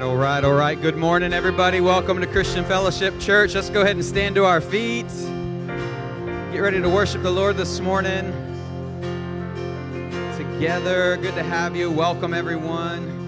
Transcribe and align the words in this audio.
right, 0.00 0.06
all 0.08 0.16
right, 0.16 0.44
all 0.44 0.54
right. 0.54 0.80
Good 0.80 0.96
morning, 0.96 1.34
everybody. 1.34 1.82
Welcome 1.82 2.20
to 2.20 2.26
Christian 2.26 2.64
Fellowship 2.64 3.20
Church. 3.20 3.54
Let's 3.54 3.68
go 3.68 3.82
ahead 3.82 3.96
and 3.96 4.04
stand 4.04 4.34
to 4.36 4.46
our 4.46 4.62
feet. 4.62 5.08
Get 6.52 6.60
ready 6.60 6.80
to 6.80 6.88
worship 6.88 7.22
the 7.22 7.30
Lord 7.30 7.58
this 7.58 7.80
morning. 7.80 8.32
Together, 10.38 11.18
good 11.18 11.34
to 11.34 11.42
have 11.42 11.76
you. 11.76 11.90
Welcome, 11.90 12.32
everyone. 12.32 13.18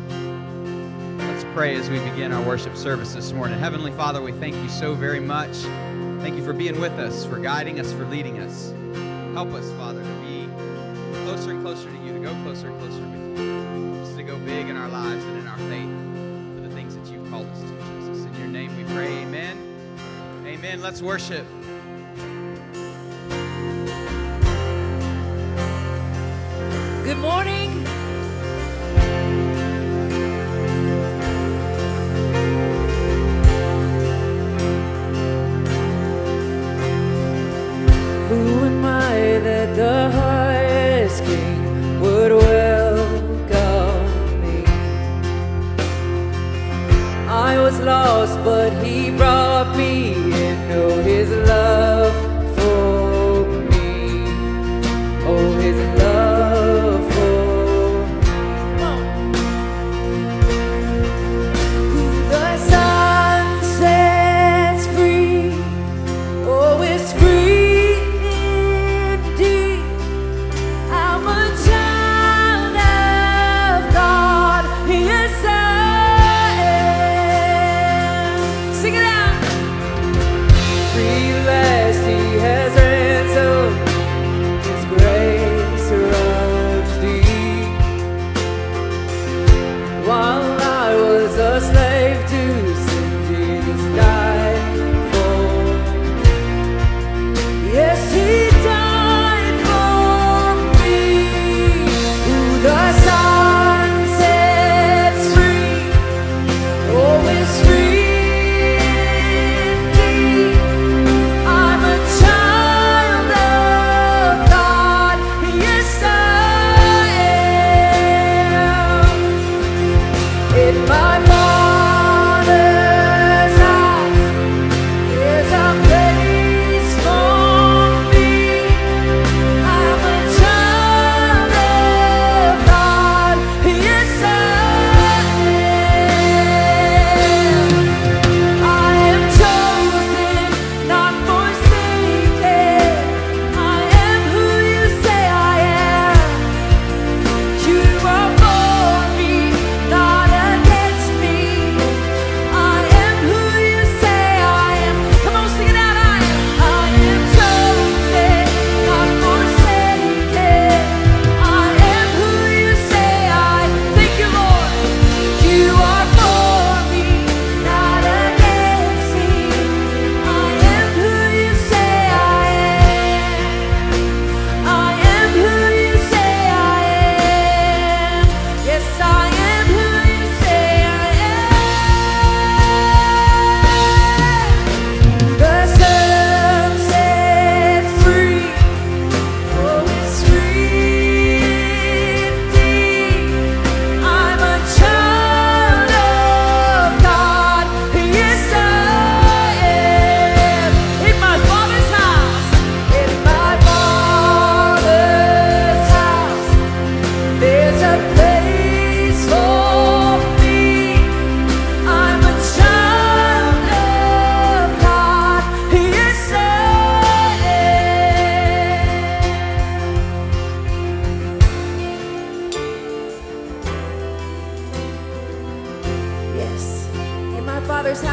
Let's 1.19 1.45
pray 1.53 1.77
as 1.77 1.91
we 1.91 1.99
begin 1.99 2.33
our 2.33 2.43
worship 2.43 2.75
service 2.75 3.13
this 3.13 3.33
morning. 3.33 3.59
Heavenly 3.59 3.93
Father, 3.93 4.23
we 4.23 4.33
thank 4.33 4.55
you 4.55 4.71
so 4.71 4.95
very 4.95 5.21
much. 5.21 5.55
Thank 6.23 6.37
you 6.37 6.45
for 6.45 6.55
being 6.55 6.81
with 6.81 6.93
us, 6.93 7.27
for 7.27 7.39
guiding 7.39 7.81
us, 7.81 7.93
for 7.93 8.07
leading 8.07 8.39
us. 8.39 8.73
Help 9.35 9.53
us, 9.53 9.71
Father, 9.73 10.03
to 10.03 10.15
be 10.23 10.49
closer 11.27 11.51
and 11.51 11.63
closer 11.63 11.91
to 11.91 11.99
you, 11.99 12.15
to 12.15 12.21
go 12.21 12.33
closer 12.43 12.71
and 12.71 12.79
closer 12.79 13.03
with 13.03 13.39
you, 13.39 14.01
just 14.03 14.17
to 14.17 14.23
go 14.23 14.39
big 14.39 14.69
in 14.71 14.77
our 14.79 14.89
lives 14.89 15.23
and 15.23 15.42
we 18.83 18.95
pray, 18.95 19.19
amen. 19.23 19.59
Amen. 20.47 20.81
Let's 20.81 21.03
worship. 21.03 21.47
Good 27.05 27.19
morning. 27.19 27.82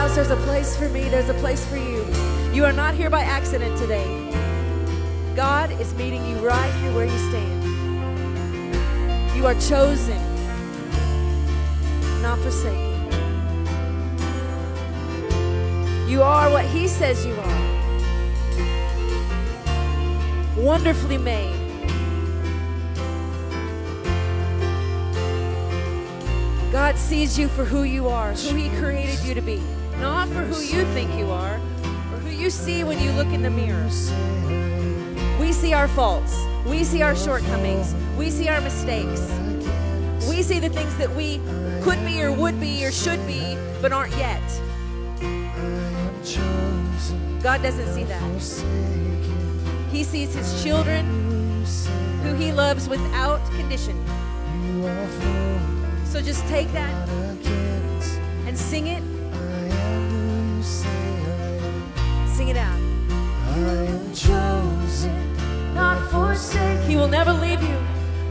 House, 0.09 0.15
there's 0.15 0.31
a 0.31 0.43
place 0.43 0.75
for 0.75 0.89
me. 0.89 1.07
There's 1.07 1.29
a 1.29 1.35
place 1.35 1.63
for 1.67 1.77
you. 1.77 2.03
You 2.51 2.65
are 2.65 2.73
not 2.73 2.95
here 2.95 3.11
by 3.11 3.21
accident 3.21 3.77
today. 3.77 4.07
God 5.35 5.71
is 5.79 5.93
meeting 5.93 6.25
you 6.27 6.37
right 6.37 6.73
here 6.81 6.91
where 6.93 7.05
you 7.05 7.17
stand. 7.29 7.63
You 9.35 9.45
are 9.45 9.53
chosen, 9.53 10.17
not 12.23 12.39
forsaken. 12.39 12.87
You 16.09 16.23
are 16.23 16.49
what 16.49 16.65
He 16.65 16.87
says 16.87 17.23
you 17.23 17.35
are. 17.35 17.65
Wonderfully 20.57 21.19
made. 21.19 21.55
God 26.71 26.97
sees 26.97 27.37
you 27.37 27.47
for 27.47 27.63
who 27.63 27.83
you 27.83 28.07
are, 28.07 28.33
who 28.33 28.55
He 28.55 28.69
created 28.79 29.23
you 29.23 29.35
to 29.35 29.41
be, 29.41 29.61
not 29.99 30.29
for 30.29 30.41
who 30.41 30.61
you 30.61 30.85
think 30.93 31.13
you 31.17 31.29
are 31.29 31.55
or 31.55 32.19
who 32.19 32.29
you 32.29 32.49
see 32.49 32.83
when 32.83 32.99
you 32.99 33.11
look 33.11 33.27
in 33.27 33.41
the 33.41 33.49
mirrors. 33.49 34.11
We 35.39 35.51
see 35.51 35.73
our 35.73 35.87
faults, 35.89 36.37
we 36.65 36.83
see 36.83 37.01
our 37.01 37.15
shortcomings, 37.15 37.93
we 38.17 38.29
see 38.29 38.47
our 38.47 38.61
mistakes, 38.61 39.21
we 40.29 40.41
see 40.41 40.59
the 40.59 40.69
things 40.69 40.95
that 40.97 41.13
we 41.13 41.41
could 41.81 42.03
be 42.05 42.23
or 42.23 42.31
would 42.31 42.59
be 42.59 42.85
or 42.85 42.91
should 42.91 43.25
be 43.27 43.57
but 43.81 43.91
aren't 43.91 44.15
yet. 44.15 44.41
God 47.41 47.61
doesn't 47.61 47.93
see 47.93 48.03
that. 48.03 48.21
He 49.91 50.03
sees 50.03 50.33
his 50.33 50.63
children 50.63 51.05
who 52.23 52.35
he 52.35 52.51
loves 52.51 52.87
without 52.87 53.43
condition. 53.51 53.97
So 56.05 56.21
just 56.21 56.45
take 56.47 56.71
that 56.73 57.09
and 58.45 58.57
sing 58.57 58.87
it 58.87 59.03
forsake. 66.39 66.79
He 66.87 66.95
will 66.95 67.07
never 67.07 67.33
leave 67.33 67.61
you. 67.61 67.77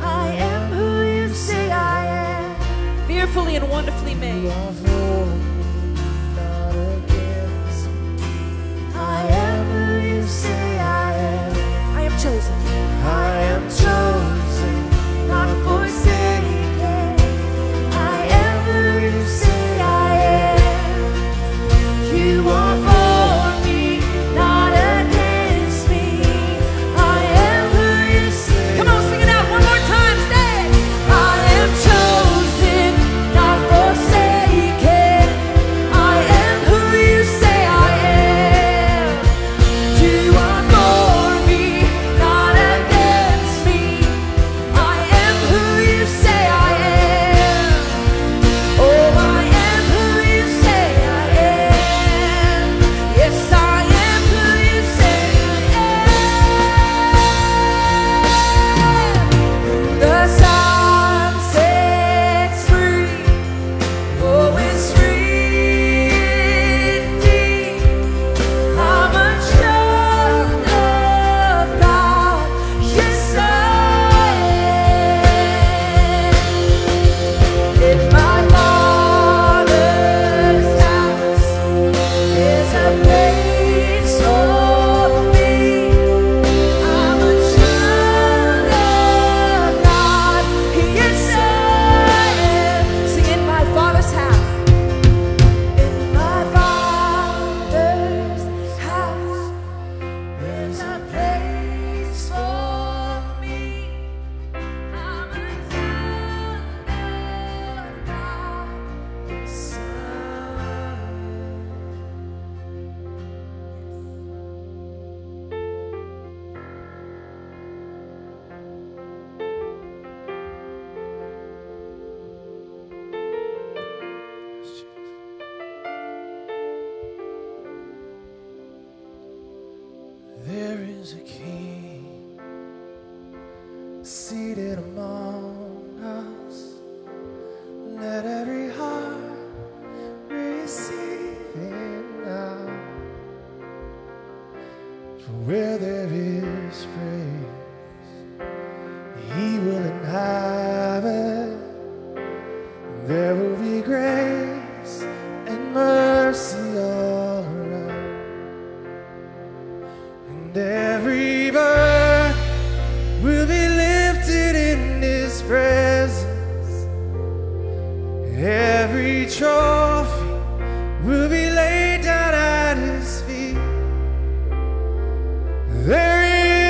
I 0.01 0.29
am 0.29 0.73
who 0.73 1.03
you 1.05 1.29
say 1.35 1.71
I 1.71 2.07
am. 2.07 3.07
Fearfully 3.07 3.57
and 3.57 3.69
wonderfully 3.69 4.15
made. 4.15 4.88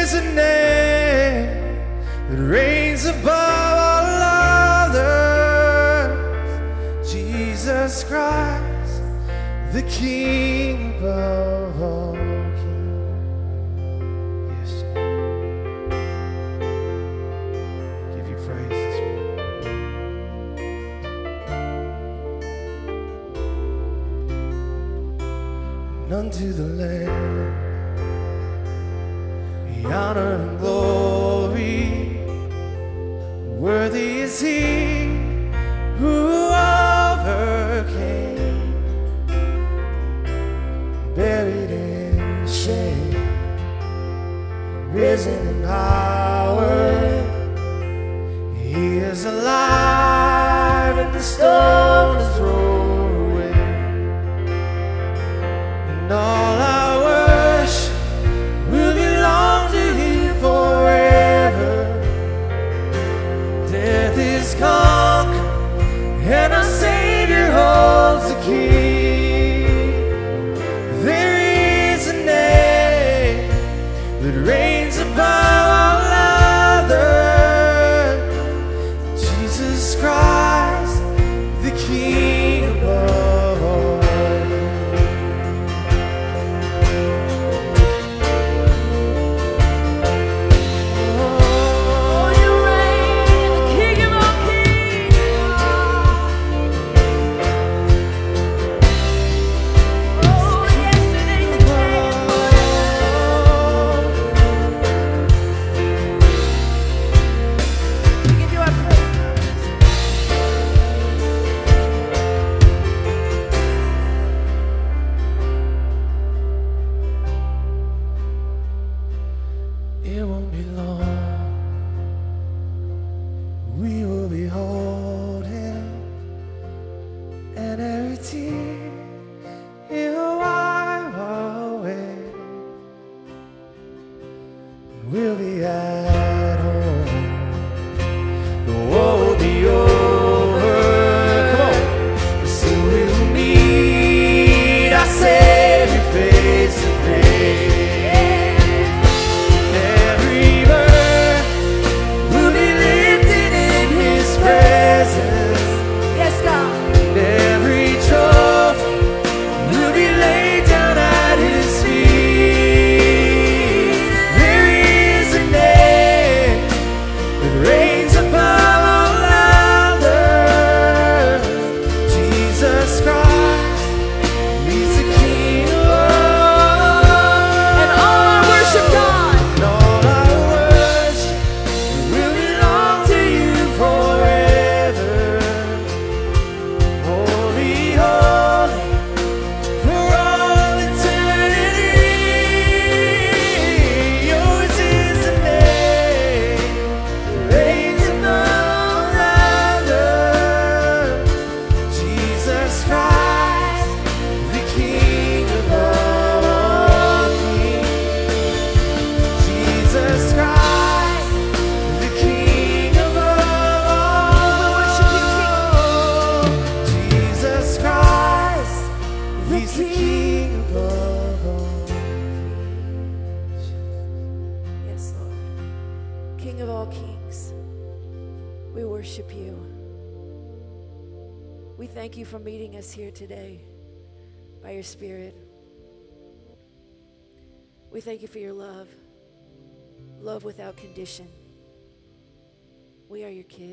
is 0.08 0.14
a 0.14 0.22
name 0.22 1.48
that 2.30 2.38
reigns 2.38 3.04
above 3.04 3.26
all 3.28 4.06
others. 4.94 6.12
Jesus 7.12 8.04
Christ, 8.04 9.02
the 9.72 9.82
King 9.82 10.96
above 10.96 11.82
all. 11.82 12.08
unto 26.10 26.52
the 26.54 26.64
Lamb 26.64 27.57
honor 29.92 30.34
and 30.34 30.58
glory. 30.60 30.97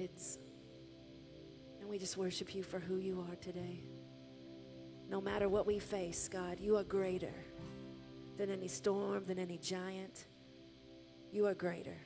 kids. 0.06 0.40
And 1.80 1.90
we 1.90 1.98
just 1.98 2.18
worship 2.18 2.56
you 2.56 2.64
for 2.64 2.80
who 2.80 2.98
you 2.98 3.26
are 3.30 3.36
today. 3.36 3.84
No 5.10 5.22
matter 5.22 5.50
what 5.50 5.68
we 5.68 5.80
face, 5.80 6.28
God, 6.28 6.60
you 6.60 6.78
are 6.78 6.84
greater 6.84 7.34
than 8.38 8.50
any 8.50 8.68
storm, 8.68 9.26
than 9.26 9.40
any 9.40 9.58
giant. 9.58 10.26
You 11.32 11.46
are 11.46 11.54
greater. 11.54 11.98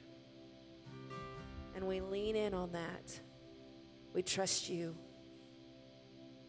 And 1.76 1.88
we 1.88 2.02
lean 2.02 2.36
in 2.36 2.54
on 2.54 2.72
that. 2.74 3.20
We 4.14 4.22
trust 4.22 4.70
you. 4.70 4.96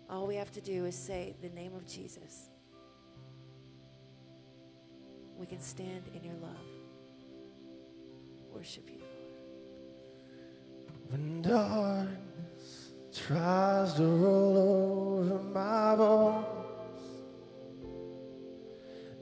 All 0.08 0.26
we 0.26 0.34
have 0.36 0.50
to 0.52 0.60
do 0.60 0.86
is 0.86 0.96
say 0.96 1.36
the 1.40 1.50
name 1.50 1.74
of 1.74 1.86
Jesus. 1.86 2.48
We 5.38 5.46
can 5.46 5.60
stand 5.60 6.10
in 6.14 6.24
your 6.24 6.34
love, 6.34 6.66
worship 8.52 8.90
you. 8.90 8.99
When 11.10 11.42
darkness 11.42 12.90
tries 13.12 13.94
to 13.94 14.04
roll 14.04 15.18
over 15.18 15.42
my 15.42 15.96
bones, 15.96 16.46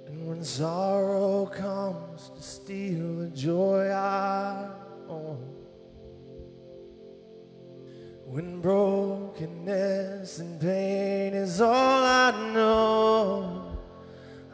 and 0.06 0.28
when 0.28 0.44
sorrow 0.44 1.46
comes 1.46 2.28
to 2.36 2.42
steal 2.42 3.20
the 3.20 3.30
joy 3.30 3.88
I 3.88 4.68
own, 5.08 5.54
when 8.26 8.60
brokenness 8.60 10.40
and 10.40 10.60
pain 10.60 11.32
is 11.32 11.58
all 11.62 11.72
I 11.72 12.52
know, 12.52 13.78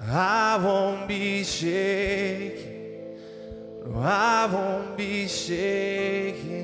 I 0.00 0.56
won't 0.62 1.08
be 1.08 1.42
shaken. 1.42 2.74
No, 3.84 3.98
I 3.98 4.46
won't 4.46 4.96
be 4.96 5.26
shaken. 5.26 6.63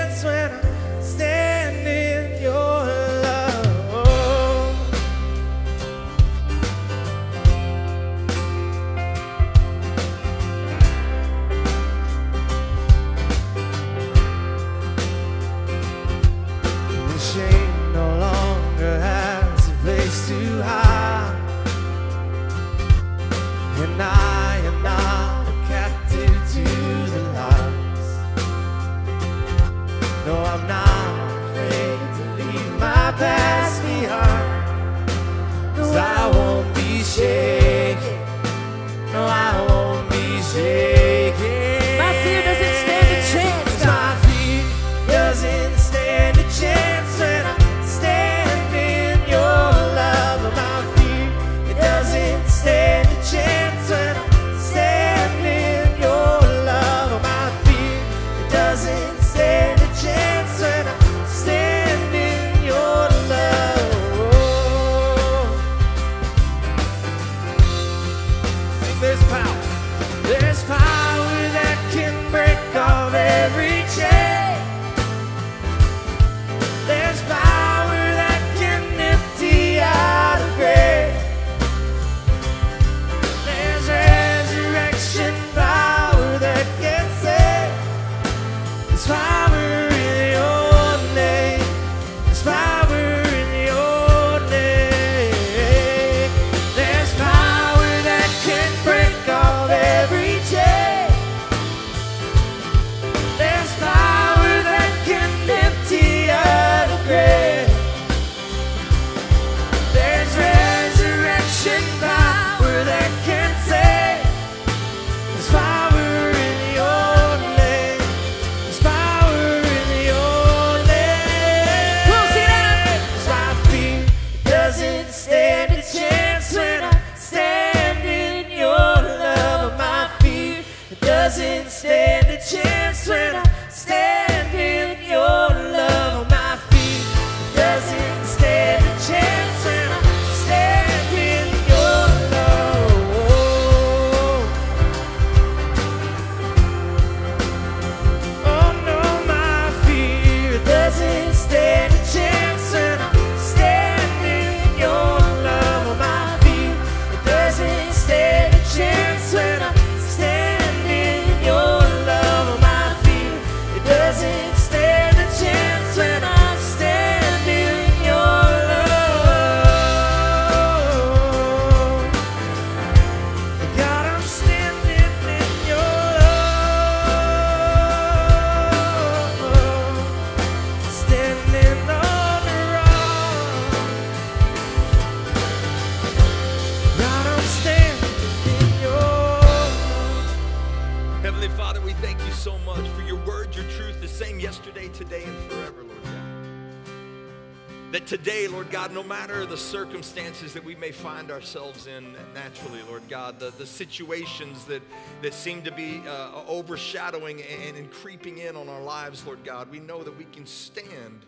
Ourselves 201.31 201.87
in 201.87 202.13
naturally, 202.33 202.81
Lord 202.89 203.03
God, 203.09 203.39
the, 203.39 203.51
the 203.57 203.65
situations 203.65 204.65
that, 204.65 204.81
that 205.21 205.33
seem 205.33 205.61
to 205.63 205.71
be 205.71 206.01
uh, 206.07 206.43
overshadowing 206.47 207.41
and, 207.41 207.77
and 207.77 207.91
creeping 207.91 208.39
in 208.39 208.55
on 208.55 208.69
our 208.69 208.81
lives, 208.81 209.25
Lord 209.25 209.43
God, 209.43 209.71
we 209.71 209.79
know 209.79 210.03
that 210.03 210.17
we 210.17 210.25
can 210.25 210.45
stand 210.45 211.25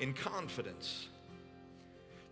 in 0.00 0.12
confidence 0.12 1.08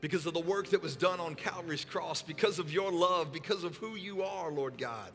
because 0.00 0.26
of 0.26 0.34
the 0.34 0.40
work 0.40 0.68
that 0.68 0.82
was 0.82 0.96
done 0.96 1.18
on 1.18 1.34
Calvary's 1.34 1.84
cross, 1.84 2.22
because 2.22 2.58
of 2.58 2.72
your 2.72 2.92
love, 2.92 3.32
because 3.32 3.64
of 3.64 3.76
who 3.78 3.96
you 3.96 4.22
are, 4.22 4.50
Lord 4.50 4.76
God. 4.76 5.10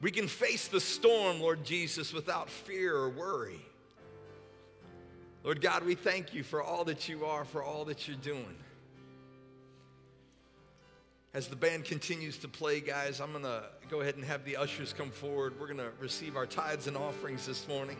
We 0.00 0.10
can 0.10 0.28
face 0.28 0.68
the 0.68 0.80
storm, 0.80 1.40
Lord 1.40 1.64
Jesus, 1.64 2.12
without 2.12 2.50
fear 2.50 2.96
or 2.96 3.10
worry. 3.10 3.60
Lord 5.44 5.60
God, 5.60 5.84
we 5.84 5.94
thank 5.94 6.32
you 6.32 6.42
for 6.42 6.62
all 6.62 6.84
that 6.84 7.06
you 7.08 7.26
are, 7.26 7.44
for 7.44 7.62
all 7.62 7.84
that 7.84 8.08
you're 8.08 8.16
doing. 8.16 8.56
As 11.34 11.48
the 11.48 11.56
band 11.56 11.84
continues 11.84 12.38
to 12.38 12.48
play, 12.48 12.78
guys, 12.78 13.20
I'm 13.20 13.32
going 13.32 13.42
to 13.42 13.64
go 13.90 14.02
ahead 14.02 14.14
and 14.14 14.24
have 14.24 14.44
the 14.44 14.56
ushers 14.56 14.92
come 14.92 15.10
forward. 15.10 15.58
We're 15.58 15.66
going 15.66 15.78
to 15.78 15.90
receive 15.98 16.36
our 16.36 16.46
tithes 16.46 16.86
and 16.86 16.96
offerings 16.96 17.44
this 17.44 17.66
morning. 17.66 17.96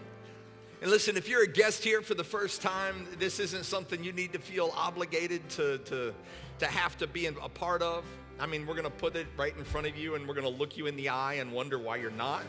And 0.80 0.88
listen, 0.88 1.16
if 1.16 1.28
you're 1.28 1.42
a 1.42 1.48
guest 1.48 1.82
here 1.82 2.00
for 2.00 2.14
the 2.14 2.22
first 2.22 2.62
time, 2.62 3.08
this 3.18 3.40
isn't 3.40 3.64
something 3.64 4.04
you 4.04 4.12
need 4.12 4.32
to 4.34 4.38
feel 4.38 4.72
obligated 4.76 5.48
to, 5.50 5.78
to, 5.78 6.14
to 6.60 6.66
have 6.66 6.96
to 6.98 7.08
be 7.08 7.26
a 7.26 7.32
part 7.32 7.82
of. 7.82 8.04
I 8.38 8.46
mean, 8.46 8.68
we're 8.68 8.74
going 8.74 8.84
to 8.84 8.90
put 8.90 9.16
it 9.16 9.26
right 9.36 9.56
in 9.56 9.64
front 9.64 9.88
of 9.88 9.96
you 9.96 10.14
and 10.14 10.28
we're 10.28 10.34
going 10.34 10.46
to 10.46 10.56
look 10.56 10.76
you 10.76 10.86
in 10.86 10.94
the 10.94 11.08
eye 11.08 11.34
and 11.34 11.50
wonder 11.50 11.76
why 11.76 11.96
you're 11.96 12.12
not. 12.12 12.44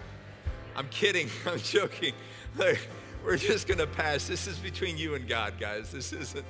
I'm 0.76 0.88
kidding. 0.90 1.30
I'm 1.48 1.60
joking. 1.60 2.14
Like, 2.56 2.88
we're 3.26 3.38
just 3.38 3.68
going 3.68 3.80
to 3.80 3.88
pass. 3.88 4.28
This 4.28 4.46
is 4.46 4.60
between 4.60 5.00
you 5.00 5.16
and 5.16 5.28
God, 5.28 5.56
guys. 5.60 5.92
This 5.92 6.14
isn't 6.14 6.46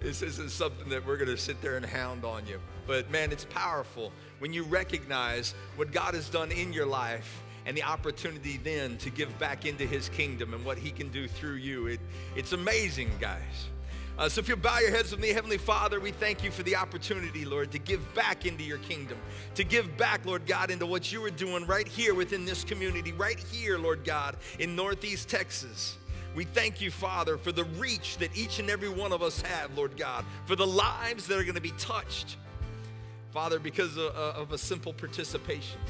this 0.00 0.22
isn't 0.22 0.50
something 0.50 0.88
that 0.88 1.06
we're 1.06 1.16
going 1.16 1.28
to 1.28 1.36
sit 1.36 1.60
there 1.60 1.76
and 1.76 1.84
hound 1.84 2.24
on 2.24 2.46
you. 2.46 2.58
But 2.86 3.10
man, 3.10 3.32
it's 3.32 3.44
powerful 3.44 4.12
when 4.38 4.52
you 4.52 4.64
recognize 4.64 5.54
what 5.76 5.92
God 5.92 6.14
has 6.14 6.28
done 6.28 6.50
in 6.50 6.72
your 6.72 6.86
life 6.86 7.42
and 7.66 7.76
the 7.76 7.82
opportunity 7.82 8.58
then 8.62 8.96
to 8.98 9.10
give 9.10 9.38
back 9.38 9.66
into 9.66 9.84
his 9.84 10.08
kingdom 10.08 10.54
and 10.54 10.64
what 10.64 10.78
he 10.78 10.90
can 10.90 11.08
do 11.10 11.28
through 11.28 11.56
you. 11.56 11.86
It, 11.86 12.00
it's 12.34 12.52
amazing, 12.52 13.10
guys. 13.20 13.68
Uh, 14.18 14.28
so 14.28 14.38
if 14.38 14.48
you 14.48 14.56
bow 14.56 14.78
your 14.80 14.90
heads 14.90 15.10
with 15.12 15.20
me, 15.20 15.30
Heavenly 15.30 15.56
Father, 15.56 15.98
we 15.98 16.10
thank 16.10 16.44
you 16.44 16.50
for 16.50 16.62
the 16.62 16.76
opportunity, 16.76 17.44
Lord, 17.46 17.70
to 17.72 17.78
give 17.78 18.14
back 18.14 18.44
into 18.44 18.62
your 18.62 18.78
kingdom, 18.78 19.16
to 19.54 19.64
give 19.64 19.96
back, 19.96 20.26
Lord 20.26 20.46
God, 20.46 20.70
into 20.70 20.84
what 20.84 21.10
you 21.10 21.24
are 21.24 21.30
doing 21.30 21.66
right 21.66 21.88
here 21.88 22.14
within 22.14 22.44
this 22.44 22.62
community, 22.62 23.12
right 23.12 23.38
here, 23.38 23.78
Lord 23.78 24.04
God, 24.04 24.36
in 24.58 24.76
Northeast 24.76 25.30
Texas. 25.30 25.96
We 26.34 26.44
thank 26.44 26.80
you, 26.80 26.90
Father, 26.90 27.36
for 27.36 27.52
the 27.52 27.64
reach 27.64 28.18
that 28.18 28.36
each 28.36 28.60
and 28.60 28.70
every 28.70 28.88
one 28.88 29.12
of 29.12 29.22
us 29.22 29.42
have, 29.42 29.76
Lord 29.76 29.96
God, 29.96 30.24
for 30.46 30.54
the 30.54 30.66
lives 30.66 31.26
that 31.26 31.38
are 31.38 31.42
going 31.42 31.56
to 31.56 31.60
be 31.60 31.72
touched, 31.72 32.36
Father, 33.32 33.58
because 33.58 33.96
of, 33.96 34.14
of 34.14 34.52
a 34.52 34.58
simple 34.58 34.92
participation. 34.92 35.80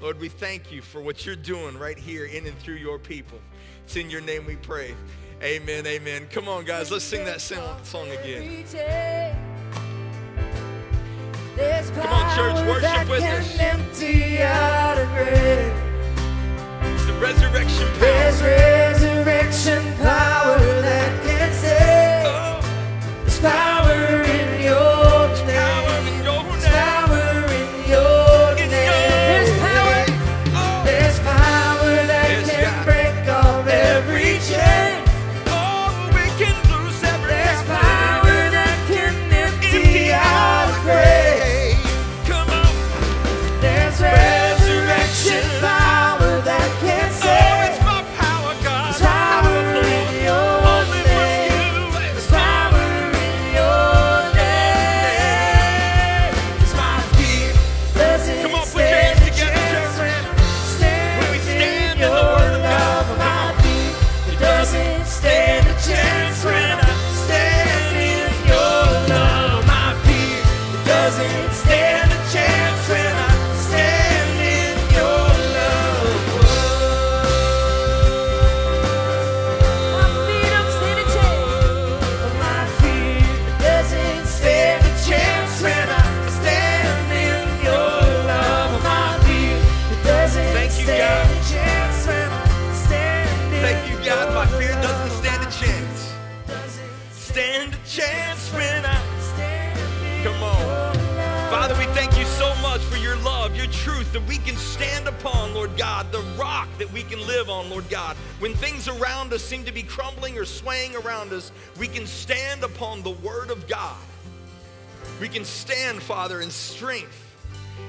Lord, 0.00 0.18
we 0.18 0.28
thank 0.28 0.72
you 0.72 0.82
for 0.82 1.00
what 1.00 1.24
you're 1.24 1.36
doing 1.36 1.78
right 1.78 1.96
here 1.96 2.26
in 2.26 2.44
and 2.46 2.58
through 2.58 2.74
your 2.74 2.98
people. 2.98 3.38
It's 3.84 3.94
in 3.94 4.10
your 4.10 4.20
name 4.20 4.44
we 4.46 4.56
pray. 4.56 4.96
Amen, 5.42 5.86
amen. 5.86 6.26
Come 6.30 6.48
on, 6.48 6.64
guys, 6.64 6.90
let's 6.90 7.04
sing 7.04 7.24
that 7.24 7.40
song, 7.40 8.08
again. 8.10 8.64
Come 11.94 12.08
on, 12.08 12.36
church, 12.36 12.66
worship 12.66 13.08
with 13.08 13.22
us. 13.22 13.58
Empty 13.60 14.42
out 14.42 14.98
a 14.98 15.04
grave. 15.06 15.72
It's 16.94 17.06
the 17.06 17.12
resurrection 17.14 17.88
power. 18.00 19.01
Resurrection 19.24 19.82
power 19.98 20.58
that 20.58 21.22
can 21.24 21.52
save. 21.52 22.64
There's 23.24 23.40
power 23.40 24.22
in 24.22 24.41
that 106.82 106.92
we 106.92 107.04
can 107.04 107.24
live 107.28 107.48
on, 107.48 107.70
Lord 107.70 107.88
God. 107.88 108.16
When 108.40 108.54
things 108.54 108.88
around 108.88 109.32
us 109.32 109.40
seem 109.40 109.62
to 109.66 109.72
be 109.72 109.84
crumbling 109.84 110.36
or 110.36 110.44
swaying 110.44 110.96
around 110.96 111.32
us, 111.32 111.52
we 111.78 111.86
can 111.86 112.08
stand 112.08 112.64
upon 112.64 113.04
the 113.04 113.12
Word 113.12 113.50
of 113.50 113.68
God. 113.68 113.96
We 115.20 115.28
can 115.28 115.44
stand, 115.44 116.02
Father, 116.02 116.40
in 116.40 116.50
strength, 116.50 117.36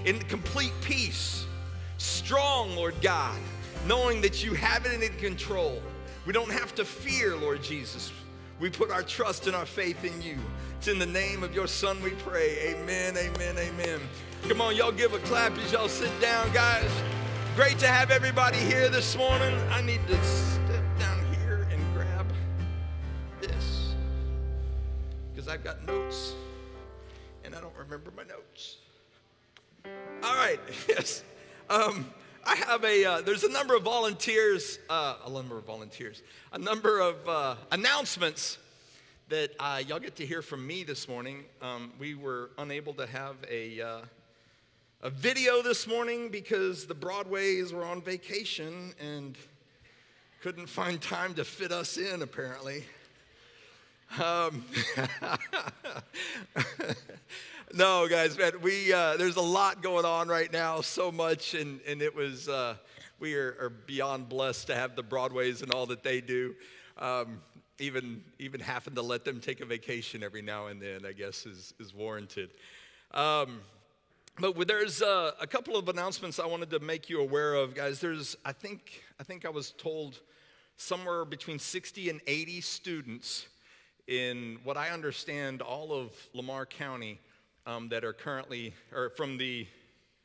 in 0.05 0.19
complete 0.19 0.73
peace, 0.81 1.47
strong, 1.97 2.75
Lord 2.75 2.93
God, 3.01 3.39
knowing 3.87 4.21
that 4.21 4.43
you 4.43 4.53
have 4.53 4.85
it 4.85 5.01
in 5.01 5.17
control. 5.17 5.81
We 6.27 6.33
don't 6.33 6.51
have 6.51 6.75
to 6.75 6.85
fear, 6.85 7.35
Lord 7.35 7.63
Jesus. 7.63 8.11
We 8.59 8.69
put 8.69 8.91
our 8.91 9.01
trust 9.01 9.47
and 9.47 9.55
our 9.55 9.65
faith 9.65 10.05
in 10.05 10.21
you. 10.21 10.37
It's 10.77 10.87
in 10.87 10.99
the 10.99 11.07
name 11.07 11.41
of 11.41 11.55
your 11.55 11.65
Son 11.65 11.99
we 12.03 12.11
pray. 12.11 12.75
Amen, 12.75 13.17
amen, 13.17 13.55
amen. 13.57 13.99
Come 14.47 14.61
on, 14.61 14.75
y'all 14.75 14.91
give 14.91 15.15
a 15.15 15.19
clap 15.19 15.57
as 15.57 15.71
y'all 15.71 15.89
sit 15.89 16.11
down, 16.21 16.53
guys. 16.53 16.91
Great 17.55 17.77
to 17.77 17.87
have 17.87 18.09
everybody 18.09 18.57
here 18.57 18.89
this 18.89 19.15
morning. 19.15 19.55
I 19.69 19.79
need 19.83 19.99
to 20.07 20.23
step 20.23 20.83
down 20.97 21.23
here 21.35 21.67
and 21.69 21.93
grab 21.93 22.25
this 23.39 23.93
because 25.31 25.47
I've 25.47 25.63
got 25.63 25.85
notes 25.85 26.33
and 27.43 27.53
I 27.53 27.61
don't 27.61 27.77
remember 27.77 28.11
my 28.17 28.23
notes. 28.23 28.77
All 30.23 30.35
right, 30.35 30.59
yes. 30.89 31.21
Um, 31.69 32.11
I 32.43 32.55
have 32.55 32.83
a, 32.83 33.05
uh, 33.05 33.21
there's 33.21 33.43
a 33.43 33.51
number 33.51 33.75
of 33.75 33.83
volunteers, 33.83 34.79
uh, 34.89 35.17
a 35.23 35.29
number 35.29 35.55
of 35.55 35.63
volunteers, 35.63 36.23
a 36.53 36.57
number 36.57 37.01
of 37.01 37.29
uh, 37.29 37.55
announcements 37.71 38.57
that 39.29 39.51
uh, 39.59 39.79
y'all 39.87 39.99
get 39.99 40.15
to 40.15 40.25
hear 40.25 40.41
from 40.41 40.65
me 40.65 40.83
this 40.83 41.07
morning. 41.07 41.43
Um, 41.61 41.93
we 41.99 42.15
were 42.15 42.49
unable 42.57 42.95
to 42.95 43.05
have 43.05 43.35
a, 43.47 43.79
uh, 43.79 43.97
a 45.03 45.09
video 45.09 45.61
this 45.61 45.85
morning 45.85 46.29
because 46.29 46.85
the 46.85 46.93
Broadways 46.93 47.73
were 47.73 47.83
on 47.83 48.01
vacation 48.01 48.93
and 49.01 49.37
couldn't 50.41 50.67
find 50.67 51.01
time 51.01 51.33
to 51.33 51.43
fit 51.43 51.73
us 51.73 51.97
in, 51.97 52.21
apparently. 52.21 52.85
Um, 54.17 54.63
no, 57.73 58.07
guys, 58.07 58.37
man, 58.37 58.53
we 58.61 58.93
uh, 58.93 59.17
there's 59.17 59.35
a 59.35 59.41
lot 59.41 59.83
going 59.83 60.05
on 60.05 60.29
right 60.29 60.51
now, 60.53 60.79
so 60.79 61.11
much, 61.11 61.53
and 61.53 61.81
and 61.85 62.01
it 62.01 62.15
was 62.15 62.47
uh, 62.47 62.75
we 63.19 63.35
are, 63.35 63.57
are 63.59 63.73
beyond 63.85 64.29
blessed 64.29 64.67
to 64.67 64.75
have 64.75 64.95
the 64.95 65.03
Broadways 65.03 65.61
and 65.61 65.73
all 65.73 65.85
that 65.87 66.03
they 66.03 66.21
do. 66.21 66.55
Um, 66.97 67.41
even 67.77 68.23
even 68.39 68.61
having 68.61 68.95
to 68.95 69.01
let 69.01 69.25
them 69.25 69.41
take 69.41 69.59
a 69.59 69.65
vacation 69.65 70.23
every 70.23 70.41
now 70.41 70.67
and 70.67 70.81
then, 70.81 71.05
I 71.05 71.11
guess, 71.11 71.45
is 71.45 71.73
is 71.77 71.93
warranted. 71.93 72.51
Um, 73.13 73.59
but 74.39 74.67
there's 74.67 75.01
uh, 75.01 75.31
a 75.39 75.45
couple 75.45 75.75
of 75.75 75.89
announcements 75.89 76.39
I 76.39 76.45
wanted 76.45 76.69
to 76.71 76.79
make 76.79 77.09
you 77.09 77.21
aware 77.21 77.53
of, 77.53 77.75
guys. 77.75 77.99
There's 77.99 78.35
I 78.43 78.51
think 78.51 79.03
I 79.19 79.23
think 79.23 79.45
I 79.45 79.49
was 79.49 79.71
told 79.71 80.19
somewhere 80.75 81.23
between 81.23 81.59
60 81.59 82.09
and 82.09 82.21
80 82.25 82.61
students 82.61 83.47
in 84.07 84.57
what 84.63 84.75
I 84.75 84.89
understand 84.89 85.61
all 85.61 85.93
of 85.93 86.11
Lamar 86.33 86.65
County 86.65 87.19
um, 87.65 87.89
that 87.89 88.03
are 88.03 88.13
currently, 88.13 88.73
or 88.93 89.09
from 89.11 89.37
the, 89.37 89.67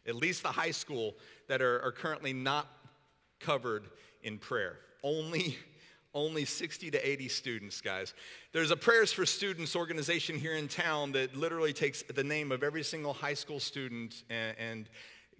at 0.06 0.16
least 0.16 0.42
the 0.42 0.48
high 0.48 0.70
school, 0.70 1.14
that 1.48 1.62
are, 1.62 1.80
are 1.82 1.92
currently 1.92 2.32
not 2.32 2.66
covered 3.38 3.84
in 4.22 4.38
prayer. 4.38 4.76
Only, 5.02 5.56
only 6.14 6.44
60 6.44 6.90
to 6.90 7.08
80 7.08 7.28
students, 7.28 7.80
guys. 7.80 8.14
There's 8.52 8.70
a 8.70 8.76
Prayers 8.76 9.12
for 9.12 9.26
Students 9.26 9.76
organization 9.76 10.38
here 10.38 10.54
in 10.54 10.68
town 10.68 11.12
that 11.12 11.36
literally 11.36 11.72
takes 11.72 12.02
the 12.02 12.24
name 12.24 12.50
of 12.52 12.62
every 12.62 12.82
single 12.82 13.12
high 13.12 13.34
school 13.34 13.60
student 13.60 14.22
and, 14.30 14.56
and 14.58 14.88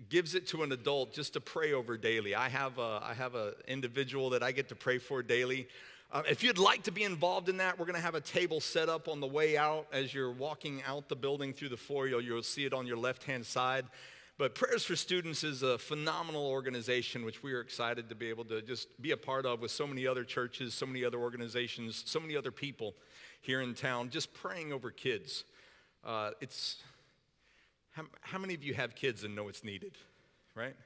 gives 0.09 0.35
it 0.35 0.46
to 0.48 0.62
an 0.62 0.72
adult 0.72 1.12
just 1.12 1.33
to 1.33 1.40
pray 1.40 1.72
over 1.72 1.96
daily. 1.96 2.35
I 2.35 2.48
have 2.48 2.78
a, 2.78 3.00
I 3.02 3.14
have 3.14 3.35
an 3.35 3.52
individual 3.66 4.31
that 4.31 4.42
I 4.42 4.52
get 4.52 4.68
to 4.68 4.76
pray 4.76 4.98
for 4.98 5.22
daily. 5.22 5.68
Uh, 6.11 6.22
if 6.31 6.42
you'd 6.42 6.59
like 6.59 6.83
to 6.85 6.92
be 6.92 7.04
involved 7.04 7.48
in 7.48 7.59
that, 7.59 7.78
we're 7.78 7.85
going 7.85 7.96
to 7.96 8.02
have 8.02 8.14
a 8.14 8.20
table 8.20 8.61
set 8.61 8.88
up 8.88 9.09
on 9.09 9.20
the 9.20 9.26
way 9.26 9.59
out 9.59 9.87
as 9.92 10.14
you're 10.14 10.33
walking 10.33 10.83
out 10.87 11.09
the 11.09 11.16
building 11.16 11.52
through 11.52 11.68
the 11.68 11.76
foyer. 11.76 12.07
You'll, 12.07 12.22
you'll 12.22 12.42
see 12.42 12.64
it 12.64 12.72
on 12.72 12.87
your 12.87 12.96
left 12.96 13.24
hand 13.24 13.44
side. 13.44 13.85
But 14.38 14.55
Prayers 14.55 14.85
for 14.85 14.94
Students 14.94 15.42
is 15.42 15.64
a 15.64 15.77
phenomenal 15.79 16.46
organization 16.46 17.24
which 17.24 17.42
we 17.42 17.53
are 17.55 17.61
excited 17.61 18.09
to 18.09 18.14
be 18.14 18.29
able 18.29 18.44
to 18.44 18.62
just 18.62 19.03
be 19.03 19.11
a 19.11 19.16
part 19.16 19.44
of 19.44 19.61
with 19.61 19.72
so 19.72 19.85
many 19.85 20.07
other 20.07 20.22
churches, 20.22 20.74
so 20.74 20.87
many 20.87 21.05
other 21.05 21.18
organizations, 21.18 22.05
so 22.07 22.20
many 22.20 22.37
other 22.37 22.53
people 22.53 22.94
here 23.40 23.61
in 23.61 23.74
town, 23.74 24.11
just 24.11 24.33
praying 24.33 24.72
over 24.72 24.92
kids. 24.92 25.42
Uh, 26.05 26.31
it's 26.40 26.77
how, 27.90 28.05
how 28.20 28.38
many 28.38 28.55
of 28.55 28.62
you 28.62 28.74
have 28.74 28.94
kids 28.94 29.24
and 29.24 29.35
know 29.35 29.48
it's 29.48 29.64
needed, 29.64 29.98
right? 30.55 30.77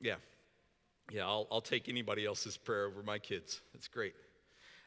Yeah. 0.00 0.16
Yeah, 1.10 1.26
I'll, 1.26 1.48
I'll 1.50 1.60
take 1.60 1.88
anybody 1.88 2.24
else's 2.24 2.56
prayer 2.56 2.86
over 2.86 3.02
my 3.02 3.18
kids. 3.18 3.62
That's 3.72 3.88
great. 3.88 4.14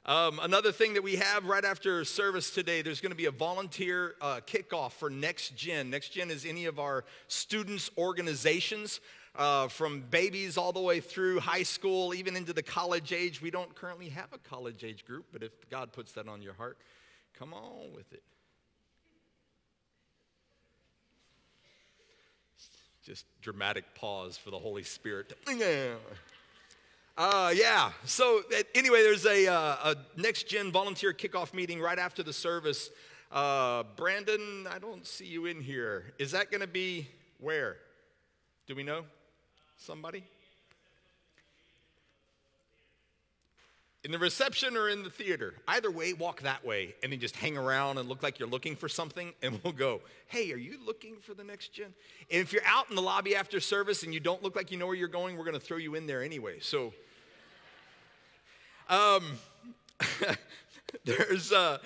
Um, 0.07 0.39
another 0.41 0.71
thing 0.71 0.93
that 0.93 1.03
we 1.03 1.17
have 1.17 1.43
right 1.43 1.65
after 1.65 2.05
service 2.05 2.49
today, 2.49 2.81
there's 2.81 3.01
going 3.01 3.11
to 3.11 3.17
be 3.17 3.25
a 3.25 3.31
volunteer 3.31 4.15
uh, 4.21 4.39
kickoff 4.47 4.93
for 4.93 5.09
Next 5.09 5.57
Gen. 5.57 5.89
Next 5.89 6.09
Gen 6.09 6.31
is 6.31 6.45
any 6.45 6.63
of 6.63 6.79
our 6.79 7.03
students' 7.27 7.89
organizations. 7.97 9.01
Uh, 9.35 9.67
from 9.67 10.01
babies 10.09 10.57
all 10.57 10.71
the 10.71 10.81
way 10.81 10.99
through 10.99 11.39
high 11.39 11.61
school, 11.61 12.11
even 12.15 12.35
into 12.35 12.53
the 12.53 12.63
college 12.63 13.13
age. 13.13 13.39
We 13.39 13.51
don't 13.51 13.75
currently 13.75 14.09
have 14.09 14.33
a 14.33 14.39
college 14.39 14.83
age 14.83 15.05
group, 15.05 15.25
but 15.31 15.43
if 15.43 15.51
God 15.69 15.93
puts 15.93 16.13
that 16.13 16.27
on 16.27 16.41
your 16.41 16.53
heart, 16.53 16.79
come 17.37 17.53
on 17.53 17.93
with 17.93 18.11
it. 18.13 18.23
Just 23.03 23.25
dramatic 23.43 23.93
pause 23.93 24.39
for 24.39 24.49
the 24.49 24.57
Holy 24.57 24.81
Spirit. 24.81 25.37
Uh, 27.17 27.51
yeah. 27.55 27.91
So 28.05 28.43
anyway, 28.75 29.01
there's 29.01 29.25
a, 29.25 29.47
uh, 29.47 29.93
a 29.93 29.95
next 30.21 30.47
gen 30.47 30.71
volunteer 30.71 31.13
kickoff 31.13 31.51
meeting 31.51 31.81
right 31.81 31.97
after 31.97 32.21
the 32.21 32.33
service. 32.33 32.91
Uh, 33.31 33.83
Brandon, 33.95 34.67
I 34.71 34.77
don't 34.77 35.05
see 35.05 35.25
you 35.25 35.47
in 35.47 35.59
here. 35.59 36.13
Is 36.19 36.31
that 36.31 36.51
going 36.51 36.61
to 36.61 36.67
be 36.67 37.07
where? 37.39 37.77
Do 38.67 38.75
we 38.75 38.83
know? 38.83 39.03
Somebody? 39.77 40.25
In 44.03 44.11
the 44.11 44.19
reception 44.19 44.77
or 44.77 44.87
in 44.87 45.01
the 45.01 45.09
theater? 45.09 45.55
Either 45.67 45.89
way, 45.89 46.13
walk 46.13 46.41
that 46.43 46.63
way 46.63 46.93
and 47.01 47.11
then 47.11 47.19
just 47.19 47.35
hang 47.35 47.57
around 47.57 47.97
and 47.97 48.07
look 48.07 48.21
like 48.21 48.37
you're 48.37 48.47
looking 48.47 48.75
for 48.75 48.87
something, 48.87 49.33
and 49.41 49.59
we'll 49.63 49.73
go, 49.73 50.01
Hey, 50.27 50.51
are 50.53 50.57
you 50.57 50.77
looking 50.85 51.15
for 51.19 51.33
the 51.33 51.43
next 51.43 51.73
gen? 51.73 51.87
And 52.31 52.41
if 52.41 52.53
you're 52.53 52.63
out 52.63 52.91
in 52.91 52.95
the 52.95 53.01
lobby 53.01 53.35
after 53.35 53.59
service 53.59 54.03
and 54.03 54.13
you 54.13 54.19
don't 54.19 54.43
look 54.43 54.55
like 54.55 54.71
you 54.71 54.77
know 54.77 54.85
where 54.85 54.95
you're 54.95 55.07
going, 55.07 55.35
we're 55.35 55.45
going 55.45 55.59
to 55.59 55.65
throw 55.65 55.77
you 55.77 55.95
in 55.95 56.05
there 56.05 56.23
anyway. 56.23 56.59
So, 56.61 56.93
um, 58.89 59.23
there's 61.05 61.51
uh, 61.51 61.77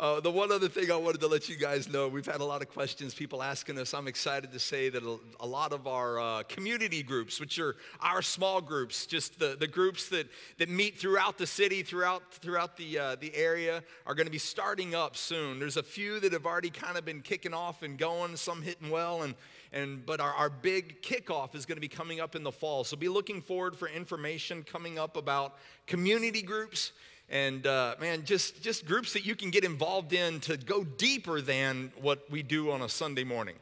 uh, 0.00 0.20
the 0.20 0.30
one 0.30 0.52
other 0.52 0.68
thing 0.68 0.90
I 0.90 0.96
wanted 0.96 1.20
to 1.22 1.26
let 1.26 1.48
you 1.48 1.56
guys 1.56 1.88
know. 1.88 2.06
We've 2.06 2.26
had 2.26 2.40
a 2.40 2.44
lot 2.44 2.62
of 2.62 2.68
questions, 2.68 3.14
people 3.14 3.42
asking 3.42 3.78
us. 3.78 3.94
I'm 3.94 4.06
excited 4.06 4.52
to 4.52 4.58
say 4.58 4.88
that 4.90 5.02
a, 5.02 5.18
a 5.40 5.46
lot 5.46 5.72
of 5.72 5.86
our 5.86 6.20
uh, 6.20 6.42
community 6.44 7.02
groups, 7.02 7.40
which 7.40 7.58
are 7.58 7.76
our 8.00 8.22
small 8.22 8.60
groups, 8.60 9.06
just 9.06 9.38
the, 9.38 9.56
the 9.58 9.66
groups 9.66 10.08
that, 10.10 10.28
that 10.58 10.68
meet 10.68 10.98
throughout 10.98 11.36
the 11.36 11.46
city, 11.46 11.82
throughout, 11.82 12.22
throughout 12.32 12.76
the, 12.76 12.98
uh, 12.98 13.16
the 13.20 13.34
area, 13.34 13.82
are 14.06 14.14
going 14.14 14.26
to 14.26 14.32
be 14.32 14.38
starting 14.38 14.94
up 14.94 15.16
soon. 15.16 15.58
There's 15.58 15.76
a 15.76 15.82
few 15.82 16.20
that 16.20 16.32
have 16.32 16.46
already 16.46 16.70
kind 16.70 16.96
of 16.96 17.04
been 17.04 17.20
kicking 17.20 17.54
off 17.54 17.82
and 17.82 17.98
going, 17.98 18.36
some 18.36 18.62
hitting 18.62 18.90
well, 18.90 19.22
and 19.22 19.34
and 19.72 20.04
but 20.04 20.20
our, 20.20 20.32
our 20.32 20.50
big 20.50 21.02
kickoff 21.02 21.54
is 21.54 21.66
going 21.66 21.76
to 21.76 21.80
be 21.80 21.88
coming 21.88 22.20
up 22.20 22.34
in 22.34 22.42
the 22.42 22.52
fall. 22.52 22.84
So 22.84 22.96
be 22.96 23.08
looking 23.08 23.42
forward 23.42 23.76
for 23.76 23.88
information 23.88 24.62
coming 24.62 24.98
up 24.98 25.16
about 25.16 25.56
community 25.86 26.42
groups 26.42 26.92
and 27.30 27.66
uh, 27.66 27.94
man 28.00 28.24
just 28.24 28.62
just 28.62 28.86
groups 28.86 29.12
that 29.12 29.26
you 29.26 29.34
can 29.34 29.50
get 29.50 29.64
involved 29.64 30.12
in 30.12 30.40
to 30.40 30.56
go 30.56 30.84
deeper 30.84 31.40
than 31.40 31.92
what 32.00 32.30
we 32.30 32.42
do 32.42 32.70
on 32.70 32.82
a 32.82 32.88
sunday 32.88 33.24
morning. 33.24 33.56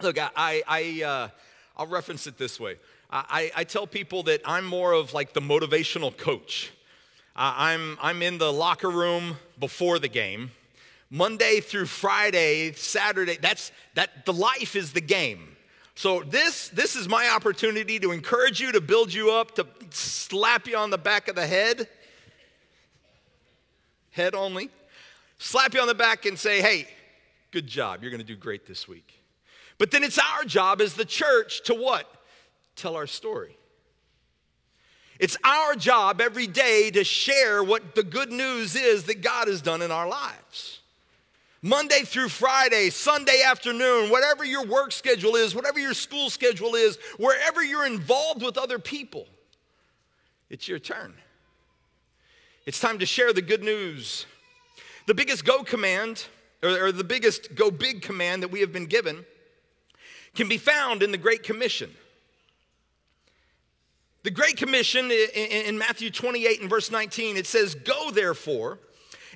Look 0.00 0.18
i 0.18 0.62
i 0.66 1.02
uh, 1.04 1.28
i'll 1.76 1.86
reference 1.86 2.26
it 2.26 2.38
this 2.38 2.58
way. 2.58 2.76
I, 3.14 3.52
I 3.54 3.64
tell 3.64 3.86
people 3.86 4.22
that 4.24 4.40
i'm 4.44 4.64
more 4.64 4.92
of 4.92 5.12
like 5.12 5.32
the 5.32 5.40
motivational 5.40 6.16
coach. 6.16 6.72
I'm 7.36 7.98
i'm 8.00 8.22
in 8.22 8.38
the 8.38 8.52
locker 8.52 8.90
room 8.90 9.36
before 9.58 9.98
the 9.98 10.08
game 10.08 10.50
Monday 11.14 11.60
through 11.60 11.84
Friday, 11.84 12.72
Saturday, 12.72 13.36
that's 13.36 13.70
that 13.92 14.24
the 14.24 14.32
life 14.32 14.74
is 14.74 14.94
the 14.94 15.00
game. 15.02 15.56
So 15.94 16.22
this 16.22 16.70
this 16.70 16.96
is 16.96 17.06
my 17.06 17.28
opportunity 17.28 17.98
to 17.98 18.12
encourage 18.12 18.62
you 18.62 18.72
to 18.72 18.80
build 18.80 19.12
you 19.12 19.30
up 19.30 19.54
to 19.56 19.66
slap 19.90 20.66
you 20.66 20.74
on 20.74 20.88
the 20.88 20.96
back 20.96 21.28
of 21.28 21.34
the 21.34 21.46
head. 21.46 21.86
Head 24.12 24.34
only. 24.34 24.70
Slap 25.36 25.74
you 25.74 25.82
on 25.82 25.86
the 25.86 25.94
back 25.94 26.24
and 26.24 26.38
say, 26.38 26.62
"Hey, 26.62 26.88
good 27.50 27.66
job. 27.66 28.00
You're 28.00 28.10
going 28.10 28.22
to 28.22 28.26
do 28.26 28.34
great 28.34 28.64
this 28.64 28.88
week." 28.88 29.12
But 29.76 29.90
then 29.90 30.02
it's 30.04 30.18
our 30.18 30.44
job 30.44 30.80
as 30.80 30.94
the 30.94 31.04
church 31.04 31.62
to 31.64 31.74
what? 31.74 32.10
Tell 32.74 32.96
our 32.96 33.06
story. 33.06 33.58
It's 35.18 35.36
our 35.44 35.74
job 35.74 36.22
every 36.22 36.46
day 36.46 36.90
to 36.92 37.04
share 37.04 37.62
what 37.62 37.94
the 37.94 38.02
good 38.02 38.32
news 38.32 38.74
is 38.74 39.04
that 39.04 39.20
God 39.20 39.48
has 39.48 39.60
done 39.60 39.82
in 39.82 39.90
our 39.90 40.08
lives. 40.08 40.78
Monday 41.62 42.02
through 42.02 42.28
Friday, 42.28 42.90
Sunday 42.90 43.42
afternoon, 43.46 44.10
whatever 44.10 44.44
your 44.44 44.66
work 44.66 44.90
schedule 44.90 45.36
is, 45.36 45.54
whatever 45.54 45.78
your 45.78 45.94
school 45.94 46.28
schedule 46.28 46.74
is, 46.74 46.98
wherever 47.18 47.62
you're 47.62 47.86
involved 47.86 48.42
with 48.42 48.58
other 48.58 48.80
people, 48.80 49.28
it's 50.50 50.66
your 50.66 50.80
turn. 50.80 51.14
It's 52.66 52.80
time 52.80 52.98
to 52.98 53.06
share 53.06 53.32
the 53.32 53.42
good 53.42 53.62
news. 53.62 54.26
The 55.06 55.14
biggest 55.14 55.44
go 55.44 55.62
command, 55.62 56.26
or, 56.64 56.86
or 56.86 56.92
the 56.92 57.04
biggest 57.04 57.54
go 57.54 57.70
big 57.70 58.02
command 58.02 58.42
that 58.42 58.50
we 58.50 58.60
have 58.60 58.72
been 58.72 58.86
given, 58.86 59.24
can 60.34 60.48
be 60.48 60.58
found 60.58 61.02
in 61.02 61.12
the 61.12 61.18
Great 61.18 61.44
Commission. 61.44 61.90
The 64.24 64.30
Great 64.30 64.56
Commission 64.56 65.10
in 65.10 65.78
Matthew 65.78 66.10
28 66.10 66.60
and 66.60 66.70
verse 66.70 66.90
19, 66.90 67.36
it 67.36 67.46
says, 67.46 67.74
Go 67.76 68.10
therefore 68.10 68.78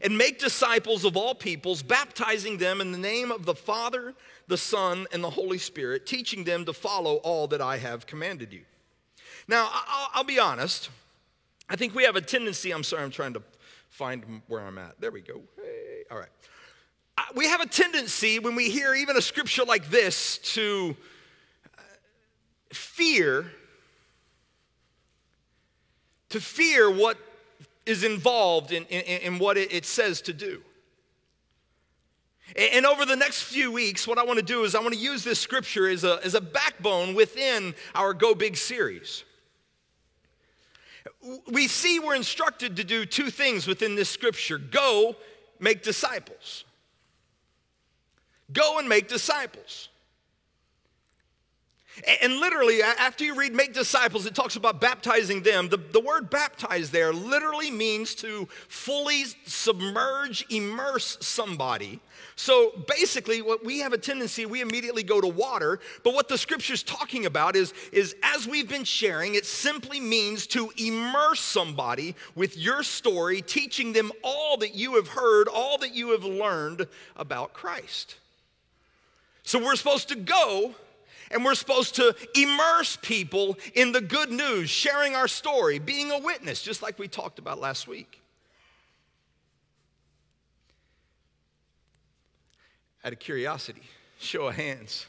and 0.02 0.16
make 0.16 0.38
disciples 0.38 1.04
of 1.04 1.16
all 1.16 1.34
peoples, 1.34 1.82
baptizing 1.82 2.58
them 2.58 2.80
in 2.80 2.92
the 2.92 2.98
name 2.98 3.30
of 3.30 3.46
the 3.46 3.54
Father, 3.54 4.14
the 4.48 4.56
Son, 4.56 5.06
and 5.12 5.22
the 5.22 5.30
Holy 5.30 5.58
Spirit, 5.58 6.06
teaching 6.06 6.44
them 6.44 6.64
to 6.64 6.72
follow 6.72 7.16
all 7.16 7.46
that 7.48 7.60
I 7.60 7.78
have 7.78 8.06
commanded 8.06 8.52
you. 8.52 8.62
Now, 9.48 9.70
I'll, 10.12 10.24
be 10.24 10.38
honest. 10.38 10.90
I 11.68 11.76
think 11.76 11.94
we 11.94 12.04
have 12.04 12.16
a 12.16 12.20
tendency, 12.20 12.72
I'm 12.72 12.82
sorry, 12.82 13.04
I'm 13.04 13.10
trying 13.10 13.34
to 13.34 13.42
find 13.90 14.42
where 14.48 14.60
I'm 14.60 14.78
at. 14.78 15.00
There 15.00 15.10
we 15.10 15.20
go. 15.20 15.40
Hey, 15.56 16.02
all 16.10 16.18
right. 16.18 16.28
We 17.34 17.46
have 17.46 17.60
a 17.60 17.66
tendency 17.66 18.38
when 18.38 18.54
we 18.54 18.70
hear 18.70 18.94
even 18.94 19.16
a 19.16 19.22
scripture 19.22 19.64
like 19.64 19.88
this 19.88 20.38
to 20.54 20.96
uh, 21.78 21.82
fear, 22.72 23.50
to 26.28 26.40
fear 26.40 26.90
what 26.90 27.16
is 27.86 28.04
involved 28.04 28.72
in, 28.72 28.84
in, 28.86 29.20
in 29.22 29.38
what 29.38 29.56
it, 29.56 29.86
says 29.86 30.20
to 30.22 30.32
do. 30.32 30.60
And 32.54 32.86
over 32.86 33.04
the 33.04 33.16
next 33.16 33.42
few 33.42 33.72
weeks, 33.72 34.06
what 34.06 34.18
I 34.18 34.24
want 34.24 34.38
to 34.38 34.44
do 34.44 34.64
is 34.64 34.74
I 34.74 34.80
want 34.80 34.94
to 34.94 35.00
use 35.00 35.24
this 35.24 35.40
scripture 35.40 35.88
as 35.88 36.04
a, 36.04 36.20
as 36.24 36.34
a 36.34 36.40
backbone 36.40 37.14
within 37.14 37.74
our 37.94 38.14
Go 38.14 38.34
Big 38.34 38.56
series. 38.56 39.24
We 41.50 41.66
see 41.66 41.98
we're 41.98 42.14
instructed 42.14 42.76
to 42.76 42.84
do 42.84 43.04
two 43.04 43.30
things 43.30 43.66
within 43.66 43.96
this 43.96 44.08
scripture 44.08 44.58
go, 44.58 45.16
make 45.58 45.82
disciples. 45.82 46.64
Go 48.52 48.78
and 48.78 48.88
make 48.88 49.08
disciples. 49.08 49.88
And 52.20 52.40
literally, 52.40 52.82
after 52.82 53.24
you 53.24 53.34
read 53.34 53.54
make 53.54 53.72
disciples, 53.72 54.26
it 54.26 54.34
talks 54.34 54.56
about 54.56 54.80
baptizing 54.80 55.42
them. 55.42 55.68
The, 55.68 55.78
the 55.78 56.00
word 56.00 56.28
baptize 56.28 56.90
there 56.90 57.12
literally 57.12 57.70
means 57.70 58.14
to 58.16 58.46
fully 58.68 59.24
submerge, 59.46 60.44
immerse 60.50 61.16
somebody. 61.20 62.00
So 62.36 62.84
basically, 62.86 63.40
what 63.40 63.64
we 63.64 63.78
have 63.78 63.94
a 63.94 63.98
tendency, 63.98 64.44
we 64.44 64.60
immediately 64.60 65.02
go 65.02 65.22
to 65.22 65.26
water. 65.26 65.80
But 66.04 66.12
what 66.12 66.28
the 66.28 66.36
scripture's 66.36 66.82
talking 66.82 67.24
about 67.24 67.56
is, 67.56 67.72
is 67.92 68.14
as 68.22 68.46
we've 68.46 68.68
been 68.68 68.84
sharing, 68.84 69.34
it 69.34 69.46
simply 69.46 69.98
means 69.98 70.46
to 70.48 70.70
immerse 70.76 71.40
somebody 71.40 72.14
with 72.34 72.58
your 72.58 72.82
story, 72.82 73.40
teaching 73.40 73.94
them 73.94 74.12
all 74.22 74.58
that 74.58 74.74
you 74.74 74.96
have 74.96 75.08
heard, 75.08 75.48
all 75.48 75.78
that 75.78 75.94
you 75.94 76.10
have 76.10 76.24
learned 76.24 76.86
about 77.16 77.54
Christ. 77.54 78.16
So 79.42 79.58
we're 79.64 79.76
supposed 79.76 80.08
to 80.08 80.16
go 80.16 80.74
and 81.30 81.44
we're 81.44 81.54
supposed 81.54 81.94
to 81.96 82.14
immerse 82.34 82.96
people 83.02 83.56
in 83.74 83.92
the 83.92 84.00
good 84.00 84.30
news, 84.30 84.70
sharing 84.70 85.14
our 85.14 85.28
story, 85.28 85.78
being 85.78 86.10
a 86.10 86.18
witness, 86.18 86.62
just 86.62 86.82
like 86.82 86.98
we 86.98 87.08
talked 87.08 87.38
about 87.38 87.60
last 87.60 87.88
week. 87.88 88.20
Out 93.04 93.12
of 93.12 93.18
curiosity, 93.18 93.82
show 94.18 94.48
of 94.48 94.56
hands. 94.56 95.06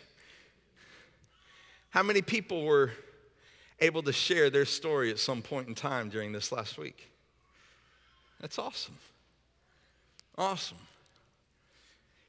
How 1.90 2.04
many 2.04 2.22
people 2.22 2.64
were 2.64 2.92
able 3.80 4.04
to 4.04 4.14
share 4.14 4.50
their 4.50 4.66
story 4.66 5.10
at 5.10 5.20
some 5.20 5.42
point 5.42 5.68
in 5.68 5.76
time 5.76 6.10
during 6.10 6.32
this 6.32 6.52
last 6.52 6.78
week? 6.78 7.10
That's 8.40 8.60
awesome. 8.60 8.98
Awesome. 10.38 10.78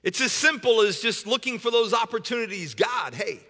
It's 0.02 0.20
as 0.20 0.32
simple 0.32 0.80
as 0.80 1.00
just 1.00 1.26
looking 1.26 1.58
for 1.58 1.70
those 1.70 1.92
opportunities. 1.92 2.74
God, 2.74 3.14
hey, 3.14 3.40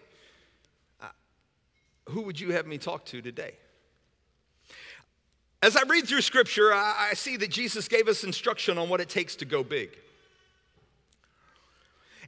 who 2.09 2.23
would 2.23 2.39
you 2.41 2.53
have 2.53 2.67
me 2.67 2.79
talk 2.79 3.05
to 3.07 3.23
today? 3.23 3.55
As 5.63 5.77
I 5.77 5.83
read 5.83 6.07
through 6.07 6.21
scripture, 6.23 6.73
I, 6.73 7.09
I 7.11 7.15
see 7.15 7.37
that 7.37 7.51
Jesus 7.51 7.89
gave 7.89 8.09
us 8.09 8.25
instruction 8.25 8.79
on 8.79 8.89
what 8.89 9.01
it 9.01 9.09
takes 9.09 9.37
to 9.37 9.45
go 9.45 9.65
big. 9.65 9.91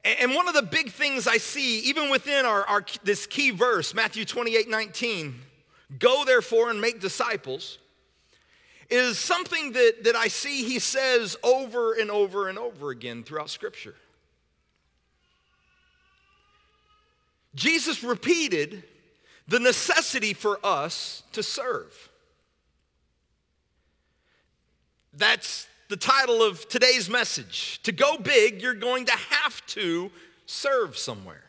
And, 0.03 0.35
one 0.35 0.49
of 0.49 0.55
the 0.55 0.62
big 0.62 0.90
things 0.90 1.27
I 1.27 1.37
see, 1.37 1.81
even 1.81 2.09
within 2.11 2.47
our, 2.47 2.64
our 2.64 2.85
this 3.05 3.27
key 3.27 3.51
verse, 3.51 3.93
Matthew 3.93 4.25
28 4.25 4.69
19, 4.69 5.38
go 5.99 6.25
therefore 6.25 6.71
and 6.71 6.81
make 6.81 7.01
disciples, 7.01 7.79
is 8.88 9.19
something 9.19 9.73
that, 9.73 10.05
that 10.05 10.16
I 10.16 10.29
see 10.29 10.64
he 10.64 10.79
says 10.79 11.37
over 11.45 11.93
and 11.93 12.11
over 12.11 12.49
and 12.49 12.59
over 12.59 12.90
again 12.90 13.23
throughout 13.23 13.51
scripture. 13.51 13.95
Jesus 17.55 18.03
repeated 18.03 18.85
the 19.50 19.58
necessity 19.58 20.32
for 20.32 20.60
us 20.62 21.24
to 21.32 21.42
serve. 21.42 22.08
That's 25.12 25.66
the 25.88 25.96
title 25.96 26.40
of 26.40 26.68
today's 26.68 27.10
message. 27.10 27.80
To 27.82 27.90
go 27.90 28.16
big, 28.16 28.62
you're 28.62 28.74
going 28.74 29.06
to 29.06 29.12
have 29.12 29.66
to 29.66 30.12
serve 30.46 30.96
somewhere. 30.96 31.42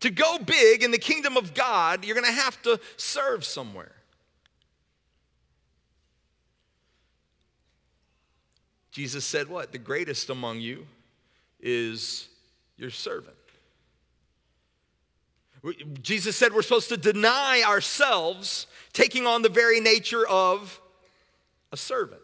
To 0.00 0.10
go 0.10 0.40
big 0.40 0.82
in 0.82 0.90
the 0.90 0.98
kingdom 0.98 1.36
of 1.36 1.54
God, 1.54 2.04
you're 2.04 2.16
going 2.16 2.26
to 2.26 2.40
have 2.40 2.60
to 2.62 2.80
serve 2.96 3.44
somewhere. 3.44 3.94
Jesus 8.90 9.24
said, 9.24 9.48
What? 9.48 9.70
The 9.70 9.78
greatest 9.78 10.30
among 10.30 10.58
you 10.58 10.84
is 11.60 12.26
your 12.76 12.90
servant. 12.90 13.37
Jesus 16.02 16.36
said 16.36 16.52
we're 16.52 16.62
supposed 16.62 16.88
to 16.90 16.96
deny 16.96 17.62
ourselves, 17.66 18.66
taking 18.92 19.26
on 19.26 19.42
the 19.42 19.48
very 19.48 19.80
nature 19.80 20.26
of 20.26 20.80
a 21.72 21.76
servant. 21.76 22.22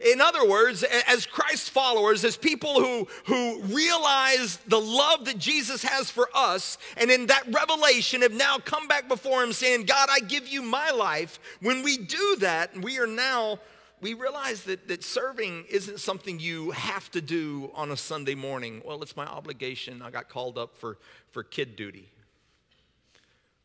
In 0.00 0.20
other 0.20 0.48
words, 0.48 0.82
as 0.82 1.24
Christ 1.24 1.70
followers, 1.70 2.24
as 2.24 2.36
people 2.36 2.80
who, 2.80 3.06
who 3.26 3.62
realize 3.62 4.56
the 4.66 4.80
love 4.80 5.24
that 5.26 5.38
Jesus 5.38 5.84
has 5.84 6.10
for 6.10 6.28
us, 6.34 6.78
and 6.96 7.10
in 7.10 7.26
that 7.26 7.44
revelation 7.52 8.22
have 8.22 8.32
now 8.32 8.58
come 8.58 8.88
back 8.88 9.06
before 9.06 9.42
Him 9.44 9.52
saying, 9.52 9.84
God, 9.84 10.08
I 10.10 10.20
give 10.20 10.48
you 10.48 10.62
my 10.62 10.90
life, 10.90 11.38
when 11.60 11.82
we 11.82 11.96
do 11.96 12.36
that, 12.40 12.76
we 12.82 12.98
are 12.98 13.06
now, 13.06 13.60
we 14.04 14.12
realize 14.12 14.64
that, 14.64 14.86
that 14.88 15.02
serving 15.02 15.64
isn't 15.70 15.98
something 15.98 16.38
you 16.38 16.72
have 16.72 17.10
to 17.12 17.22
do 17.22 17.70
on 17.74 17.90
a 17.90 17.96
Sunday 17.96 18.34
morning. 18.34 18.82
Well, 18.84 19.02
it's 19.02 19.16
my 19.16 19.24
obligation. 19.24 20.02
I 20.02 20.10
got 20.10 20.28
called 20.28 20.58
up 20.58 20.76
for, 20.76 20.98
for 21.30 21.42
kid 21.42 21.74
duty. 21.74 22.10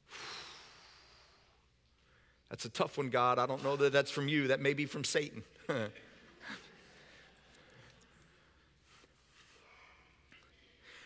That's 2.49 2.63
a 2.63 2.69
tough 2.69 2.97
one, 2.97 3.09
God. 3.09 3.37
I 3.37 3.45
don't 3.47 3.65
know 3.65 3.75
that 3.75 3.91
that's 3.91 4.11
from 4.11 4.29
you. 4.29 4.47
That 4.47 4.61
may 4.61 4.73
be 4.73 4.85
from 4.85 5.03
Satan. 5.03 5.43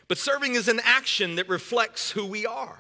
But 0.09 0.17
serving 0.19 0.53
is 0.53 0.67
an 0.67 0.79
action 0.83 1.35
that 1.35 1.49
reflects 1.49 2.11
who 2.11 2.25
we 2.25 2.45
are. 2.45 2.77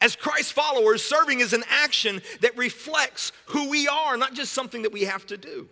As 0.00 0.14
Christ 0.14 0.52
followers, 0.52 1.02
serving 1.02 1.40
is 1.40 1.52
an 1.52 1.64
action 1.68 2.22
that 2.40 2.56
reflects 2.56 3.32
who 3.46 3.68
we 3.68 3.88
are, 3.88 4.16
not 4.16 4.34
just 4.34 4.52
something 4.52 4.82
that 4.82 4.92
we 4.92 5.02
have 5.02 5.26
to 5.26 5.36
do. 5.36 5.68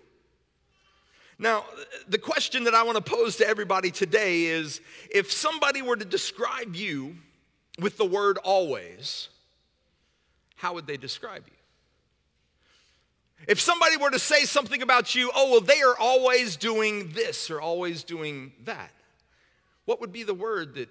Now, 1.38 1.64
the 2.08 2.18
question 2.18 2.64
that 2.64 2.74
I 2.74 2.82
want 2.82 2.96
to 2.96 3.02
pose 3.02 3.36
to 3.36 3.46
everybody 3.46 3.90
today 3.90 4.44
is 4.44 4.80
if 5.10 5.30
somebody 5.30 5.82
were 5.82 5.96
to 5.96 6.04
describe 6.04 6.74
you 6.74 7.16
with 7.78 7.98
the 7.98 8.06
word 8.06 8.38
always, 8.38 9.28
how 10.56 10.74
would 10.74 10.86
they 10.86 10.96
describe 10.96 11.44
you? 11.46 11.52
If 13.46 13.60
somebody 13.60 13.98
were 13.98 14.10
to 14.10 14.18
say 14.18 14.44
something 14.44 14.80
about 14.82 15.14
you, 15.14 15.30
oh, 15.34 15.50
well, 15.52 15.60
they 15.60 15.82
are 15.82 15.96
always 15.98 16.56
doing 16.56 17.10
this 17.10 17.50
or 17.50 17.60
always 17.60 18.02
doing 18.02 18.52
that, 18.64 18.90
what 19.84 20.00
would 20.00 20.12
be 20.12 20.22
the 20.22 20.34
word 20.34 20.74
that 20.76 20.88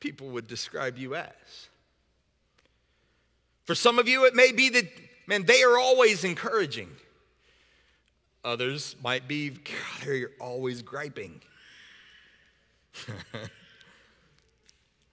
people 0.00 0.28
would 0.30 0.48
describe 0.48 0.98
you 0.98 1.14
as? 1.14 1.30
For 3.64 3.74
some 3.74 3.98
of 3.98 4.08
you, 4.08 4.24
it 4.26 4.34
may 4.34 4.52
be 4.52 4.68
that, 4.70 4.86
man, 5.26 5.44
they 5.44 5.62
are 5.62 5.78
always 5.78 6.22
encouraging. 6.24 6.90
Others 8.44 8.96
might 9.02 9.26
be, 9.26 9.50
God, 9.50 10.04
they're 10.04 10.30
always 10.38 10.82
griping. 10.82 11.40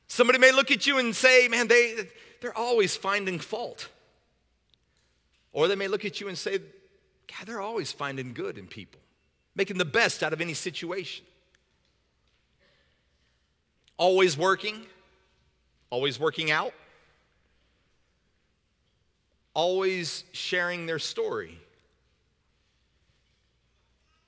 Somebody 0.08 0.40
may 0.40 0.52
look 0.52 0.70
at 0.72 0.86
you 0.86 0.98
and 1.00 1.16
say, 1.16 1.48
man, 1.48 1.70
they, 1.70 2.10
they're 2.42 2.58
always 2.58 2.98
finding 2.98 3.40
fault. 3.40 3.88
Or 5.54 5.70
they 5.70 5.76
may 5.76 5.88
look 5.88 6.04
at 6.04 6.20
you 6.20 6.28
and 6.28 6.38
say, 6.38 6.58
God, 6.58 7.48
they're 7.48 7.62
always 7.62 7.94
finding 7.94 8.34
good 8.34 8.58
in 8.58 8.68
people, 8.68 9.00
making 9.56 9.78
the 9.78 9.86
best 9.86 10.24
out 10.24 10.34
of 10.34 10.42
any 10.42 10.54
situation. 10.54 11.26
Always 13.98 14.38
working, 14.38 14.86
always 15.90 16.20
working 16.20 16.52
out, 16.52 16.74
always 19.54 20.24
sharing 20.32 20.86
their 20.86 21.00
story, 21.00 21.60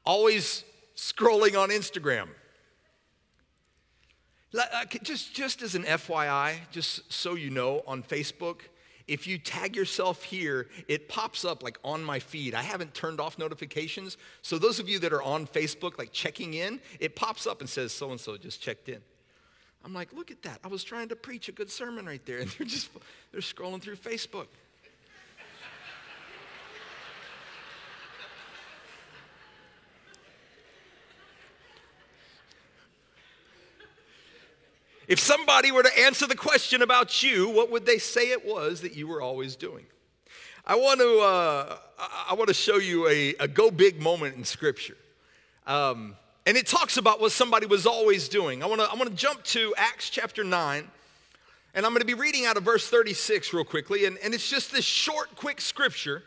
always 0.05 0.63
scrolling 0.95 1.59
on 1.59 1.69
Instagram. 1.69 2.27
Uh, 4.55 4.85
Just, 5.01 5.33
just 5.33 5.63
as 5.63 5.73
an 5.73 5.83
FYI, 5.83 6.57
just 6.71 7.11
so 7.11 7.33
you 7.33 7.49
know, 7.49 7.81
on 7.87 8.03
Facebook, 8.03 8.59
if 9.07 9.27
you 9.27 9.37
tag 9.37 9.75
yourself 9.75 10.23
here, 10.23 10.67
it 10.87 11.09
pops 11.09 11.43
up 11.43 11.63
like 11.63 11.77
on 11.83 12.03
my 12.03 12.19
feed. 12.19 12.53
I 12.53 12.61
haven't 12.61 12.93
turned 12.93 13.19
off 13.19 13.37
notifications. 13.37 14.17
So 14.41 14.57
those 14.57 14.79
of 14.79 14.87
you 14.87 14.99
that 14.99 15.11
are 15.11 15.23
on 15.23 15.47
Facebook, 15.47 15.97
like 15.97 16.11
checking 16.13 16.53
in, 16.53 16.79
it 16.99 17.15
pops 17.15 17.45
up 17.47 17.59
and 17.61 17.69
says 17.69 17.91
so 17.91 18.11
and 18.11 18.19
so 18.19 18.37
just 18.37 18.61
checked 18.61 18.89
in. 18.89 19.01
I'm 19.83 19.93
like, 19.93 20.13
look 20.13 20.31
at 20.31 20.41
that. 20.43 20.59
I 20.63 20.69
was 20.69 20.83
trying 20.83 21.09
to 21.09 21.15
preach 21.15 21.49
a 21.49 21.51
good 21.51 21.69
sermon 21.69 22.05
right 22.05 22.25
there, 22.25 22.37
and 22.41 22.49
they're 22.51 22.67
just 22.67 22.89
they're 23.31 23.41
scrolling 23.41 23.81
through 23.81 23.97
Facebook. 23.97 24.47
If 35.07 35.19
somebody 35.19 35.71
were 35.71 35.83
to 35.83 35.99
answer 35.99 36.27
the 36.27 36.35
question 36.35 36.81
about 36.81 37.23
you, 37.23 37.49
what 37.49 37.69
would 37.71 37.85
they 37.85 37.97
say 37.97 38.31
it 38.31 38.45
was 38.45 38.81
that 38.81 38.95
you 38.95 39.07
were 39.07 39.21
always 39.21 39.55
doing? 39.55 39.85
I 40.65 40.75
want 40.75 41.01
to, 41.01 41.19
uh, 41.19 41.77
I 42.29 42.33
want 42.35 42.47
to 42.47 42.53
show 42.53 42.77
you 42.77 43.09
a, 43.09 43.35
a 43.41 43.47
go 43.47 43.69
big 43.69 44.01
moment 44.01 44.37
in 44.37 44.45
Scripture. 44.45 44.95
Um, 45.67 46.15
and 46.45 46.55
it 46.55 46.67
talks 46.67 46.95
about 46.95 47.19
what 47.19 47.33
somebody 47.33 47.65
was 47.65 47.85
always 47.85 48.29
doing. 48.29 48.63
I 48.63 48.65
want 48.65 48.79
to, 48.79 48.89
I 48.89 48.95
want 48.95 49.09
to 49.09 49.15
jump 49.15 49.43
to 49.45 49.73
Acts 49.77 50.09
chapter 50.09 50.43
9, 50.43 50.87
and 51.73 51.85
I'm 51.85 51.91
going 51.91 52.01
to 52.01 52.07
be 52.07 52.13
reading 52.13 52.45
out 52.45 52.55
of 52.55 52.63
verse 52.63 52.89
36 52.89 53.53
real 53.53 53.65
quickly. 53.65 54.05
And, 54.05 54.17
and 54.23 54.33
it's 54.33 54.49
just 54.49 54.71
this 54.71 54.85
short, 54.85 55.35
quick 55.35 55.59
scripture. 55.59 56.23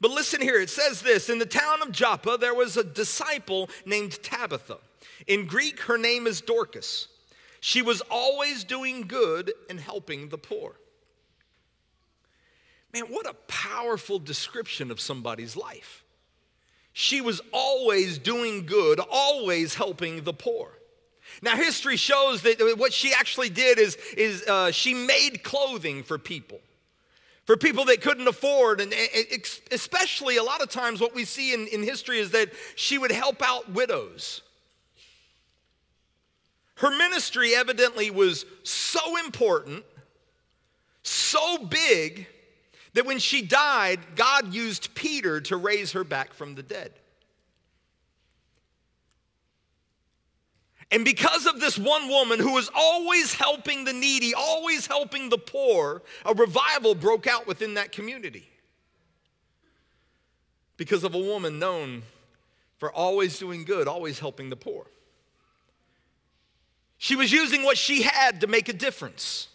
But 0.00 0.12
listen 0.12 0.40
here, 0.40 0.60
it 0.60 0.70
says 0.70 1.02
this 1.02 1.28
In 1.28 1.38
the 1.38 1.46
town 1.46 1.82
of 1.82 1.92
Joppa, 1.92 2.38
there 2.38 2.54
was 2.54 2.78
a 2.78 2.84
disciple 2.84 3.68
named 3.84 4.22
Tabitha. 4.22 4.78
In 5.26 5.46
Greek, 5.46 5.80
her 5.80 5.98
name 5.98 6.26
is 6.26 6.40
Dorcas. 6.40 7.08
She 7.64 7.80
was 7.80 8.00
always 8.10 8.64
doing 8.64 9.02
good 9.02 9.52
and 9.70 9.78
helping 9.78 10.30
the 10.30 10.36
poor. 10.36 10.74
Man, 12.92 13.04
what 13.04 13.24
a 13.24 13.34
powerful 13.46 14.18
description 14.18 14.90
of 14.90 15.00
somebody's 15.00 15.56
life. 15.56 16.02
She 16.92 17.20
was 17.20 17.40
always 17.52 18.18
doing 18.18 18.66
good, 18.66 18.98
always 19.08 19.76
helping 19.76 20.24
the 20.24 20.32
poor. 20.32 20.72
Now, 21.40 21.54
history 21.54 21.96
shows 21.96 22.42
that 22.42 22.74
what 22.78 22.92
she 22.92 23.12
actually 23.14 23.48
did 23.48 23.78
is, 23.78 23.96
is 24.16 24.42
uh, 24.48 24.72
she 24.72 24.92
made 24.92 25.44
clothing 25.44 26.02
for 26.02 26.18
people, 26.18 26.58
for 27.46 27.56
people 27.56 27.84
that 27.84 28.00
couldn't 28.00 28.26
afford. 28.26 28.80
And 28.80 28.92
ex- 28.92 29.60
especially 29.70 30.36
a 30.36 30.42
lot 30.42 30.62
of 30.62 30.68
times, 30.68 31.00
what 31.00 31.14
we 31.14 31.24
see 31.24 31.54
in, 31.54 31.68
in 31.68 31.84
history 31.84 32.18
is 32.18 32.32
that 32.32 32.50
she 32.74 32.98
would 32.98 33.12
help 33.12 33.40
out 33.40 33.70
widows. 33.70 34.42
Her 36.82 36.90
ministry 36.90 37.54
evidently 37.54 38.10
was 38.10 38.44
so 38.64 39.16
important, 39.24 39.84
so 41.04 41.58
big, 41.58 42.26
that 42.94 43.06
when 43.06 43.20
she 43.20 43.40
died, 43.40 44.00
God 44.16 44.52
used 44.52 44.92
Peter 44.96 45.40
to 45.42 45.56
raise 45.56 45.92
her 45.92 46.02
back 46.02 46.34
from 46.34 46.56
the 46.56 46.62
dead. 46.64 46.90
And 50.90 51.04
because 51.04 51.46
of 51.46 51.60
this 51.60 51.78
one 51.78 52.08
woman 52.08 52.40
who 52.40 52.52
was 52.52 52.68
always 52.74 53.32
helping 53.32 53.84
the 53.84 53.92
needy, 53.92 54.34
always 54.34 54.88
helping 54.88 55.28
the 55.28 55.38
poor, 55.38 56.02
a 56.26 56.34
revival 56.34 56.96
broke 56.96 57.28
out 57.28 57.46
within 57.46 57.74
that 57.74 57.92
community. 57.92 58.50
Because 60.76 61.04
of 61.04 61.14
a 61.14 61.18
woman 61.18 61.60
known 61.60 62.02
for 62.78 62.92
always 62.92 63.38
doing 63.38 63.64
good, 63.64 63.86
always 63.86 64.18
helping 64.18 64.50
the 64.50 64.56
poor. 64.56 64.91
She 67.02 67.16
was 67.16 67.32
using 67.32 67.64
what 67.64 67.76
she 67.76 68.02
had 68.02 68.42
to 68.42 68.46
make 68.46 68.68
a 68.68 68.72
difference. 68.72 69.48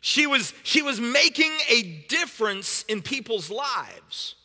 She 0.00 0.24
was, 0.24 0.54
she 0.62 0.82
was 0.82 1.00
making 1.00 1.50
a 1.68 1.82
difference 2.06 2.84
in 2.86 3.02
people's 3.02 3.50
lives, 3.50 4.36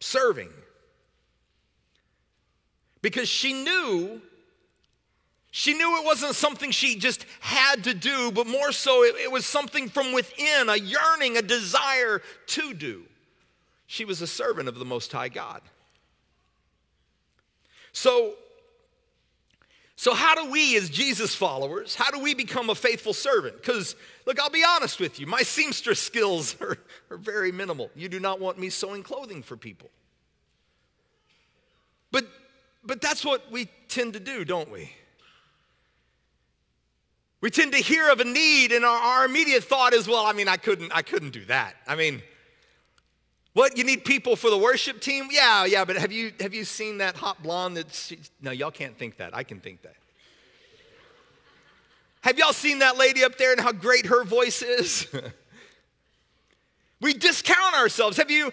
serving. 0.00 0.50
Because 3.00 3.30
she 3.30 3.54
knew, 3.54 4.20
she 5.50 5.72
knew 5.72 5.98
it 5.98 6.04
wasn't 6.04 6.34
something 6.34 6.70
she 6.70 6.98
just 6.98 7.24
had 7.40 7.84
to 7.84 7.94
do, 7.94 8.30
but 8.30 8.46
more 8.46 8.72
so 8.72 9.04
it, 9.04 9.14
it 9.16 9.32
was 9.32 9.46
something 9.46 9.88
from 9.88 10.12
within, 10.12 10.68
a 10.68 10.76
yearning, 10.76 11.38
a 11.38 11.42
desire 11.42 12.20
to 12.48 12.74
do. 12.74 13.04
She 13.86 14.04
was 14.04 14.20
a 14.20 14.26
servant 14.26 14.68
of 14.68 14.78
the 14.78 14.84
Most 14.84 15.10
High 15.12 15.30
God. 15.30 15.62
So 17.94 18.34
so, 19.96 20.12
how 20.12 20.34
do 20.34 20.50
we, 20.50 20.76
as 20.76 20.90
Jesus 20.90 21.34
followers, 21.34 21.94
how 21.94 22.10
do 22.10 22.18
we 22.18 22.34
become 22.34 22.68
a 22.68 22.74
faithful 22.74 23.12
servant? 23.12 23.56
Because, 23.56 23.94
look, 24.26 24.40
I'll 24.40 24.50
be 24.50 24.64
honest 24.66 24.98
with 24.98 25.20
you, 25.20 25.26
my 25.26 25.42
seamstress 25.42 26.00
skills 26.00 26.56
are, 26.60 26.78
are 27.10 27.16
very 27.16 27.52
minimal. 27.52 27.90
You 27.94 28.08
do 28.08 28.18
not 28.18 28.40
want 28.40 28.58
me 28.58 28.70
sewing 28.70 29.02
clothing 29.02 29.42
for 29.42 29.56
people. 29.56 29.90
But, 32.10 32.26
but 32.84 33.00
that's 33.00 33.24
what 33.24 33.50
we 33.52 33.68
tend 33.88 34.14
to 34.14 34.20
do, 34.20 34.44
don't 34.44 34.70
we? 34.70 34.90
We 37.40 37.50
tend 37.50 37.72
to 37.72 37.78
hear 37.78 38.10
of 38.10 38.20
a 38.20 38.24
need, 38.24 38.72
and 38.72 38.84
our, 38.84 38.96
our 38.96 39.24
immediate 39.26 39.64
thought 39.64 39.92
is, 39.92 40.08
well, 40.08 40.26
I 40.26 40.32
mean, 40.32 40.48
I 40.48 40.56
couldn't, 40.56 40.92
I 40.92 41.02
couldn't 41.02 41.30
do 41.30 41.44
that. 41.44 41.76
I 41.86 41.94
mean, 41.94 42.22
what 43.54 43.78
you 43.78 43.84
need 43.84 44.04
people 44.04 44.36
for 44.36 44.50
the 44.50 44.58
worship 44.58 45.00
team? 45.00 45.28
Yeah, 45.30 45.64
yeah, 45.64 45.84
but 45.84 45.96
have 45.96 46.12
you 46.12 46.32
have 46.40 46.52
you 46.52 46.64
seen 46.64 46.98
that 46.98 47.16
hot 47.16 47.42
blonde 47.42 47.76
that's 47.76 48.12
no, 48.42 48.50
y'all 48.50 48.70
can't 48.70 48.98
think 48.98 49.16
that. 49.16 49.34
I 49.34 49.42
can 49.42 49.60
think 49.60 49.82
that. 49.82 49.96
Have 52.20 52.38
y'all 52.38 52.52
seen 52.52 52.78
that 52.78 52.96
lady 52.96 53.22
up 53.22 53.36
there 53.36 53.52
and 53.52 53.60
how 53.60 53.72
great 53.72 54.06
her 54.06 54.24
voice 54.24 54.62
is? 54.62 55.06
we 57.04 57.12
discount 57.12 57.74
ourselves. 57.74 58.16
Have 58.16 58.30
you, 58.30 58.50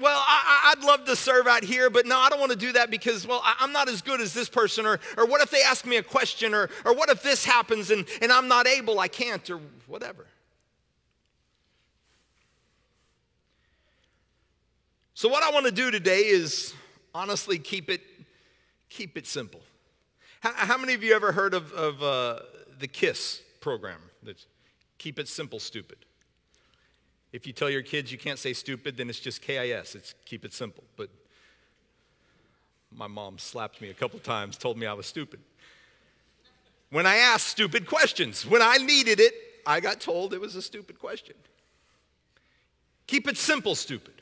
well, 0.00 0.24
I, 0.26 0.72
would 0.74 0.84
love 0.84 1.04
to 1.04 1.14
serve 1.14 1.46
out 1.46 1.62
here, 1.62 1.90
but 1.90 2.06
no, 2.06 2.16
I 2.16 2.30
don't 2.30 2.40
want 2.40 2.50
to 2.52 2.58
do 2.58 2.72
that 2.72 2.90
because, 2.90 3.26
well, 3.26 3.42
I, 3.44 3.62
am 3.62 3.72
not 3.72 3.90
as 3.90 4.00
good 4.00 4.22
as 4.22 4.32
this 4.32 4.48
person. 4.48 4.86
Or, 4.86 4.98
or 5.18 5.26
what 5.26 5.42
if 5.42 5.50
they 5.50 5.62
ask 5.62 5.84
me 5.84 5.98
a 5.98 6.02
question? 6.02 6.54
Or, 6.54 6.70
or 6.86 6.94
what 6.94 7.10
if 7.10 7.22
this 7.22 7.44
happens 7.44 7.90
and, 7.90 8.06
and 8.22 8.32
I'm 8.32 8.48
not 8.48 8.66
able, 8.66 8.98
I 8.98 9.08
can't, 9.08 9.48
or 9.50 9.60
whatever. 9.86 10.24
So 15.20 15.28
what 15.28 15.42
I 15.42 15.50
want 15.50 15.66
to 15.66 15.70
do 15.70 15.90
today 15.90 16.20
is 16.20 16.72
honestly 17.14 17.58
keep 17.58 17.90
it 17.90 18.00
keep 18.88 19.18
it 19.18 19.26
simple. 19.26 19.60
How, 20.40 20.52
how 20.54 20.78
many 20.78 20.94
of 20.94 21.02
you 21.02 21.12
ever 21.12 21.30
heard 21.30 21.52
of, 21.52 21.70
of 21.72 22.02
uh, 22.02 22.38
the 22.78 22.88
KISS 22.88 23.42
program? 23.60 24.00
That's 24.22 24.46
keep 24.96 25.18
it 25.18 25.28
simple, 25.28 25.60
stupid. 25.60 25.98
If 27.34 27.46
you 27.46 27.52
tell 27.52 27.68
your 27.68 27.82
kids 27.82 28.10
you 28.10 28.16
can't 28.16 28.38
say 28.38 28.54
stupid, 28.54 28.96
then 28.96 29.10
it's 29.10 29.20
just 29.20 29.42
KIS. 29.42 29.94
It's 29.94 30.14
keep 30.24 30.42
it 30.46 30.54
simple. 30.54 30.84
But 30.96 31.10
my 32.90 33.06
mom 33.06 33.38
slapped 33.38 33.82
me 33.82 33.90
a 33.90 33.94
couple 33.94 34.20
times, 34.20 34.56
told 34.56 34.78
me 34.78 34.86
I 34.86 34.94
was 34.94 35.04
stupid. 35.04 35.40
When 36.88 37.04
I 37.04 37.16
asked 37.16 37.46
stupid 37.48 37.86
questions, 37.86 38.46
when 38.46 38.62
I 38.62 38.78
needed 38.78 39.20
it, 39.20 39.34
I 39.66 39.80
got 39.80 40.00
told 40.00 40.32
it 40.32 40.40
was 40.40 40.56
a 40.56 40.62
stupid 40.62 40.98
question. 40.98 41.34
Keep 43.06 43.28
it 43.28 43.36
simple, 43.36 43.74
stupid. 43.74 44.14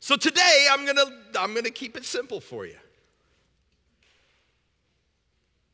So 0.00 0.16
today 0.16 0.66
I'm 0.70 0.84
going 0.84 0.96
to 0.96 1.40
I'm 1.40 1.52
going 1.52 1.64
to 1.64 1.70
keep 1.70 1.96
it 1.96 2.04
simple 2.04 2.40
for 2.40 2.66
you. 2.66 2.76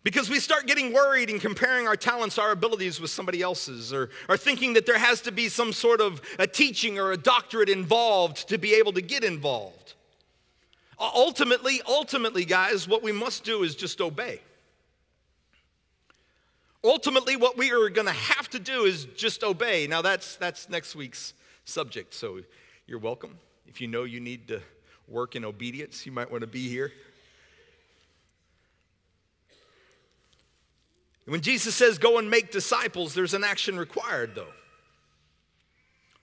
Because 0.03 0.29
we 0.29 0.39
start 0.39 0.66
getting 0.66 0.93
worried 0.93 1.31
and 1.31 1.41
comparing 1.41 1.89
our 1.89 1.97
talents, 1.97 2.39
our 2.39 2.51
abilities 2.51 3.01
with 3.01 3.11
somebody 3.11 3.41
else's, 3.41 3.91
or, 3.91 4.11
or 4.29 4.37
thinking 4.37 4.75
that 4.75 4.85
there 4.85 4.99
has 4.99 5.22
to 5.22 5.33
be 5.33 5.49
some 5.49 5.72
sort 5.72 6.03
of 6.03 6.20
a 6.39 6.47
teaching 6.47 6.99
or 6.99 7.12
a 7.12 7.16
doctorate 7.16 7.70
involved 7.70 8.47
to 8.49 8.59
be 8.59 8.75
able 8.75 8.93
to 8.93 9.01
get 9.01 9.25
involved. 9.25 9.95
Uh, 10.99 11.11
ultimately, 11.14 11.81
ultimately, 11.89 12.45
guys, 12.45 12.87
what 12.87 13.03
we 13.03 13.12
must 13.12 13.45
do 13.45 13.62
is 13.62 13.75
just 13.75 14.03
obey. 14.03 14.41
Ultimately, 16.85 17.37
what 17.37 17.57
we 17.57 17.72
are 17.72 17.89
going 17.89 18.07
to 18.07 18.12
have 18.12 18.51
to 18.51 18.59
do 18.59 18.85
is 18.85 19.07
just 19.16 19.43
obey. 19.43 19.87
Now, 19.87 20.03
that's, 20.03 20.37
that's 20.37 20.68
next 20.68 20.95
week's 20.95 21.33
subject, 21.64 22.12
so 22.12 22.41
you're 22.87 22.99
welcome. 22.99 23.39
If 23.67 23.81
you 23.81 23.89
know 23.89 24.05
you 24.05 24.21
need 24.21 24.49
to 24.49 24.61
work 25.09 25.37
in 25.37 25.45
obedience, 25.45 26.07
you 26.07 26.12
might 26.12 26.31
want 26.31 26.43
to 26.43 26.47
be 26.47 26.69
here. 26.69 26.93
When 31.27 31.41
Jesus 31.41 31.75
says, 31.75 31.99
go 31.99 32.19
and 32.19 32.31
make 32.31 32.53
disciples, 32.53 33.15
there's 33.15 33.35
an 33.35 33.45
action 33.45 33.79
required, 33.79 34.35
though. 34.35 34.53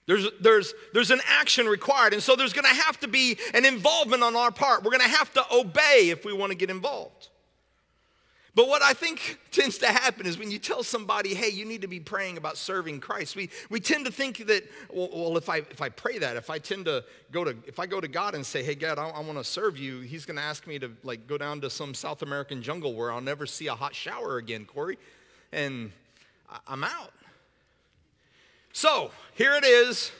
There's, 0.06 0.26
there's, 0.40 0.74
there's 0.92 1.10
an 1.10 1.20
action 1.28 1.66
required. 1.66 2.12
And 2.12 2.22
so 2.22 2.36
there's 2.36 2.52
going 2.52 2.64
to 2.64 2.82
have 2.82 2.98
to 3.00 3.08
be 3.08 3.36
an 3.54 3.64
involvement 3.64 4.22
on 4.22 4.36
our 4.36 4.50
part. 4.50 4.82
We're 4.82 4.90
going 4.90 5.02
to 5.02 5.16
have 5.16 5.32
to 5.34 5.44
obey 5.52 6.10
if 6.10 6.24
we 6.24 6.32
want 6.32 6.50
to 6.50 6.56
get 6.56 6.70
involved. 6.70 7.28
But 8.54 8.68
what 8.68 8.82
I 8.82 8.92
think 8.92 9.38
tends 9.50 9.78
to 9.78 9.86
happen 9.86 10.26
is 10.26 10.38
when 10.38 10.50
you 10.50 10.58
tell 10.58 10.82
somebody, 10.82 11.34
hey, 11.34 11.48
you 11.48 11.64
need 11.64 11.82
to 11.82 11.88
be 11.88 12.00
praying 12.00 12.36
about 12.36 12.56
serving 12.56 13.00
Christ, 13.00 13.36
we, 13.36 13.50
we 13.70 13.80
tend 13.80 14.04
to 14.06 14.12
think 14.12 14.46
that, 14.46 14.64
well, 14.92 15.08
well 15.12 15.36
if, 15.36 15.48
I, 15.48 15.58
if 15.58 15.80
I 15.80 15.88
pray 15.88 16.18
that, 16.18 16.36
if 16.36 16.50
I 16.50 16.58
tend 16.58 16.84
to 16.86 17.04
go 17.30 17.44
to, 17.44 17.56
if 17.66 17.78
I 17.78 17.86
go 17.86 18.00
to 18.00 18.08
God 18.08 18.34
and 18.34 18.44
say, 18.44 18.62
hey, 18.62 18.74
God, 18.74 18.98
I, 18.98 19.08
I 19.08 19.20
want 19.20 19.38
to 19.38 19.44
serve 19.44 19.78
you, 19.78 20.00
he's 20.00 20.26
going 20.26 20.36
to 20.36 20.42
ask 20.42 20.66
me 20.66 20.78
to 20.78 20.92
like 21.02 21.26
go 21.26 21.38
down 21.38 21.60
to 21.62 21.70
some 21.70 21.94
South 21.94 22.22
American 22.22 22.62
jungle 22.62 22.94
where 22.94 23.10
I'll 23.10 23.20
never 23.20 23.46
see 23.46 23.68
a 23.68 23.74
hot 23.74 23.94
shower 23.94 24.36
again, 24.36 24.64
Corey. 24.66 24.98
And 25.52 25.92
I, 26.50 26.58
I'm 26.68 26.84
out. 26.84 27.12
So 28.74 29.10
here 29.34 29.54
it 29.54 29.64
is 29.64 30.12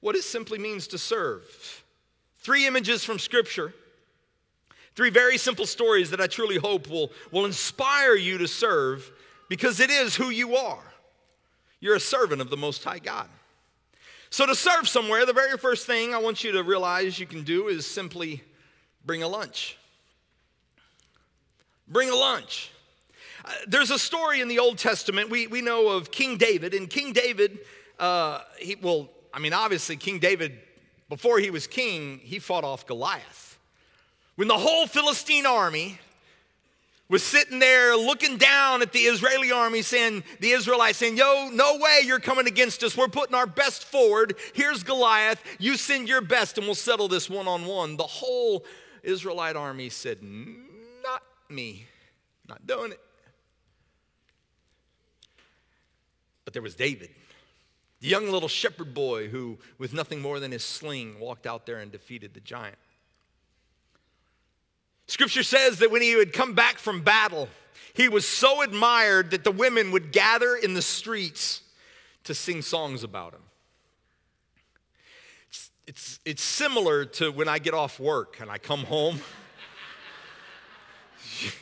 what 0.00 0.16
it 0.16 0.24
simply 0.24 0.58
means 0.58 0.86
to 0.88 0.98
serve. 0.98 1.82
Three 2.40 2.66
images 2.66 3.04
from 3.04 3.18
Scripture 3.18 3.72
Three 4.94 5.10
very 5.10 5.38
simple 5.38 5.66
stories 5.66 6.10
that 6.10 6.20
I 6.20 6.26
truly 6.26 6.56
hope 6.56 6.88
will, 6.88 7.10
will 7.32 7.46
inspire 7.46 8.14
you 8.14 8.38
to 8.38 8.46
serve 8.46 9.10
because 9.48 9.80
it 9.80 9.90
is 9.90 10.14
who 10.14 10.30
you 10.30 10.56
are. 10.56 10.82
You're 11.80 11.96
a 11.96 12.00
servant 12.00 12.40
of 12.40 12.48
the 12.48 12.56
Most 12.56 12.84
High 12.84 13.00
God. 13.00 13.28
So, 14.30 14.46
to 14.46 14.54
serve 14.54 14.88
somewhere, 14.88 15.26
the 15.26 15.32
very 15.32 15.56
first 15.58 15.86
thing 15.86 16.14
I 16.14 16.18
want 16.18 16.42
you 16.42 16.52
to 16.52 16.62
realize 16.62 17.18
you 17.18 17.26
can 17.26 17.44
do 17.44 17.68
is 17.68 17.86
simply 17.86 18.42
bring 19.04 19.22
a 19.22 19.28
lunch. 19.28 19.76
Bring 21.86 22.10
a 22.10 22.16
lunch. 22.16 22.72
Uh, 23.44 23.52
there's 23.68 23.90
a 23.90 23.98
story 23.98 24.40
in 24.40 24.48
the 24.48 24.58
Old 24.58 24.78
Testament. 24.78 25.30
We, 25.30 25.46
we 25.46 25.60
know 25.60 25.88
of 25.88 26.10
King 26.10 26.36
David, 26.36 26.74
and 26.74 26.88
King 26.88 27.12
David, 27.12 27.58
uh, 27.98 28.40
he, 28.58 28.76
well, 28.76 29.08
I 29.32 29.38
mean, 29.38 29.52
obviously, 29.52 29.96
King 29.96 30.18
David, 30.18 30.58
before 31.08 31.38
he 31.38 31.50
was 31.50 31.66
king, 31.66 32.20
he 32.22 32.38
fought 32.38 32.64
off 32.64 32.86
Goliath. 32.86 33.53
When 34.36 34.48
the 34.48 34.58
whole 34.58 34.86
Philistine 34.86 35.46
army 35.46 35.98
was 37.08 37.22
sitting 37.22 37.58
there 37.58 37.96
looking 37.96 38.38
down 38.38 38.82
at 38.82 38.92
the 38.92 39.00
Israeli 39.00 39.52
army, 39.52 39.82
saying, 39.82 40.24
the 40.40 40.50
Israelites 40.50 40.98
saying, 40.98 41.16
Yo, 41.16 41.50
no 41.52 41.78
way 41.78 42.00
you're 42.04 42.20
coming 42.20 42.46
against 42.46 42.82
us. 42.82 42.96
We're 42.96 43.08
putting 43.08 43.34
our 43.34 43.46
best 43.46 43.84
forward. 43.84 44.36
Here's 44.54 44.82
Goliath. 44.82 45.40
You 45.58 45.76
send 45.76 46.08
your 46.08 46.22
best 46.22 46.58
and 46.58 46.66
we'll 46.66 46.74
settle 46.74 47.08
this 47.08 47.28
one 47.28 47.46
on 47.46 47.66
one. 47.66 47.96
The 47.96 48.02
whole 48.02 48.64
Israelite 49.02 49.54
army 49.54 49.90
said, 49.90 50.22
Not 50.22 51.22
me. 51.48 51.86
Not 52.48 52.66
doing 52.66 52.92
it. 52.92 53.00
But 56.44 56.52
there 56.52 56.62
was 56.62 56.74
David, 56.74 57.10
the 58.00 58.08
young 58.08 58.28
little 58.30 58.48
shepherd 58.48 58.92
boy 58.92 59.28
who, 59.28 59.58
with 59.78 59.94
nothing 59.94 60.20
more 60.20 60.40
than 60.40 60.52
his 60.52 60.62
sling, 60.62 61.18
walked 61.18 61.46
out 61.46 61.64
there 61.64 61.78
and 61.78 61.90
defeated 61.90 62.34
the 62.34 62.40
giant. 62.40 62.76
Scripture 65.06 65.42
says 65.42 65.78
that 65.78 65.90
when 65.90 66.02
he 66.02 66.16
would 66.16 66.32
come 66.32 66.54
back 66.54 66.78
from 66.78 67.02
battle, 67.02 67.48
he 67.92 68.08
was 68.08 68.26
so 68.26 68.62
admired 68.62 69.30
that 69.30 69.44
the 69.44 69.52
women 69.52 69.90
would 69.92 70.12
gather 70.12 70.56
in 70.56 70.74
the 70.74 70.82
streets 70.82 71.62
to 72.24 72.34
sing 72.34 72.62
songs 72.62 73.04
about 73.04 73.34
him. 73.34 73.42
It's, 75.48 75.70
it's, 75.86 76.20
it's 76.24 76.42
similar 76.42 77.04
to 77.04 77.30
when 77.30 77.48
I 77.48 77.58
get 77.58 77.74
off 77.74 78.00
work 78.00 78.38
and 78.40 78.50
I 78.50 78.58
come 78.58 78.84
home. 78.84 79.20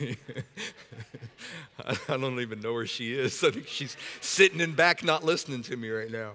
I 1.85 1.95
don't 2.07 2.39
even 2.39 2.61
know 2.61 2.73
where 2.73 2.85
she 2.85 3.13
is. 3.13 3.43
I 3.43 3.51
think 3.51 3.67
she's 3.67 3.97
sitting 4.21 4.61
in 4.61 4.73
back, 4.73 5.03
not 5.03 5.23
listening 5.23 5.63
to 5.63 5.75
me 5.75 5.89
right 5.89 6.11
now. 6.11 6.31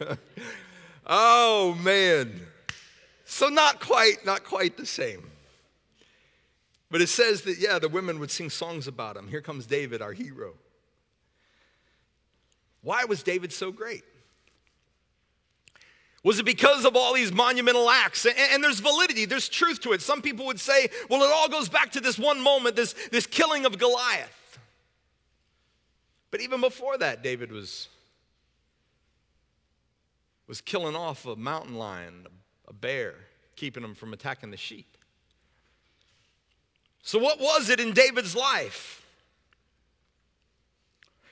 oh 1.06 1.78
man. 1.82 2.40
So 3.24 3.48
not 3.48 3.80
quite, 3.80 4.24
not 4.24 4.44
quite 4.44 4.76
the 4.76 4.86
same. 4.86 5.30
But 6.96 7.02
it 7.02 7.10
says 7.10 7.42
that, 7.42 7.58
yeah, 7.58 7.78
the 7.78 7.90
women 7.90 8.18
would 8.20 8.30
sing 8.30 8.48
songs 8.48 8.86
about 8.86 9.18
him. 9.18 9.28
Here 9.28 9.42
comes 9.42 9.66
David, 9.66 10.00
our 10.00 10.14
hero. 10.14 10.54
Why 12.80 13.04
was 13.04 13.22
David 13.22 13.52
so 13.52 13.70
great? 13.70 14.02
Was 16.22 16.38
it 16.38 16.46
because 16.46 16.86
of 16.86 16.96
all 16.96 17.12
these 17.12 17.34
monumental 17.34 17.90
acts? 17.90 18.24
And, 18.24 18.34
and, 18.38 18.64
there's 18.64 18.80
validity, 18.80 19.26
there's 19.26 19.50
truth 19.50 19.82
to 19.82 19.92
it. 19.92 20.00
Some 20.00 20.22
people 20.22 20.46
would 20.46 20.58
say, 20.58 20.88
well, 21.10 21.22
it 21.22 21.30
all 21.30 21.50
goes 21.50 21.68
back 21.68 21.92
to 21.92 22.00
this 22.00 22.18
one 22.18 22.40
moment, 22.40 22.76
this, 22.76 22.94
this 23.12 23.26
killing 23.26 23.66
of 23.66 23.76
Goliath. 23.76 24.58
But 26.30 26.40
even 26.40 26.62
before 26.62 26.96
that, 26.96 27.22
David 27.22 27.52
was, 27.52 27.88
was 30.46 30.62
killing 30.62 30.96
off 30.96 31.26
a 31.26 31.36
mountain 31.36 31.74
lion, 31.74 32.26
a 32.66 32.72
bear, 32.72 33.16
keeping 33.54 33.84
him 33.84 33.94
from 33.94 34.14
attacking 34.14 34.50
the 34.50 34.56
sheep. 34.56 34.95
So, 37.06 37.20
what 37.20 37.38
was 37.38 37.70
it 37.70 37.78
in 37.78 37.92
David's 37.92 38.34
life? 38.34 39.06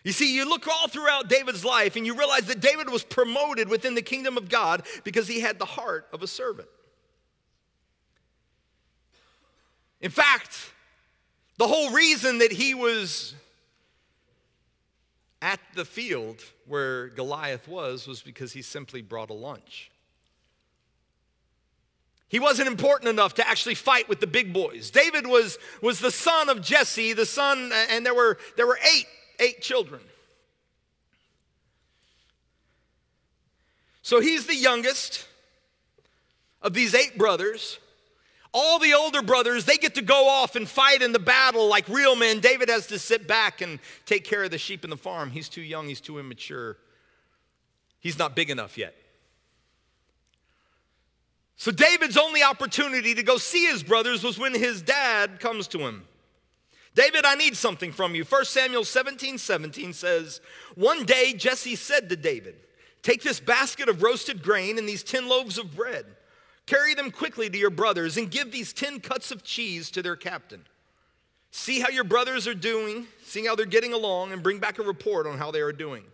You 0.05 0.13
see, 0.13 0.33
you 0.33 0.49
look 0.49 0.69
all 0.69 0.87
throughout 0.87 1.29
David's 1.29 1.65
life 1.65 1.97
and 1.97 2.07
you 2.07 2.17
realize 2.17 2.47
that 2.47 2.61
David 2.61 2.89
was 2.91 3.03
promoted 3.03 3.69
within 3.69 3.97
the 3.97 4.03
kingdom 4.03 4.37
of 4.37 4.49
God 4.49 4.87
because 5.03 5.27
he 5.27 5.41
had 5.41 5.59
the 5.59 5.65
heart 5.65 6.07
of 6.13 6.23
a 6.23 6.29
servant. 6.29 6.69
In 10.01 10.13
fact, 10.13 10.57
the 11.59 11.67
whole 11.67 11.91
reason 11.91 12.39
that 12.39 12.53
he 12.53 12.75
was 12.75 13.35
at 15.43 15.59
the 15.75 15.85
field 15.85 16.41
where 16.69 17.09
Goliath 17.09 17.67
was 17.67 18.07
was 18.07 18.23
because 18.23 18.53
he 18.53 18.63
simply 18.63 19.03
brought 19.03 19.29
a 19.29 19.35
lunch. 19.35 19.91
He 22.35 22.41
wasn't 22.41 22.67
important 22.67 23.09
enough 23.09 23.35
to 23.35 23.49
actually 23.49 23.77
fight 23.77 24.09
with 24.09 24.19
the 24.19 24.27
big 24.27 24.53
boys. 24.53 24.91
David 24.91 25.25
was, 25.25 25.57
was 25.81 26.01
the 26.01 26.11
son 26.11 26.49
of 26.49 26.61
Jesse, 26.61 27.13
the 27.13 27.27
son, 27.27 27.71
and 27.89 28.05
there 28.05 28.13
were, 28.13 28.39
there 28.57 28.67
were 28.67 28.81
eight, 28.93 29.07
eight 29.39 29.63
children. 29.63 30.01
So 34.03 34.19
he's 34.19 34.49
the 34.49 34.57
youngest 34.57 35.29
of 36.61 36.75
these 36.75 36.93
eight 36.93 37.17
brothers. 37.17 37.79
All 38.53 38.81
the 38.81 38.95
older 38.95 39.23
brothers, 39.23 39.65
they 39.65 39.77
get 39.77 39.95
to 39.95 40.03
go 40.03 40.27
off 40.29 40.57
and 40.57 40.69
fight 40.69 41.03
in 41.03 41.13
the 41.13 41.21
battle 41.21 41.69
like 41.69 41.89
real 41.89 42.17
men. 42.17 42.41
David 42.41 42.69
has 42.69 42.89
to 42.89 42.99
sit 42.99 43.29
back 43.29 43.61
and 43.61 43.79
take 44.07 44.25
care 44.25 44.43
of 44.43 44.51
the 44.51 44.59
sheep 44.59 44.83
in 44.83 44.91
the 44.91 44.97
farm. 44.97 45.31
He's 45.31 45.49
too 45.49 45.63
young, 45.63 45.87
he's 45.87 46.01
too 46.01 46.19
immature. 46.19 46.79
He's 48.01 48.19
not 48.19 48.35
big 48.35 48.51
enough 48.51 48.77
yet. 48.77 48.97
So 51.57 51.71
David's 51.71 52.17
only 52.17 52.43
opportunity 52.43 53.15
to 53.15 53.23
go 53.23 53.37
see 53.37 53.67
his 53.67 53.83
brothers 53.83 54.25
was 54.25 54.39
when 54.39 54.55
his 54.55 54.83
dad 54.83 55.41
comes 55.41 55.69
to 55.69 55.79
him. 55.79 56.05
David, 56.95 57.25
I 57.25 57.35
need 57.35 57.57
something 57.57 57.93
from 57.93 58.15
you. 58.15 58.25
1 58.25 58.45
Samuel 58.45 58.85
17 58.85 59.39
17 59.39 59.93
says, 59.93 60.41
One 60.75 61.05
day 61.05 61.33
Jesse 61.33 61.77
said 61.77 62.09
to 62.09 62.17
David, 62.17 62.57
Take 63.03 63.23
this 63.23 63.41
basket 63.41 63.89
of 63.89 64.03
roasted 64.03 64.43
grain 64.43 64.79
and 64.79 64.89
these 64.89 65.03
10 65.03 65.29
loaves 65.29 65.59
of 65.59 65.75
bread. 65.75 66.07
Carry 66.67 66.95
them 66.95 67.11
quickly 67.11 67.51
to 67.51 67.59
your 67.59 67.71
brothers 67.71 68.17
and 68.17 68.31
give 68.31 68.51
these 68.51 68.73
10 68.73 69.01
cuts 69.01 69.31
of 69.31 69.43
cheese 69.43 69.91
to 69.91 70.03
their 70.03 70.17
captain. 70.17 70.65
See 71.51 71.81
how 71.81 71.91
your 71.91 72.05
brothers 72.05 72.49
are 72.49 72.55
doing, 72.55 73.07
see 73.25 73.45
how 73.45 73.55
they're 73.55 73.67
getting 73.67 73.93
along, 73.93 74.33
and 74.33 74.43
bring 74.43 74.59
back 74.59 74.79
a 74.79 74.83
report 74.83 75.27
on 75.27 75.39
how 75.39 75.51
they 75.51 75.61
are 75.61 75.73
doing. 75.73 76.05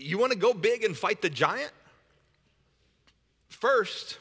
You 0.00 0.18
want 0.18 0.32
to 0.32 0.38
go 0.38 0.54
big 0.54 0.82
and 0.82 0.96
fight 0.96 1.20
the 1.20 1.30
giant? 1.30 1.72
First, 3.48 4.18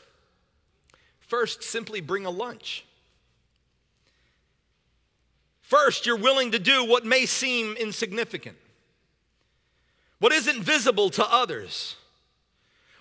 first 1.22 1.64
simply 1.64 2.02
bring 2.02 2.26
a 2.26 2.30
lunch. 2.30 2.86
First, 5.62 6.06
you're 6.06 6.18
willing 6.18 6.52
to 6.52 6.60
do 6.60 6.84
what 6.84 7.06
may 7.06 7.26
seem 7.26 7.76
insignificant. 7.76 8.58
What 10.20 10.34
isn't 10.34 10.64
visible 10.64 11.10
to 11.12 11.26
others. 11.32 11.96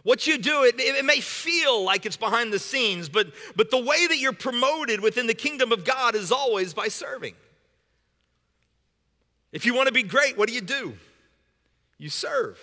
What 0.04 0.26
you 0.26 0.38
do, 0.38 0.62
it, 0.62 0.76
it 0.78 1.04
may 1.04 1.20
feel 1.20 1.82
like 1.82 2.06
it's 2.06 2.16
behind 2.16 2.52
the 2.52 2.58
scenes, 2.58 3.08
but, 3.08 3.28
but 3.56 3.70
the 3.70 3.82
way 3.82 4.06
that 4.06 4.18
you're 4.18 4.32
promoted 4.32 5.00
within 5.00 5.26
the 5.26 5.34
kingdom 5.34 5.72
of 5.72 5.84
God 5.84 6.14
is 6.14 6.30
always 6.30 6.72
by 6.72 6.88
serving. 6.88 7.34
If 9.50 9.66
you 9.66 9.74
want 9.74 9.88
to 9.88 9.92
be 9.92 10.04
great, 10.04 10.38
what 10.38 10.48
do 10.48 10.54
you 10.54 10.60
do? 10.60 10.96
You 11.98 12.08
serve. 12.08 12.58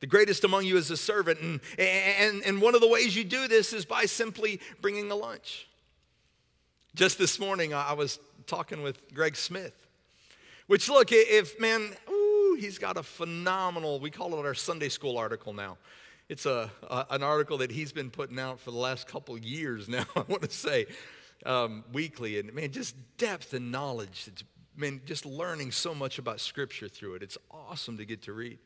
The 0.00 0.06
greatest 0.06 0.44
among 0.44 0.64
you 0.64 0.76
is 0.76 0.90
a 0.90 0.96
servant. 0.96 1.40
And, 1.40 1.60
and, 1.78 2.42
and 2.44 2.60
one 2.62 2.74
of 2.74 2.80
the 2.80 2.88
ways 2.88 3.16
you 3.16 3.24
do 3.24 3.48
this 3.48 3.72
is 3.72 3.84
by 3.84 4.04
simply 4.04 4.60
bringing 4.80 5.10
a 5.10 5.14
lunch. 5.14 5.68
Just 6.94 7.18
this 7.18 7.38
morning, 7.38 7.72
I 7.72 7.92
was 7.92 8.18
talking 8.46 8.82
with 8.82 9.14
Greg 9.14 9.36
Smith, 9.36 9.74
which, 10.66 10.88
look, 10.88 11.12
if, 11.12 11.60
man, 11.60 11.90
ooh, 12.10 12.56
he's 12.58 12.78
got 12.78 12.96
a 12.96 13.02
phenomenal, 13.02 14.00
we 14.00 14.10
call 14.10 14.34
it 14.34 14.44
our 14.44 14.54
Sunday 14.54 14.88
school 14.88 15.16
article 15.16 15.52
now. 15.52 15.76
It's 16.28 16.46
a, 16.46 16.70
a 16.88 17.06
an 17.10 17.22
article 17.22 17.58
that 17.58 17.70
he's 17.70 17.92
been 17.92 18.10
putting 18.10 18.38
out 18.38 18.60
for 18.60 18.70
the 18.70 18.78
last 18.78 19.06
couple 19.06 19.36
years 19.38 19.88
now, 19.88 20.04
I 20.16 20.22
want 20.22 20.42
to 20.42 20.50
say, 20.50 20.86
um, 21.46 21.84
weekly. 21.92 22.38
And, 22.38 22.52
man, 22.52 22.72
just 22.72 22.96
depth 23.18 23.52
and 23.54 23.70
knowledge. 23.70 24.28
Man, 24.80 25.00
just 25.04 25.26
learning 25.26 25.70
so 25.72 25.94
much 25.94 26.18
about 26.18 26.40
Scripture 26.40 26.88
through 26.88 27.14
it. 27.14 27.22
It's 27.22 27.38
awesome 27.50 27.98
to 27.98 28.04
get 28.04 28.22
to 28.22 28.32
read. 28.32 28.58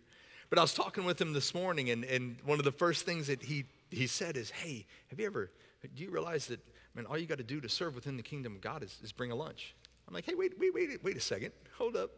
But 0.49 0.59
I 0.59 0.63
was 0.63 0.73
talking 0.73 1.05
with 1.05 1.21
him 1.21 1.33
this 1.33 1.55
morning, 1.55 1.91
and, 1.91 2.05
and 2.05 2.37
one 2.45 2.59
of 2.59 2.65
the 2.65 2.73
first 2.73 3.05
things 3.05 3.27
that 3.27 3.43
he, 3.43 3.65
he 3.91 4.07
said 4.07 4.37
is, 4.37 4.51
Hey, 4.51 4.87
have 5.09 5.19
you 5.19 5.27
ever, 5.27 5.51
do 5.95 6.03
you 6.03 6.11
realize 6.11 6.47
that, 6.47 6.61
man, 6.95 7.07
all 7.07 7.19
you 7.19 7.27
got 7.27 7.39
to 7.39 7.45
do 7.45 7.61
to 7.61 7.69
serve 7.69 7.95
within 7.95 8.17
the 8.17 8.23
kingdom 8.23 8.55
of 8.55 8.61
God 8.61 8.83
is, 8.83 8.97
is 9.03 9.11
bring 9.11 9.33
a 9.33 9.35
lunch? 9.35 9.75
I'm 10.07 10.15
like, 10.15 10.25
Hey, 10.25 10.35
wait, 10.35 10.53
wait, 10.59 10.73
wait, 10.73 11.03
wait 11.03 11.17
a 11.17 11.21
second. 11.21 11.53
Hold 11.79 11.97
up. 11.97 12.11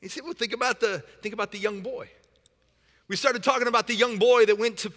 He 0.00 0.08
said, 0.08 0.24
Well, 0.24 0.34
think 0.34 0.52
about 0.52 0.80
the, 0.80 1.04
think 1.22 1.32
about 1.32 1.52
the 1.52 1.58
young 1.58 1.80
boy. 1.80 2.08
We 3.06 3.16
started 3.16 3.42
talking 3.42 3.68
about 3.68 3.86
the 3.86 3.94
young 3.94 4.18
boy 4.18 4.46
that 4.46 4.58
went 4.58 4.78
to, 4.78 4.92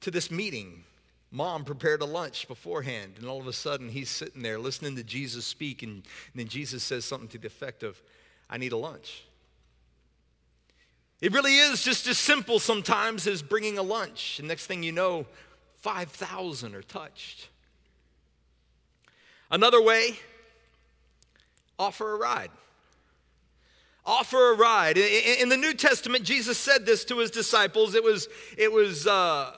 to 0.00 0.10
this 0.10 0.30
meeting. 0.30 0.84
Mom 1.32 1.64
prepared 1.64 2.02
a 2.02 2.06
lunch 2.06 2.48
beforehand, 2.48 3.14
and 3.18 3.28
all 3.28 3.40
of 3.40 3.46
a 3.46 3.52
sudden 3.52 3.88
he's 3.88 4.10
sitting 4.10 4.42
there 4.42 4.58
listening 4.58 4.96
to 4.96 5.04
Jesus 5.04 5.44
speak, 5.44 5.82
and, 5.82 5.92
and 5.92 6.04
then 6.34 6.48
Jesus 6.48 6.82
says 6.82 7.04
something 7.04 7.28
to 7.28 7.38
the 7.38 7.46
effect 7.46 7.82
of, 7.82 8.00
I 8.48 8.58
need 8.58 8.72
a 8.72 8.76
lunch. 8.76 9.24
It 11.20 11.32
really 11.32 11.56
is 11.56 11.82
just 11.82 12.06
as 12.06 12.18
simple 12.18 12.58
sometimes 12.58 13.26
as 13.26 13.42
bringing 13.42 13.78
a 13.78 13.82
lunch. 13.82 14.38
And 14.38 14.48
next 14.48 14.66
thing 14.66 14.82
you 14.82 14.92
know, 14.92 15.26
5,000 15.76 16.74
are 16.74 16.82
touched. 16.82 17.48
Another 19.50 19.82
way, 19.82 20.18
offer 21.78 22.12
a 22.14 22.16
ride. 22.16 22.50
Offer 24.06 24.52
a 24.52 24.56
ride. 24.56 24.96
In 24.96 25.50
the 25.50 25.56
New 25.56 25.74
Testament, 25.74 26.24
Jesus 26.24 26.56
said 26.56 26.86
this 26.86 27.04
to 27.06 27.18
his 27.18 27.30
disciples. 27.30 27.94
It 27.94 28.02
was, 28.02 28.28
it 28.56 28.72
was 28.72 29.06
uh, 29.06 29.52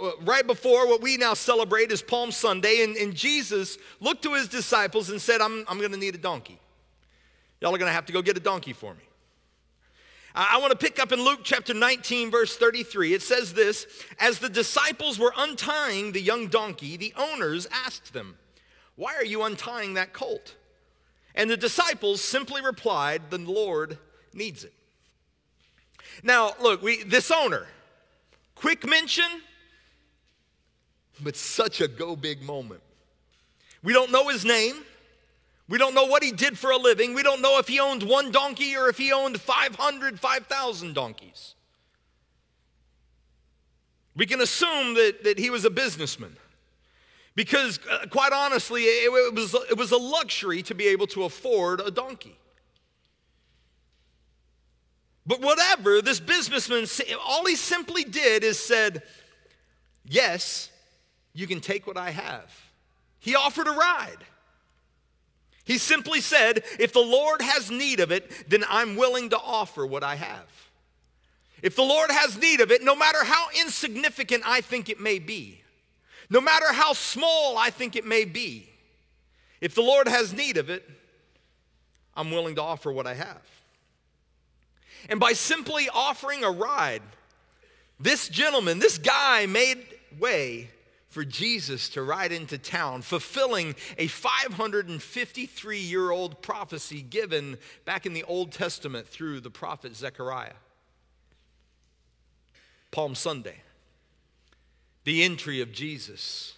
Uh, 0.00 0.10
right 0.22 0.46
before 0.46 0.88
what 0.88 1.00
we 1.00 1.16
now 1.16 1.34
celebrate 1.34 1.92
is 1.92 2.02
Palm 2.02 2.32
Sunday. 2.32 2.82
And, 2.82 2.96
and 2.96 3.14
Jesus 3.14 3.78
looked 4.00 4.22
to 4.24 4.34
his 4.34 4.48
disciples 4.48 5.10
and 5.10 5.20
said, 5.20 5.40
I'm, 5.40 5.64
I'm 5.68 5.78
going 5.78 5.92
to 5.92 5.98
need 5.98 6.14
a 6.14 6.18
donkey. 6.18 6.58
Y'all 7.60 7.74
are 7.74 7.78
going 7.78 7.88
to 7.88 7.94
have 7.94 8.06
to 8.06 8.12
go 8.12 8.20
get 8.20 8.36
a 8.36 8.40
donkey 8.40 8.72
for 8.72 8.94
me. 8.94 9.00
I 10.36 10.58
want 10.58 10.72
to 10.72 10.76
pick 10.76 10.98
up 10.98 11.12
in 11.12 11.22
Luke 11.22 11.40
chapter 11.44 11.72
19, 11.72 12.32
verse 12.32 12.56
33. 12.56 13.14
It 13.14 13.22
says 13.22 13.54
this 13.54 13.86
As 14.18 14.40
the 14.40 14.48
disciples 14.48 15.16
were 15.16 15.32
untying 15.36 16.10
the 16.10 16.20
young 16.20 16.48
donkey, 16.48 16.96
the 16.96 17.14
owners 17.16 17.68
asked 17.70 18.12
them, 18.12 18.36
Why 18.96 19.14
are 19.14 19.24
you 19.24 19.44
untying 19.44 19.94
that 19.94 20.12
colt? 20.12 20.56
And 21.36 21.48
the 21.48 21.56
disciples 21.56 22.20
simply 22.20 22.62
replied, 22.62 23.30
The 23.30 23.38
Lord 23.38 23.98
needs 24.32 24.64
it. 24.64 24.72
Now, 26.24 26.54
look, 26.60 26.82
we, 26.82 27.04
this 27.04 27.30
owner, 27.30 27.68
quick 28.56 28.84
mention, 28.84 29.24
but 31.20 31.36
such 31.36 31.80
a 31.80 31.88
go 31.88 32.16
big 32.16 32.42
moment. 32.42 32.80
We 33.82 33.92
don't 33.92 34.10
know 34.10 34.28
his 34.28 34.44
name. 34.44 34.76
We 35.68 35.78
don't 35.78 35.94
know 35.94 36.04
what 36.04 36.22
he 36.22 36.32
did 36.32 36.58
for 36.58 36.70
a 36.70 36.76
living. 36.76 37.14
We 37.14 37.22
don't 37.22 37.40
know 37.40 37.58
if 37.58 37.68
he 37.68 37.80
owned 37.80 38.02
one 38.02 38.30
donkey 38.30 38.76
or 38.76 38.88
if 38.88 38.98
he 38.98 39.12
owned 39.12 39.40
500, 39.40 40.20
5,000 40.20 40.94
donkeys. 40.94 41.54
We 44.16 44.26
can 44.26 44.40
assume 44.40 44.94
that, 44.94 45.24
that 45.24 45.38
he 45.38 45.50
was 45.50 45.64
a 45.64 45.70
businessman. 45.70 46.36
Because, 47.34 47.80
uh, 47.90 48.06
quite 48.10 48.32
honestly, 48.32 48.82
it, 48.82 49.12
it, 49.12 49.34
was, 49.34 49.54
it 49.70 49.76
was 49.76 49.90
a 49.90 49.96
luxury 49.96 50.62
to 50.62 50.74
be 50.74 50.86
able 50.88 51.06
to 51.08 51.24
afford 51.24 51.80
a 51.80 51.90
donkey. 51.90 52.38
But 55.26 55.40
whatever, 55.40 56.02
this 56.02 56.20
businessman, 56.20 56.86
all 57.26 57.46
he 57.46 57.56
simply 57.56 58.04
did 58.04 58.44
is 58.44 58.58
said, 58.58 59.02
Yes, 60.06 60.70
you 61.34 61.46
can 61.46 61.60
take 61.60 61.86
what 61.86 61.96
I 61.96 62.10
have. 62.10 62.50
He 63.18 63.34
offered 63.34 63.66
a 63.66 63.72
ride. 63.72 64.24
He 65.64 65.78
simply 65.78 66.20
said, 66.20 66.62
If 66.78 66.92
the 66.92 67.00
Lord 67.00 67.42
has 67.42 67.70
need 67.70 68.00
of 68.00 68.12
it, 68.12 68.30
then 68.48 68.64
I'm 68.68 68.96
willing 68.96 69.30
to 69.30 69.38
offer 69.38 69.86
what 69.86 70.04
I 70.04 70.14
have. 70.14 70.46
If 71.62 71.76
the 71.76 71.82
Lord 71.82 72.10
has 72.10 72.38
need 72.38 72.60
of 72.60 72.70
it, 72.70 72.84
no 72.84 72.94
matter 72.94 73.24
how 73.24 73.46
insignificant 73.58 74.42
I 74.46 74.60
think 74.60 74.88
it 74.88 75.00
may 75.00 75.18
be, 75.18 75.62
no 76.28 76.40
matter 76.40 76.70
how 76.72 76.92
small 76.92 77.56
I 77.56 77.70
think 77.70 77.96
it 77.96 78.04
may 78.04 78.26
be, 78.26 78.68
if 79.60 79.74
the 79.74 79.82
Lord 79.82 80.06
has 80.06 80.34
need 80.34 80.58
of 80.58 80.68
it, 80.68 80.88
I'm 82.14 82.30
willing 82.30 82.56
to 82.56 82.62
offer 82.62 82.92
what 82.92 83.06
I 83.06 83.14
have. 83.14 83.42
And 85.08 85.18
by 85.18 85.32
simply 85.32 85.88
offering 85.92 86.44
a 86.44 86.50
ride, 86.50 87.02
this 87.98 88.28
gentleman, 88.28 88.78
this 88.78 88.98
guy 88.98 89.46
made 89.46 89.82
way 90.18 90.68
for 91.14 91.24
Jesus 91.24 91.88
to 91.90 92.02
ride 92.02 92.32
into 92.32 92.58
town, 92.58 93.00
fulfilling 93.00 93.76
a 93.98 94.08
553 94.08 95.78
year 95.78 96.10
old 96.10 96.42
prophecy 96.42 97.02
given 97.02 97.56
back 97.84 98.04
in 98.04 98.14
the 98.14 98.24
Old 98.24 98.50
Testament 98.50 99.06
through 99.06 99.38
the 99.38 99.50
prophet 99.50 99.94
Zechariah. 99.94 100.54
Palm 102.90 103.14
Sunday, 103.14 103.62
the 105.04 105.22
entry 105.22 105.60
of 105.60 105.70
Jesus. 105.70 106.54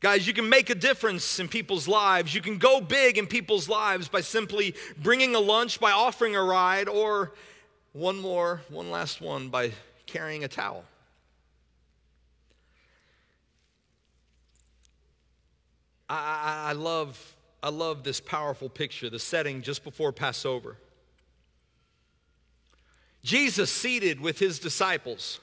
Guys, 0.00 0.26
you 0.26 0.32
can 0.32 0.48
make 0.48 0.70
a 0.70 0.74
difference 0.74 1.38
in 1.38 1.46
people's 1.46 1.86
lives. 1.86 2.34
You 2.34 2.40
can 2.40 2.56
go 2.56 2.80
big 2.80 3.18
in 3.18 3.26
people's 3.26 3.68
lives 3.68 4.08
by 4.08 4.22
simply 4.22 4.74
bringing 4.96 5.34
a 5.34 5.40
lunch, 5.40 5.78
by 5.78 5.92
offering 5.92 6.36
a 6.36 6.42
ride, 6.42 6.88
or 6.88 7.34
one 7.92 8.18
more, 8.18 8.62
one 8.70 8.90
last 8.90 9.20
one, 9.20 9.50
by 9.50 9.72
carrying 10.06 10.42
a 10.42 10.48
towel. 10.48 10.84
I, 16.14 16.66
I, 16.66 16.70
I, 16.70 16.72
love, 16.72 17.36
I 17.62 17.70
love 17.70 18.04
this 18.04 18.20
powerful 18.20 18.68
picture, 18.68 19.10
the 19.10 19.18
setting 19.18 19.62
just 19.62 19.84
before 19.84 20.12
Passover. 20.12 20.76
Jesus 23.22 23.70
seated 23.70 24.20
with 24.20 24.38
his 24.38 24.58
disciples. 24.58 25.40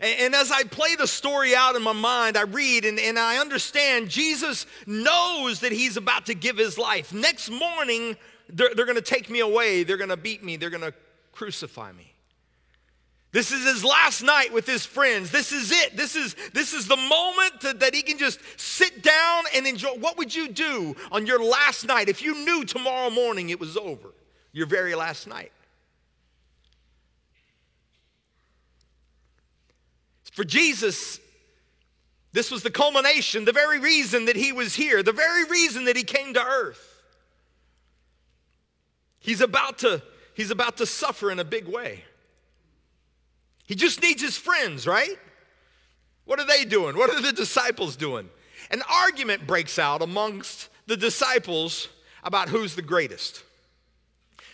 And, 0.00 0.20
and, 0.20 0.34
as 0.34 0.50
I 0.50 0.64
play 0.64 0.96
the 0.96 1.06
story 1.06 1.54
out 1.54 1.76
in 1.76 1.82
my 1.82 1.92
mind, 1.92 2.36
I 2.36 2.42
read 2.42 2.84
and, 2.84 2.98
and 2.98 3.18
I 3.18 3.38
understand 3.38 4.10
Jesus 4.10 4.66
knows 4.86 5.60
that 5.60 5.70
he's 5.70 5.96
about 5.96 6.26
to 6.26 6.34
give 6.34 6.56
his 6.56 6.76
life. 6.76 7.12
Next 7.12 7.48
morning, 7.48 8.16
they're, 8.48 8.74
they're 8.74 8.86
going 8.86 8.96
to 8.96 9.02
take 9.02 9.30
me 9.30 9.40
away, 9.40 9.84
they're 9.84 9.96
going 9.96 10.10
to 10.10 10.16
beat 10.16 10.42
me, 10.42 10.56
they're 10.56 10.70
going 10.70 10.82
to 10.82 10.94
crucify 11.32 11.92
me. 11.92 12.13
This 13.34 13.50
is 13.50 13.64
his 13.64 13.82
last 13.82 14.22
night 14.22 14.52
with 14.52 14.64
his 14.64 14.86
friends. 14.86 15.32
This 15.32 15.50
is 15.50 15.72
it. 15.72 15.96
This 15.96 16.14
is, 16.14 16.36
this 16.52 16.72
is 16.72 16.86
the 16.86 16.96
moment 16.96 17.62
to, 17.62 17.72
that 17.72 17.92
he 17.92 18.02
can 18.02 18.16
just 18.16 18.38
sit 18.56 19.02
down 19.02 19.42
and 19.52 19.66
enjoy. 19.66 19.88
What 19.98 20.16
would 20.18 20.32
you 20.32 20.50
do 20.50 20.94
on 21.10 21.26
your 21.26 21.42
last 21.42 21.84
night 21.84 22.08
if 22.08 22.22
you 22.22 22.44
knew 22.44 22.64
tomorrow 22.64 23.10
morning 23.10 23.50
it 23.50 23.58
was 23.58 23.76
over? 23.76 24.14
Your 24.52 24.66
very 24.66 24.94
last 24.94 25.26
night. 25.26 25.50
For 30.30 30.44
Jesus, 30.44 31.18
this 32.30 32.52
was 32.52 32.62
the 32.62 32.70
culmination, 32.70 33.44
the 33.46 33.52
very 33.52 33.80
reason 33.80 34.26
that 34.26 34.36
he 34.36 34.52
was 34.52 34.76
here, 34.76 35.02
the 35.02 35.12
very 35.12 35.42
reason 35.46 35.86
that 35.86 35.96
he 35.96 36.04
came 36.04 36.34
to 36.34 36.40
earth. 36.40 37.02
He's 39.18 39.40
about 39.40 39.78
to, 39.78 40.02
he's 40.34 40.52
about 40.52 40.76
to 40.76 40.86
suffer 40.86 41.32
in 41.32 41.40
a 41.40 41.44
big 41.44 41.66
way. 41.66 42.04
He 43.66 43.74
just 43.74 44.02
needs 44.02 44.22
his 44.22 44.36
friends, 44.36 44.86
right? 44.86 45.18
What 46.24 46.40
are 46.40 46.46
they 46.46 46.64
doing? 46.64 46.96
What 46.96 47.10
are 47.10 47.20
the 47.20 47.32
disciples 47.32 47.96
doing? 47.96 48.28
An 48.70 48.82
argument 48.90 49.46
breaks 49.46 49.78
out 49.78 50.02
amongst 50.02 50.68
the 50.86 50.96
disciples 50.96 51.88
about 52.22 52.48
who's 52.48 52.74
the 52.74 52.82
greatest. 52.82 53.42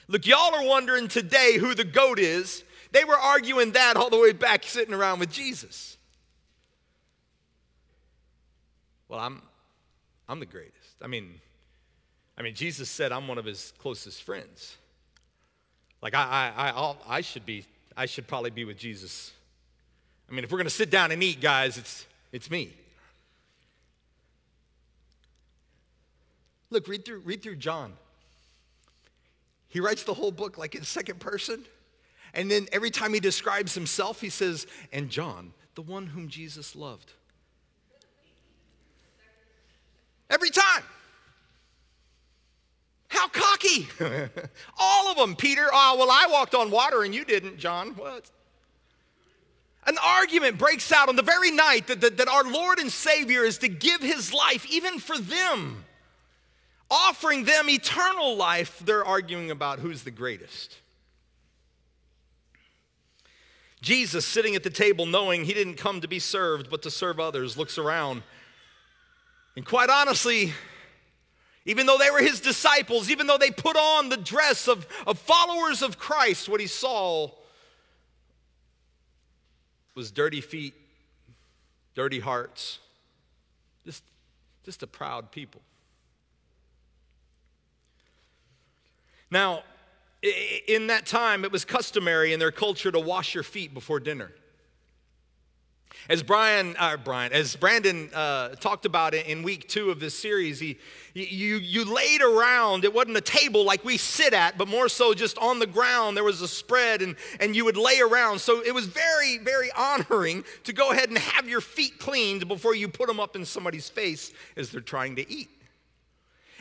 Look, 0.09 0.27
y'all 0.27 0.55
are 0.55 0.67
wondering 0.67 1.09
today 1.09 1.57
who 1.59 1.75
the 1.75 1.85
goat 1.85 2.19
is. 2.19 2.65
They 2.93 3.05
were 3.05 3.17
arguing 3.17 3.73
that 3.73 3.97
all 3.97 4.11
the 4.11 4.19
way 4.19 4.33
back 4.33 4.65
sitting 4.65 4.95
around 4.95 5.21
with 5.21 5.31
Jesus. 5.31 5.97
Well, 9.09 9.21
I'm 9.21 9.43
I'm 10.29 10.39
the 10.39 10.47
greatest. 10.47 10.97
I 11.03 11.09
mean, 11.09 11.41
I 12.39 12.43
mean, 12.43 12.55
Jesus 12.55 12.89
said 12.89 13.13
I'm 13.13 13.27
one 13.29 13.39
of 13.39 13.45
his 13.45 13.73
closest 13.79 14.23
friends. 14.23 14.77
Like 16.03 16.15
I 16.15 16.53
I 16.57 16.71
I, 16.71 16.95
I 17.09 17.21
should 17.21 17.47
be 17.47 17.65
I 18.01 18.07
should 18.07 18.27
probably 18.27 18.49
be 18.49 18.65
with 18.65 18.79
Jesus. 18.79 19.31
I 20.27 20.33
mean, 20.33 20.43
if 20.43 20.51
we're 20.51 20.57
going 20.57 20.65
to 20.65 20.71
sit 20.71 20.89
down 20.89 21.13
and 21.13 21.23
eat, 21.23 21.39
guys, 21.39 21.77
it's, 21.77 22.07
it's 22.33 22.51
me. 22.51 22.73
Look, 26.71 26.89
read 26.89 27.05
through, 27.05 27.19
read 27.19 27.43
through 27.43 27.57
John. 27.57 27.93
He 29.69 29.81
writes 29.81 30.05
the 30.05 30.15
whole 30.15 30.33
book 30.33 30.57
like 30.57 30.75
in 30.75 30.83
second 30.83 31.21
person. 31.21 31.63
And 32.33 32.51
then 32.51 32.69
every 32.73 32.91
time 32.91 33.13
he 33.13 33.21
describes 33.21 33.75
himself, 33.75 34.23
he 34.23 34.31
says, 34.31 34.67
and 34.95 35.11
John, 35.11 35.53
the 35.75 35.83
one 35.83 36.07
whom 36.07 36.29
Jesus 36.31 36.75
loved. 36.75 37.13
Every 40.31 40.49
time. 40.49 40.85
How 43.11 43.27
cocky. 43.29 43.89
All 44.79 45.11
of 45.11 45.17
them. 45.19 45.37
Peter, 45.37 45.67
oh, 45.71 45.97
well, 45.99 46.11
I 46.11 46.29
walked 46.31 46.55
on 46.55 46.71
water 46.71 47.03
and 47.03 47.15
you 47.15 47.25
didn't, 47.25 47.59
John. 47.59 47.91
What? 47.91 48.31
An 49.87 49.97
argument 50.03 50.59
breaks 50.59 50.93
out 50.93 51.09
on 51.09 51.17
the 51.17 51.23
very 51.23 51.51
night 51.51 51.89
that, 51.89 52.01
that, 52.01 52.17
that 52.19 52.29
our 52.29 52.45
Lord 52.45 52.79
and 52.79 52.91
Savior 52.91 53.45
is 53.45 53.59
to 53.59 53.69
give 53.69 54.01
his 54.01 54.33
life, 54.33 54.65
even 54.71 55.01
for 55.01 55.19
them, 55.19 55.85
offering 56.89 57.45
them 57.45 57.69
eternal 57.69 58.37
life. 58.37 58.79
They're 58.79 59.05
arguing 59.05 59.51
about 59.51 59.81
who's 59.81 60.05
the 60.05 60.13
greatest. 60.13 60.79
Jesus, 63.83 64.25
sitting 64.25 64.55
at 64.55 64.63
the 64.63 64.71
table, 64.71 65.05
knowing 65.05 65.45
he 65.45 65.55
didn't 65.55 65.75
come 65.75 66.01
to 66.03 66.09
be 66.09 66.21
served, 66.21 66.71
but 66.71 66.83
to 66.83 66.91
serve 66.91 67.19
others, 67.19 67.57
looks 67.57 67.77
around. 67.77 68.23
And 69.57 69.67
quite 69.67 69.91
honestly, 69.91 70.53
even 71.71 71.87
though 71.87 71.99
they 71.99 72.11
were 72.11 72.21
his 72.21 72.41
disciples, 72.41 73.11
even 73.11 73.29
though 73.29 73.39
they 73.39 73.53
put 73.53 73.77
on 73.77 74.09
the 74.09 74.17
dress 74.17 74.67
of, 74.67 74.89
of 75.07 75.17
followers 75.21 75.83
of 75.83 76.01
Christ, 76.01 76.49
what 76.49 76.61
he 76.61 76.67
saw 76.67 77.31
was 79.95 80.11
dirty 80.11 80.41
feet, 80.41 80.75
dirty 81.95 82.19
hearts, 82.19 82.81
just, 83.85 84.03
just 84.65 84.83
a 84.83 84.89
proud 84.89 85.31
people. 85.31 85.61
Now, 89.31 89.63
in 90.67 90.89
that 90.89 91.07
time, 91.07 91.45
it 91.45 91.53
was 91.53 91.65
customary 91.65 92.33
in 92.33 92.41
their 92.41 92.51
culture 92.51 92.91
to 92.91 92.99
wash 92.99 93.33
your 93.33 93.45
feet 93.45 93.73
before 93.73 94.01
dinner. 94.01 94.33
As 96.09 96.23
Brian, 96.23 96.75
uh, 96.79 96.97
Brian, 96.97 97.33
as 97.33 97.55
Brandon 97.57 98.11
uh, 98.13 98.51
talked 98.51 98.85
about 98.85 99.15
it 99.15 99.27
in 99.27 99.43
week 99.43 99.69
two 99.69 99.91
of 99.91 100.01
this 100.01 100.19
series, 100.19 100.59
he, 100.59 100.79
you, 101.15 101.57
you 101.57 101.85
laid 101.85 102.21
around, 102.21 102.85
it 102.85 102.93
wasn't 102.93 103.17
a 103.17 103.21
table 103.21 103.65
like 103.65 103.85
we 103.85 103.97
sit 103.97 104.33
at, 104.33 104.59
but 104.59 104.67
more 104.67 104.89
so 104.89 105.15
just 105.15 105.39
on 105.39 105.59
the 105.59 105.67
ground. 105.67 106.17
There 106.17 106.25
was 106.25 106.41
a 106.43 106.49
spread 106.49 107.03
and, 107.03 107.17
and 107.39 107.55
you 107.55 107.65
would 107.65 107.77
lay 107.77 108.01
around. 108.01 108.41
So 108.41 108.61
it 108.61 108.75
was 108.75 108.87
very, 108.87 109.39
very 109.39 109.71
honoring 109.73 110.45
to 110.65 110.73
go 110.73 110.91
ahead 110.91 111.11
and 111.11 111.19
have 111.19 111.49
your 111.49 111.61
feet 111.61 111.99
cleaned 111.99 112.49
before 112.49 112.75
you 112.75 112.89
put 112.89 113.07
them 113.07 113.21
up 113.21 113.37
in 113.37 113.45
somebody's 113.45 113.89
face 113.89 114.33
as 114.57 114.71
they're 114.71 114.81
trying 114.81 115.17
to 115.17 115.31
eat. 115.31 115.49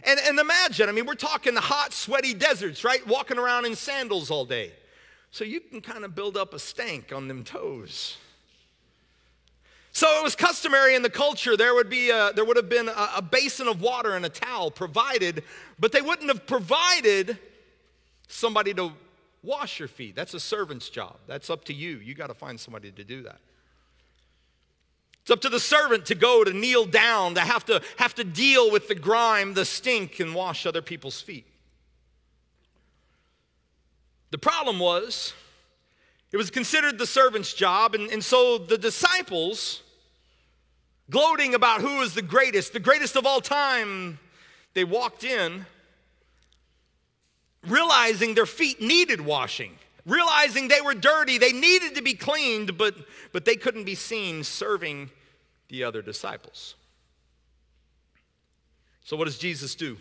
And, 0.04 0.20
and 0.20 0.40
imagine, 0.40 0.90
I 0.90 0.92
mean, 0.92 1.06
we're 1.06 1.16
talking 1.16 1.56
the 1.56 1.62
hot, 1.62 1.92
sweaty 1.92 2.34
deserts, 2.34 2.84
right? 2.84 3.06
Walking 3.08 3.38
around 3.38 3.66
in 3.66 3.76
sandals 3.76 4.32
all 4.32 4.46
day. 4.46 4.74
So 5.32 5.44
you 5.44 5.60
can 5.60 5.82
kind 5.82 6.06
of 6.06 6.16
build 6.16 6.38
up 6.38 6.54
a 6.54 6.60
stank 6.60 7.12
on 7.14 7.28
them 7.28 7.44
toes. 7.44 8.18
So 9.92 10.08
it 10.20 10.24
was 10.24 10.36
customary 10.36 10.96
in 10.96 11.02
the 11.02 11.10
culture, 11.10 11.58
there 11.58 11.74
would, 11.74 11.90
be 11.90 12.10
a, 12.10 12.32
there 12.34 12.46
would 12.46 12.58
have 12.58 12.70
been 12.70 12.88
a, 12.88 13.10
a 13.18 13.22
basin 13.22 13.68
of 13.68 13.82
water 13.82 14.16
and 14.16 14.26
a 14.26 14.30
towel 14.30 14.72
provided, 14.72 15.44
but 15.80 15.92
they 15.92 16.02
wouldn't 16.02 16.30
have 16.30 16.46
provided 16.46 17.38
somebody 18.28 18.74
to 18.76 18.94
wash 19.44 19.80
your 19.80 19.88
feet. 19.88 20.16
That's 20.16 20.34
a 20.34 20.40
servant's 20.40 20.90
job. 20.90 21.18
That's 21.28 21.50
up 21.50 21.66
to 21.66 21.74
you. 21.74 21.98
You 21.98 22.14
got 22.14 22.28
to 22.28 22.34
find 22.34 22.60
somebody 22.60 22.92
to 22.92 23.04
do 23.04 23.24
that. 23.24 23.40
It's 25.22 25.32
up 25.32 25.42
to 25.42 25.50
the 25.50 25.60
servant 25.60 26.06
to 26.08 26.16
go, 26.16 26.44
to 26.44 26.54
kneel 26.54 26.86
down, 26.86 27.36
to 27.36 27.42
have 27.42 27.66
to 27.66 27.82
have 27.98 28.16
to 28.16 28.24
deal 28.24 28.72
with 28.72 28.88
the 28.88 28.96
grime, 28.96 29.54
the 29.54 29.66
stink, 29.66 30.20
and 30.20 30.34
wash 30.34 30.66
other 30.66 30.82
people's 30.82 31.22
feet. 31.22 31.46
The 34.32 34.38
problem 34.38 34.80
was, 34.80 35.34
it 36.32 36.38
was 36.38 36.50
considered 36.50 36.98
the 36.98 37.08
servant's 37.08 37.54
job, 37.54 37.96
and, 37.96 38.10
and 38.12 38.24
so 38.24 38.58
the 38.58 38.78
disciples, 38.78 39.82
gloating 41.10 41.56
about 41.56 41.82
who 41.82 41.98
was 41.98 42.14
the 42.14 42.22
greatest, 42.22 42.74
the 42.74 42.80
greatest 42.80 43.16
of 43.16 43.26
all 43.26 43.42
time, 43.42 44.20
they 44.74 44.84
walked 44.84 45.24
in 45.24 45.66
realizing 47.68 48.36
their 48.36 48.46
feet 48.46 48.82
needed 48.82 49.22
washing, 49.22 49.78
realizing 50.06 50.68
they 50.68 50.82
were 50.82 50.94
dirty, 50.94 51.38
they 51.38 51.52
needed 51.52 51.96
to 51.96 52.02
be 52.02 52.14
cleaned, 52.14 52.78
but, 52.78 52.96
but 53.32 53.46
they 53.46 53.56
couldn't 53.56 53.84
be 53.84 53.96
seen 53.96 54.44
serving 54.44 55.10
the 55.68 55.84
other 55.84 56.02
disciples. 56.02 56.76
So, 59.04 59.18
what 59.18 59.26
does 59.26 59.38
Jesus 59.38 59.76
do? 59.76 59.98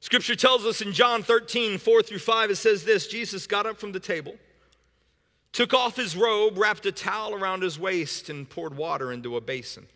Scripture 0.00 0.36
tells 0.36 0.64
us 0.64 0.80
in 0.80 0.92
John 0.92 1.22
13, 1.22 1.78
4 1.78 2.02
through 2.02 2.18
5, 2.18 2.50
it 2.50 2.56
says 2.56 2.84
this 2.84 3.06
Jesus 3.06 3.46
got 3.46 3.66
up 3.66 3.78
from 3.78 3.92
the 3.92 4.00
table, 4.00 4.36
took 5.52 5.74
off 5.74 5.96
his 5.96 6.16
robe, 6.16 6.58
wrapped 6.58 6.86
a 6.86 6.92
towel 6.92 7.34
around 7.34 7.62
his 7.62 7.78
waist, 7.78 8.28
and 8.28 8.48
poured 8.48 8.76
water 8.76 9.12
into 9.12 9.36
a 9.36 9.40
basin. 9.40 9.86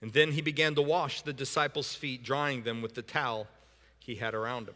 And 0.00 0.12
then 0.12 0.32
he 0.32 0.40
began 0.40 0.74
to 0.74 0.82
wash 0.82 1.22
the 1.22 1.32
disciples' 1.32 1.94
feet, 1.94 2.24
drying 2.24 2.64
them 2.64 2.82
with 2.82 2.94
the 2.94 3.02
towel 3.02 3.46
he 4.00 4.16
had 4.16 4.34
around 4.34 4.68
him. 4.68 4.74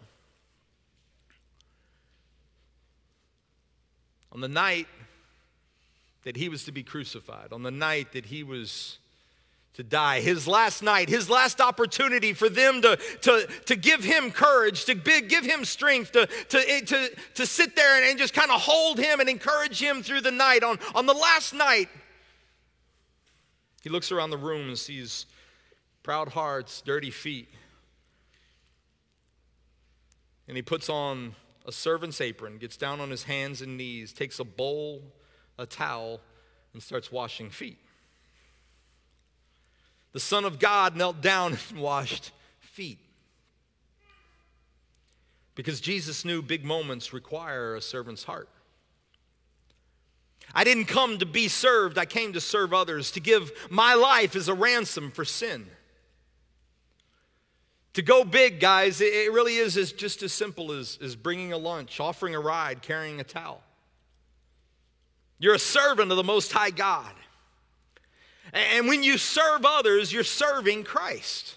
On 4.32 4.40
the 4.40 4.48
night 4.48 4.86
that 6.22 6.36
he 6.36 6.48
was 6.48 6.64
to 6.64 6.72
be 6.72 6.82
crucified, 6.82 7.52
on 7.52 7.62
the 7.62 7.70
night 7.70 8.12
that 8.12 8.26
he 8.26 8.42
was 8.42 8.98
to 9.76 9.82
die, 9.82 10.20
his 10.20 10.48
last 10.48 10.82
night, 10.82 11.10
his 11.10 11.28
last 11.28 11.60
opportunity 11.60 12.32
for 12.32 12.48
them 12.48 12.80
to, 12.80 12.96
to, 13.20 13.46
to 13.66 13.76
give 13.76 14.02
him 14.02 14.30
courage, 14.30 14.86
to 14.86 14.94
give 14.94 15.44
him 15.44 15.66
strength, 15.66 16.12
to, 16.12 16.26
to, 16.48 16.58
eh, 16.66 16.80
to, 16.80 17.10
to 17.34 17.44
sit 17.44 17.76
there 17.76 17.96
and, 17.96 18.08
and 18.08 18.18
just 18.18 18.32
kind 18.32 18.50
of 18.50 18.58
hold 18.58 18.98
him 18.98 19.20
and 19.20 19.28
encourage 19.28 19.78
him 19.80 20.02
through 20.02 20.22
the 20.22 20.30
night. 20.30 20.62
On, 20.62 20.78
on 20.94 21.04
the 21.04 21.12
last 21.12 21.52
night, 21.52 21.90
he 23.82 23.90
looks 23.90 24.10
around 24.10 24.30
the 24.30 24.38
room 24.38 24.68
and 24.68 24.78
sees 24.78 25.26
proud 26.02 26.28
hearts, 26.28 26.80
dirty 26.80 27.10
feet. 27.10 27.48
And 30.48 30.56
he 30.56 30.62
puts 30.62 30.88
on 30.88 31.34
a 31.66 31.72
servant's 31.72 32.22
apron, 32.22 32.56
gets 32.56 32.78
down 32.78 32.98
on 33.00 33.10
his 33.10 33.24
hands 33.24 33.60
and 33.60 33.76
knees, 33.76 34.14
takes 34.14 34.38
a 34.38 34.44
bowl, 34.44 35.02
a 35.58 35.66
towel, 35.66 36.22
and 36.72 36.82
starts 36.82 37.12
washing 37.12 37.50
feet. 37.50 37.78
The 40.16 40.20
Son 40.20 40.46
of 40.46 40.58
God 40.58 40.96
knelt 40.96 41.20
down 41.20 41.58
and 41.70 41.78
washed 41.78 42.32
feet. 42.60 42.98
Because 45.54 45.78
Jesus 45.78 46.24
knew 46.24 46.40
big 46.40 46.64
moments 46.64 47.12
require 47.12 47.76
a 47.76 47.82
servant's 47.82 48.24
heart. 48.24 48.48
I 50.54 50.64
didn't 50.64 50.86
come 50.86 51.18
to 51.18 51.26
be 51.26 51.48
served, 51.48 51.98
I 51.98 52.06
came 52.06 52.32
to 52.32 52.40
serve 52.40 52.72
others, 52.72 53.10
to 53.10 53.20
give 53.20 53.52
my 53.68 53.92
life 53.92 54.34
as 54.36 54.48
a 54.48 54.54
ransom 54.54 55.10
for 55.10 55.26
sin. 55.26 55.66
To 57.92 58.00
go 58.00 58.24
big, 58.24 58.58
guys, 58.58 59.02
it 59.02 59.30
really 59.32 59.56
is, 59.56 59.76
is 59.76 59.92
just 59.92 60.22
as 60.22 60.32
simple 60.32 60.72
as, 60.72 60.98
as 61.02 61.14
bringing 61.14 61.52
a 61.52 61.58
lunch, 61.58 62.00
offering 62.00 62.34
a 62.34 62.40
ride, 62.40 62.80
carrying 62.80 63.20
a 63.20 63.24
towel. 63.24 63.62
You're 65.38 65.56
a 65.56 65.58
servant 65.58 66.10
of 66.10 66.16
the 66.16 66.24
Most 66.24 66.52
High 66.52 66.70
God. 66.70 67.12
And 68.52 68.88
when 68.88 69.02
you 69.02 69.18
serve 69.18 69.64
others, 69.64 70.12
you're 70.12 70.24
serving 70.24 70.84
Christ. 70.84 71.56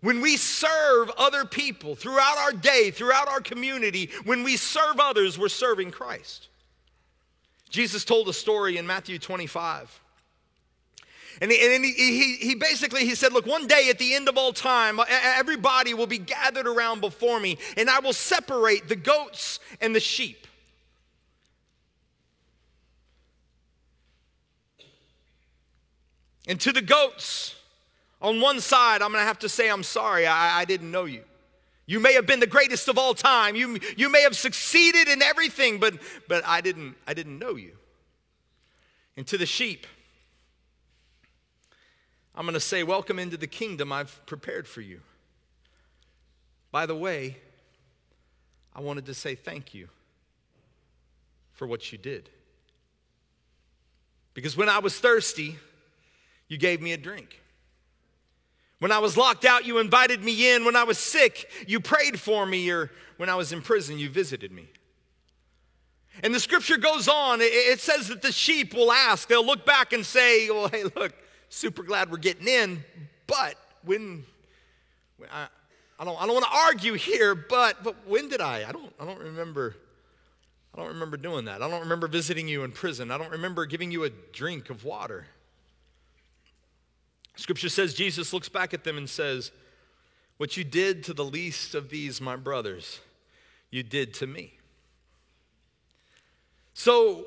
When 0.00 0.20
we 0.20 0.36
serve 0.36 1.10
other 1.18 1.44
people 1.44 1.94
throughout 1.94 2.38
our 2.38 2.52
day, 2.52 2.90
throughout 2.90 3.28
our 3.28 3.40
community, 3.40 4.10
when 4.24 4.42
we 4.42 4.56
serve 4.56 4.98
others, 4.98 5.38
we're 5.38 5.48
serving 5.48 5.90
Christ. 5.90 6.48
Jesus 7.68 8.04
told 8.04 8.28
a 8.28 8.32
story 8.32 8.78
in 8.78 8.86
Matthew 8.86 9.18
25 9.18 10.00
and, 11.40 11.50
he, 11.50 11.74
and 11.74 11.84
he, 11.84 12.36
he, 12.36 12.54
basically 12.54 13.06
he 13.06 13.14
said, 13.14 13.32
look, 13.32 13.46
one 13.46 13.66
day 13.66 13.88
at 13.88 13.98
the 13.98 14.14
end 14.14 14.28
of 14.28 14.36
all 14.36 14.52
time, 14.52 15.00
everybody 15.08 15.94
will 15.94 16.06
be 16.06 16.18
gathered 16.18 16.66
around 16.66 17.00
before 17.00 17.40
me, 17.40 17.56
and 17.76 17.88
I 17.88 18.00
will 18.00 18.12
separate 18.12 18.88
the 18.88 18.96
goats 18.96 19.58
and 19.80 19.94
the 19.94 20.00
sheep. 20.00 20.46
And 26.46 26.60
to 26.60 26.72
the 26.72 26.82
goats, 26.82 27.54
on 28.22 28.40
one 28.40 28.60
side, 28.60 29.02
I'm 29.02 29.12
to 29.12 29.18
have 29.18 29.38
to 29.40 29.48
say, 29.48 29.70
I'm 29.70 29.82
sorry, 29.82 30.26
I, 30.26 30.60
I 30.60 30.64
didn't 30.64 30.90
know 30.90 31.04
you. 31.04 31.24
You 31.86 31.98
may 32.00 32.12
have 32.14 32.26
been 32.26 32.40
the 32.40 32.46
greatest 32.46 32.88
of 32.88 32.98
all 32.98 33.14
time. 33.14 33.56
You, 33.56 33.78
you 33.96 34.08
may 34.10 34.22
have 34.22 34.36
succeeded 34.36 35.08
in 35.08 35.22
everything, 35.22 35.80
but, 35.80 35.94
but 36.28 36.46
I, 36.46 36.60
didn't, 36.60 36.94
I 37.06 37.14
didn't 37.14 37.38
know 37.38 37.56
you. 37.56 37.72
And 39.16 39.26
to 39.26 39.36
the 39.36 39.46
sheep, 39.46 39.86
I'm 42.34 42.44
going 42.44 42.54
to 42.54 42.60
say, 42.60 42.84
Welcome 42.84 43.18
into 43.18 43.36
the 43.36 43.46
kingdom 43.46 43.92
I've 43.92 44.24
prepared 44.26 44.68
for 44.68 44.80
you. 44.80 45.00
By 46.70 46.86
the 46.86 46.94
way, 46.94 47.36
I 48.74 48.80
wanted 48.80 49.06
to 49.06 49.14
say 49.14 49.34
thank 49.34 49.74
you 49.74 49.88
for 51.52 51.66
what 51.66 51.90
you 51.90 51.98
did. 51.98 52.30
Because 54.32 54.56
when 54.56 54.68
I 54.68 54.78
was 54.78 54.98
thirsty, 54.98 55.58
you 56.50 56.58
gave 56.58 56.82
me 56.82 56.92
a 56.92 56.98
drink. 56.98 57.40
When 58.80 58.92
I 58.92 58.98
was 58.98 59.16
locked 59.16 59.44
out, 59.44 59.64
you 59.64 59.78
invited 59.78 60.22
me 60.22 60.52
in. 60.52 60.64
When 60.64 60.74
I 60.74 60.84
was 60.84 60.98
sick, 60.98 61.48
you 61.66 61.80
prayed 61.80 62.18
for 62.18 62.44
me. 62.44 62.68
Or 62.70 62.90
when 63.16 63.28
I 63.28 63.36
was 63.36 63.52
in 63.52 63.62
prison, 63.62 63.98
you 63.98 64.10
visited 64.10 64.50
me. 64.50 64.68
And 66.22 66.34
the 66.34 66.40
scripture 66.40 66.76
goes 66.76 67.06
on. 67.06 67.38
It 67.40 67.78
says 67.78 68.08
that 68.08 68.20
the 68.20 68.32
sheep 68.32 68.74
will 68.74 68.90
ask, 68.90 69.28
they'll 69.28 69.46
look 69.46 69.64
back 69.64 69.92
and 69.92 70.04
say, 70.04 70.50
Well, 70.50 70.68
hey, 70.68 70.84
look, 70.96 71.14
super 71.48 71.82
glad 71.82 72.10
we're 72.10 72.18
getting 72.18 72.48
in, 72.48 72.84
but 73.26 73.54
when, 73.84 74.24
I, 75.32 75.46
I 75.98 76.04
don't, 76.04 76.20
I 76.20 76.26
don't 76.26 76.34
want 76.34 76.46
to 76.46 76.58
argue 76.66 76.94
here, 76.94 77.34
but, 77.34 77.84
but 77.84 77.94
when 78.08 78.28
did 78.28 78.40
I? 78.40 78.68
I 78.68 78.72
don't, 78.72 78.92
I 78.98 79.04
don't 79.04 79.20
remember. 79.20 79.76
I 80.74 80.78
don't 80.78 80.88
remember 80.88 81.16
doing 81.16 81.46
that. 81.46 81.62
I 81.62 81.68
don't 81.68 81.80
remember 81.80 82.08
visiting 82.08 82.48
you 82.48 82.64
in 82.64 82.72
prison. 82.72 83.10
I 83.10 83.18
don't 83.18 83.30
remember 83.30 83.66
giving 83.66 83.90
you 83.90 84.04
a 84.04 84.10
drink 84.10 84.70
of 84.70 84.84
water. 84.84 85.26
Scripture 87.40 87.70
says 87.70 87.94
Jesus 87.94 88.34
looks 88.34 88.50
back 88.50 88.74
at 88.74 88.84
them 88.84 88.98
and 88.98 89.08
says, 89.08 89.50
What 90.36 90.58
you 90.58 90.62
did 90.62 91.02
to 91.04 91.14
the 91.14 91.24
least 91.24 91.74
of 91.74 91.88
these, 91.88 92.20
my 92.20 92.36
brothers, 92.36 93.00
you 93.70 93.82
did 93.82 94.12
to 94.14 94.26
me. 94.26 94.58
So, 96.74 97.24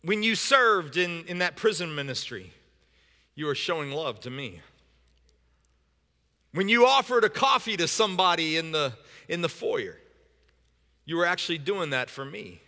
when 0.00 0.22
you 0.22 0.36
served 0.36 0.96
in, 0.96 1.24
in 1.26 1.38
that 1.38 1.54
prison 1.54 1.94
ministry, 1.94 2.50
you 3.34 3.44
were 3.44 3.54
showing 3.54 3.90
love 3.90 4.20
to 4.20 4.30
me. 4.30 4.62
When 6.52 6.70
you 6.70 6.86
offered 6.86 7.22
a 7.22 7.28
coffee 7.28 7.76
to 7.76 7.86
somebody 7.86 8.56
in 8.56 8.72
the, 8.72 8.94
in 9.28 9.42
the 9.42 9.50
foyer, 9.50 9.98
you 11.04 11.16
were 11.16 11.26
actually 11.26 11.58
doing 11.58 11.90
that 11.90 12.08
for 12.08 12.24
me. 12.24 12.62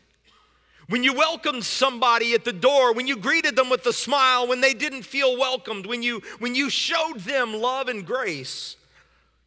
When 0.89 1.05
you 1.05 1.13
welcomed 1.13 1.65
somebody 1.65 2.35
at 2.35 2.45
the 2.45 2.53
door, 2.53 2.95
when 2.95 3.07
you 3.07 3.17
greeted 3.17 3.57
them 3.57 3.69
with 3.69 3.85
a 3.87 3.93
smile, 3.93 4.49
when 4.49 4.61
they 4.61 4.75
didn't 4.75 5.03
feel 5.03 5.37
welcomed, 5.37 5.87
when 5.87 6.03
you, 6.03 6.23
when 6.39 6.55
you 6.55 6.71
showed 6.71 7.21
them 7.21 7.55
love 7.55 7.89
and 7.89 8.07
grace, 8.07 8.77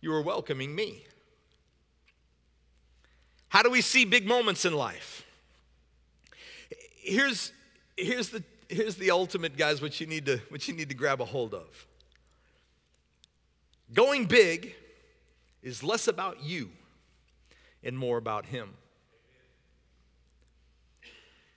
you 0.01 0.11
were 0.11 0.21
welcoming 0.21 0.73
me. 0.75 1.03
How 3.49 3.63
do 3.63 3.69
we 3.69 3.81
see 3.81 4.05
big 4.05 4.27
moments 4.27 4.65
in 4.65 4.73
life? 4.73 5.25
Here's, 7.03 7.51
here's 7.97 8.29
the 8.29 8.43
here's 8.71 8.95
the 8.95 9.11
ultimate, 9.11 9.57
guys, 9.57 9.81
what 9.81 9.99
you 9.99 10.07
need 10.07 10.25
to, 10.25 10.37
what 10.49 10.67
you 10.67 10.73
need 10.73 10.89
to 10.89 10.95
grab 10.95 11.21
a 11.21 11.25
hold 11.25 11.53
of. 11.53 11.87
Going 13.93 14.25
big 14.25 14.73
is 15.61 15.83
less 15.83 16.07
about 16.07 16.41
you 16.41 16.69
and 17.83 17.97
more 17.97 18.17
about 18.17 18.45
Him. 18.45 18.69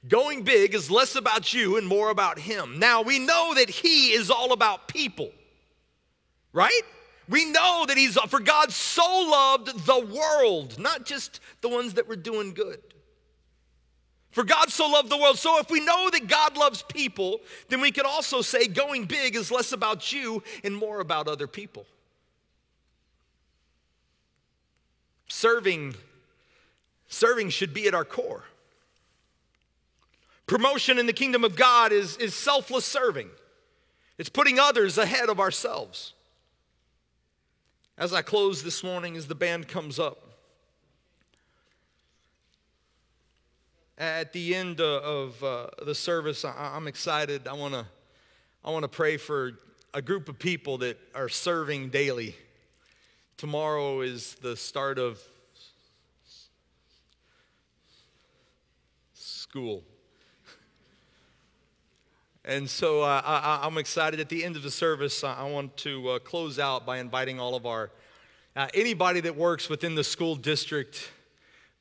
Going 0.08 0.42
big 0.42 0.74
is 0.74 0.90
less 0.90 1.14
about 1.14 1.54
you 1.54 1.76
and 1.76 1.86
more 1.86 2.10
about 2.10 2.38
Him. 2.38 2.78
Now, 2.78 3.02
we 3.02 3.18
know 3.18 3.54
that 3.54 3.70
He 3.70 4.12
is 4.12 4.30
all 4.30 4.52
about 4.52 4.86
people, 4.88 5.30
right? 6.52 6.82
We 7.28 7.46
know 7.46 7.84
that 7.88 7.96
He's, 7.96 8.18
for 8.28 8.40
God 8.40 8.70
so 8.70 9.02
loved 9.02 9.86
the 9.86 10.00
world, 10.04 10.78
not 10.78 11.06
just 11.06 11.40
the 11.62 11.68
ones 11.68 11.94
that 11.94 12.06
were 12.06 12.16
doing 12.16 12.52
good. 12.52 12.80
For 14.34 14.42
God 14.42 14.70
so 14.70 14.88
loved 14.88 15.10
the 15.10 15.16
world. 15.16 15.38
So 15.38 15.60
if 15.60 15.70
we 15.70 15.78
know 15.78 16.10
that 16.10 16.26
God 16.26 16.56
loves 16.56 16.82
people, 16.82 17.40
then 17.68 17.80
we 17.80 17.92
could 17.92 18.04
also 18.04 18.42
say 18.42 18.66
going 18.66 19.04
big 19.04 19.36
is 19.36 19.52
less 19.52 19.70
about 19.70 20.12
you 20.12 20.42
and 20.64 20.76
more 20.76 20.98
about 20.98 21.28
other 21.28 21.46
people. 21.46 21.86
Serving 25.28 25.94
serving 27.06 27.48
should 27.50 27.72
be 27.72 27.86
at 27.86 27.94
our 27.94 28.04
core. 28.04 28.42
Promotion 30.46 30.98
in 30.98 31.06
the 31.06 31.12
kingdom 31.12 31.44
of 31.44 31.56
God 31.56 31.92
is, 31.92 32.16
is 32.18 32.34
selfless 32.34 32.84
serving. 32.84 33.30
It's 34.18 34.28
putting 34.28 34.58
others 34.58 34.98
ahead 34.98 35.28
of 35.28 35.40
ourselves. 35.40 36.12
As 37.96 38.12
I 38.12 38.22
close 38.22 38.62
this 38.62 38.84
morning, 38.84 39.16
as 39.16 39.26
the 39.26 39.34
band 39.34 39.68
comes 39.68 39.98
up, 39.98 40.24
at 43.96 44.32
the 44.32 44.54
end 44.54 44.80
of 44.80 45.42
uh, 45.42 45.68
the 45.84 45.94
service, 45.94 46.44
I'm 46.44 46.88
excited. 46.88 47.46
I 47.46 47.52
want 47.52 47.74
to 47.74 47.86
I 48.64 48.70
want 48.70 48.82
to 48.82 48.88
pray 48.88 49.18
for 49.18 49.52
a 49.92 50.00
group 50.02 50.28
of 50.28 50.38
people 50.38 50.78
that 50.78 50.98
are 51.14 51.28
serving 51.28 51.90
daily. 51.90 52.34
Tomorrow 53.36 54.00
is 54.00 54.34
the 54.36 54.56
start 54.56 54.98
of 54.98 55.20
school. 59.12 59.84
And 62.46 62.68
so 62.68 63.00
uh, 63.00 63.22
I, 63.24 63.60
I'm 63.66 63.78
excited. 63.78 64.20
At 64.20 64.28
the 64.28 64.44
end 64.44 64.56
of 64.56 64.62
the 64.62 64.70
service, 64.70 65.24
I 65.24 65.34
I 65.34 65.50
want 65.50 65.78
to 65.78 66.10
uh, 66.10 66.18
close 66.18 66.58
out 66.58 66.84
by 66.84 66.98
inviting 66.98 67.40
all 67.40 67.54
of 67.54 67.64
our, 67.64 67.90
uh, 68.54 68.68
anybody 68.74 69.20
that 69.20 69.34
works 69.34 69.70
within 69.70 69.94
the 69.94 70.04
school 70.04 70.36
district 70.36 71.10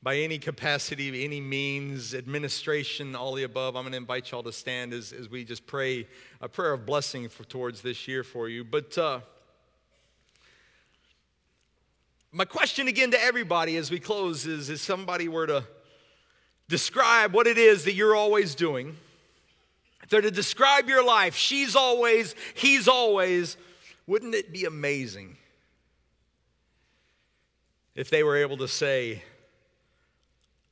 by 0.02 0.16
any 0.16 0.38
capacity, 0.38 1.22
any 1.22 1.38
means, 1.38 2.14
administration, 2.14 3.14
all 3.14 3.34
the 3.34 3.42
above. 3.42 3.76
I'm 3.76 3.82
going 3.82 3.92
to 3.92 3.98
invite 3.98 4.30
y'all 4.30 4.42
to 4.42 4.52
stand 4.52 4.94
as, 4.94 5.12
as 5.12 5.28
we 5.28 5.44
just 5.44 5.66
pray 5.66 6.08
a 6.40 6.48
prayer 6.48 6.72
of 6.72 6.86
blessing 6.86 7.28
for, 7.28 7.44
towards 7.44 7.82
this 7.82 8.08
year 8.08 8.24
for 8.24 8.48
you. 8.48 8.64
But 8.64 8.96
uh, 8.96 9.20
my 12.32 12.46
question 12.46 12.88
again 12.88 13.10
to 13.10 13.22
everybody 13.22 13.76
as 13.76 13.90
we 13.90 14.00
close 14.00 14.46
is 14.46 14.70
if 14.70 14.80
somebody 14.80 15.28
were 15.28 15.46
to 15.46 15.64
describe 16.70 17.34
what 17.34 17.46
it 17.46 17.58
is 17.58 17.84
that 17.84 17.92
you're 17.92 18.16
always 18.16 18.54
doing, 18.54 18.96
if 20.04 20.10
they're 20.10 20.20
to 20.20 20.30
describe 20.30 20.86
your 20.86 21.02
life, 21.02 21.34
she's 21.34 21.74
always, 21.74 22.34
he's 22.52 22.88
always, 22.88 23.56
wouldn't 24.06 24.34
it 24.34 24.52
be 24.52 24.66
amazing 24.66 25.38
if 27.94 28.10
they 28.10 28.22
were 28.22 28.36
able 28.36 28.58
to 28.58 28.68
say, 28.68 29.22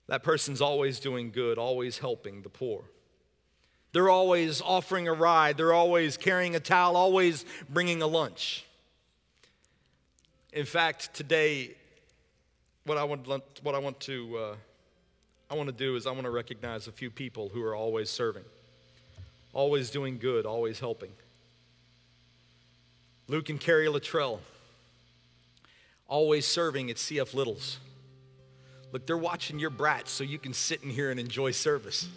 that 0.09 0.23
person's 0.23 0.61
always 0.61 1.01
doing 1.01 1.31
good, 1.31 1.57
always 1.57 1.97
helping 1.97 2.43
the 2.43 2.51
poor? 2.51 2.85
They're 3.93 4.11
always 4.11 4.61
offering 4.61 5.09
a 5.09 5.15
ride, 5.15 5.57
they're 5.57 5.73
always 5.73 6.19
carrying 6.19 6.55
a 6.55 6.61
towel, 6.61 6.95
always 6.95 7.47
bringing 7.71 8.03
a 8.03 8.07
lunch. 8.07 8.67
In 10.53 10.67
fact, 10.67 11.15
today, 11.15 11.75
what 12.85 12.99
I 12.99 13.05
want, 13.05 13.27
what 13.63 13.75
I 13.75 13.79
want 13.79 13.99
to, 14.01 14.37
uh, 14.37 14.55
I 15.51 15.55
want 15.55 15.71
to 15.71 15.75
do 15.75 15.97
is 15.97 16.07
I 16.07 16.11
want 16.11 16.25
to 16.25 16.31
recognize 16.31 16.87
a 16.87 16.93
few 16.93 17.11
people 17.11 17.49
who 17.49 17.63
are 17.63 17.75
always 17.75 18.11
serving 18.11 18.45
always 19.53 19.91
doing 19.91 20.19
good, 20.19 20.47
always 20.47 20.81
helping. 20.81 21.13
Luke 23.29 23.49
and 23.51 23.61
Carrie 23.61 23.89
Luttrell, 23.89 24.41
always 26.09 26.47
serving 26.47 26.91
at 26.91 26.97
CF 26.97 27.35
Littles. 27.35 27.79
Look, 28.93 29.07
they're 29.07 29.17
watching 29.17 29.59
your 29.59 29.71
brats 29.71 30.11
so 30.11 30.25
you 30.25 30.39
can 30.39 30.53
sit 30.53 30.83
in 30.83 30.91
here 30.91 31.11
and 31.11 31.19
enjoy 31.19 31.53
service. 31.53 32.09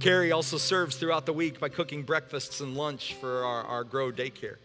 Carrie 0.00 0.32
also 0.32 0.58
serves 0.58 0.96
throughout 0.96 1.26
the 1.26 1.32
week 1.32 1.60
by 1.60 1.68
cooking 1.68 2.02
breakfasts 2.02 2.60
and 2.60 2.76
lunch 2.76 3.14
for 3.14 3.44
our, 3.44 3.62
our 3.62 3.84
Grow 3.84 4.10
daycare. 4.10 4.56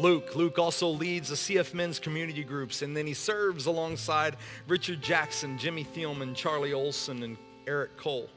Luke. 0.00 0.34
Luke 0.34 0.58
also 0.58 0.88
leads 0.88 1.28
the 1.28 1.34
CF 1.34 1.74
Men's 1.74 1.98
community 1.98 2.42
groups, 2.42 2.80
and 2.82 2.96
then 2.96 3.06
he 3.06 3.14
serves 3.14 3.66
alongside 3.66 4.36
Richard 4.66 5.02
Jackson, 5.02 5.58
Jimmy 5.58 5.84
Thielman, 5.84 6.34
Charlie 6.34 6.72
Olson, 6.72 7.22
and 7.22 7.36
Eric 7.66 7.96
Cole. 7.98 8.28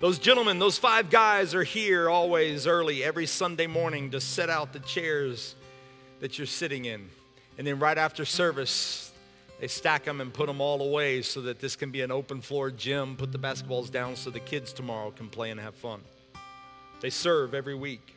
Those 0.00 0.18
gentlemen, 0.18 0.58
those 0.58 0.76
five 0.76 1.08
guys 1.08 1.54
are 1.54 1.64
here 1.64 2.10
always 2.10 2.66
early 2.66 3.02
every 3.02 3.24
Sunday 3.24 3.66
morning 3.66 4.10
to 4.10 4.20
set 4.20 4.50
out 4.50 4.74
the 4.74 4.80
chairs 4.80 5.54
that 6.20 6.36
you're 6.36 6.46
sitting 6.46 6.84
in. 6.84 7.08
And 7.56 7.66
then 7.66 7.78
right 7.78 7.96
after 7.96 8.26
service, 8.26 9.12
they 9.60 9.68
stack 9.68 10.04
them 10.04 10.20
and 10.20 10.30
put 10.30 10.46
them 10.46 10.60
all 10.60 10.82
away 10.82 11.22
so 11.22 11.40
that 11.42 11.58
this 11.58 11.74
can 11.74 11.90
be 11.90 12.02
an 12.02 12.10
open 12.10 12.42
floor 12.42 12.70
gym. 12.70 13.16
Put 13.16 13.32
the 13.32 13.38
basketballs 13.38 13.90
down 13.90 14.14
so 14.14 14.28
the 14.28 14.40
kids 14.40 14.74
tomorrow 14.74 15.10
can 15.10 15.30
play 15.30 15.50
and 15.50 15.58
have 15.58 15.74
fun. 15.74 16.02
They 17.00 17.10
serve 17.10 17.54
every 17.54 17.74
week. 17.74 18.14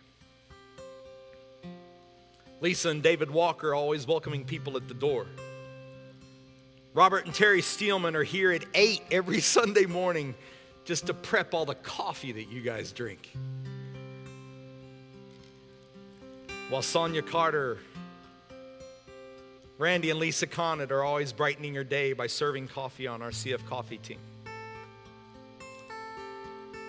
Lisa 2.59 2.89
and 2.89 3.03
David 3.03 3.29
Walker 3.29 3.69
are 3.69 3.75
always 3.75 4.07
welcoming 4.07 4.43
people 4.43 4.77
at 4.77 4.87
the 4.87 4.93
door. 4.93 5.27
Robert 6.93 7.25
and 7.25 7.33
Terry 7.33 7.61
Steelman 7.61 8.15
are 8.15 8.23
here 8.23 8.51
at 8.51 8.65
8 8.73 9.01
every 9.11 9.39
Sunday 9.41 9.85
morning 9.85 10.33
just 10.83 11.07
to 11.07 11.13
prep 11.13 11.53
all 11.53 11.65
the 11.65 11.75
coffee 11.75 12.31
that 12.31 12.49
you 12.49 12.61
guys 12.61 12.91
drink. 12.91 13.31
While 16.69 16.81
Sonia 16.81 17.21
Carter, 17.21 17.77
Randy, 19.77 20.09
and 20.09 20.19
Lisa 20.19 20.47
Conant 20.47 20.91
are 20.91 21.03
always 21.03 21.31
brightening 21.31 21.75
your 21.75 21.83
day 21.83 22.13
by 22.13 22.27
serving 22.27 22.67
coffee 22.67 23.05
on 23.05 23.21
our 23.21 23.29
CF 23.29 23.63
coffee 23.67 23.97
team. 23.97 24.17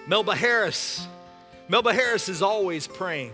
Melba 0.07 0.35
Harris, 0.35 1.07
Melba 1.69 1.93
Harris 1.93 2.31
is 2.31 2.41
always 2.41 2.87
praying 2.87 3.33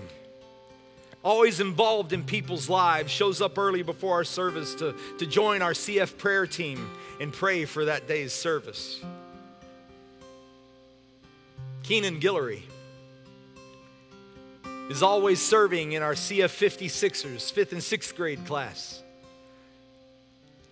always 1.24 1.58
involved 1.58 2.12
in 2.12 2.22
people's 2.22 2.68
lives, 2.68 3.10
shows 3.10 3.40
up 3.40 3.58
early 3.58 3.82
before 3.82 4.12
our 4.12 4.24
service 4.24 4.74
to, 4.76 4.94
to 5.18 5.26
join 5.26 5.62
our 5.62 5.72
CF 5.72 6.16
prayer 6.18 6.46
team 6.46 6.88
and 7.18 7.32
pray 7.32 7.64
for 7.64 7.86
that 7.86 8.06
day's 8.06 8.32
service. 8.32 9.00
Keenan 11.82 12.20
Guillory 12.20 12.62
is 14.90 15.02
always 15.02 15.40
serving 15.40 15.92
in 15.92 16.02
our 16.02 16.12
CF 16.12 16.44
56ers, 16.44 17.50
fifth 17.50 17.72
and 17.72 17.82
sixth 17.82 18.14
grade 18.14 18.44
class. 18.46 19.02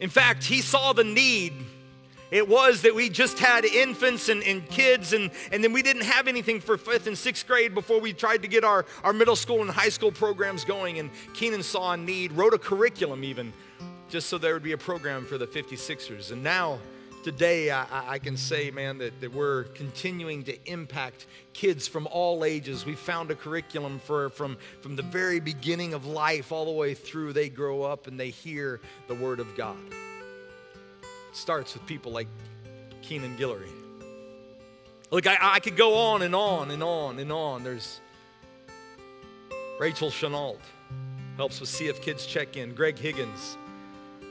In 0.01 0.11
fact, 0.11 0.45
he 0.45 0.61
saw 0.61 0.93
the 0.93 1.05
need 1.05 1.53
it 2.33 2.49
was 2.49 2.81
that 2.83 2.95
we 2.95 3.11
just 3.11 3.39
had 3.39 3.67
infants 3.67 4.31
and, 4.31 4.43
and 4.43 4.67
kids, 4.71 5.13
and, 5.13 5.31
and 5.53 5.63
then 5.63 5.73
we 5.73 5.83
didn't 5.83 6.05
have 6.05 6.27
anything 6.27 6.61
for 6.61 6.79
fifth 6.79 7.07
and 7.07 7.17
sixth 7.17 7.47
grade 7.47 7.75
before 7.75 8.01
we 8.01 8.15
tried 8.15 8.41
to 8.41 8.49
get 8.49 8.65
our, 8.65 8.87
our 9.05 9.13
middle 9.13 9.37
school 9.37 9.61
and 9.61 9.71
high 9.71 9.91
school 9.91 10.11
programs 10.11 10.65
going. 10.65 10.99
And 10.99 11.11
Keenan 11.35 11.63
saw 11.63 11.93
a 11.93 11.97
need, 11.97 12.33
wrote 12.33 12.55
a 12.55 12.59
curriculum 12.59 13.23
even, 13.23 13.53
just 14.09 14.31
so 14.31 14.39
there 14.39 14.55
would 14.55 14.63
be 14.63 14.73
a 14.73 14.79
program 14.79 15.27
for 15.27 15.37
the 15.37 15.47
56ers. 15.47 16.33
And 16.33 16.43
now, 16.43 16.79
today, 17.23 17.71
I, 17.71 17.87
I 17.93 18.19
can 18.19 18.39
say, 18.39 18.71
man, 18.71 18.97
that, 18.97 19.21
that 19.21 19.35
we're 19.35 19.65
continuing 19.65 20.43
to 20.45 20.57
impact 20.65 21.27
kids 21.53 21.87
from 21.87 22.09
all 22.11 22.47
ages. 22.47 22.87
We 22.87 22.95
found 22.95 23.31
a 23.31 23.35
curriculum 23.35 23.99
for 23.99 24.31
from, 24.31 24.57
from 24.81 24.97
the 24.97 25.03
very 25.03 25.39
beginning 25.39 25.93
of 25.93 26.07
life 26.07 26.51
all 26.51 26.65
the 26.65 26.73
way 26.73 26.95
through. 26.95 27.35
They 27.35 27.51
grow 27.51 27.83
up 27.83 28.07
and 28.07 28.19
they 28.19 28.31
hear 28.31 28.81
the 29.07 29.15
Word 29.15 29.39
of 29.39 29.55
God 29.55 29.77
starts 31.33 31.75
with 31.75 31.85
people 31.87 32.13
like 32.13 32.29
Keenan 33.03 33.37
Guillory. 33.37 33.71
Look, 35.11 35.27
I, 35.27 35.37
I 35.41 35.61
could 35.61 35.77
go 35.77 35.95
on 35.95 36.23
and 36.23 36.35
on 36.35 36.71
and 36.71 36.83
on 36.83 37.19
and 37.19 37.31
on. 37.31 37.65
There's 37.65 38.01
Rachel 39.79 40.11
Chenault, 40.11 40.59
helps 41.37 41.61
with 41.61 41.69
CF 41.69 42.01
Kids 42.01 42.25
Check 42.25 42.57
In. 42.57 42.75
Greg 42.75 42.99
Higgins, 42.99 43.59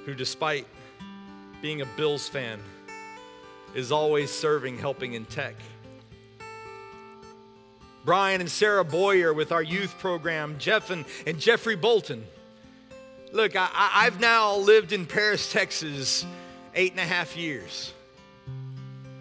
who, 0.06 0.16
despite 0.16 0.66
being 1.62 1.82
a 1.82 1.86
Bills 1.98 2.28
fan, 2.28 2.60
is 3.76 3.92
always 3.92 4.32
serving, 4.32 4.78
helping 4.78 5.14
in 5.14 5.26
tech. 5.26 5.56
Brian 8.04 8.42
and 8.42 8.50
Sarah 8.50 8.84
Boyer 8.84 9.34
with 9.34 9.52
our 9.52 9.62
youth 9.62 9.98
program, 10.00 10.56
Jeff 10.58 10.90
and, 10.90 11.06
and 11.28 11.40
Jeffrey 11.40 11.76
Bolton. 11.76 12.26
Look, 13.32 13.56
I, 13.56 13.70
I've 13.74 14.20
now 14.20 14.56
lived 14.56 14.92
in 14.92 15.06
Paris, 15.06 15.52
Texas 15.52 16.26
eight 16.76 16.92
and 16.92 17.00
a 17.00 17.06
half 17.06 17.36
years. 17.38 17.94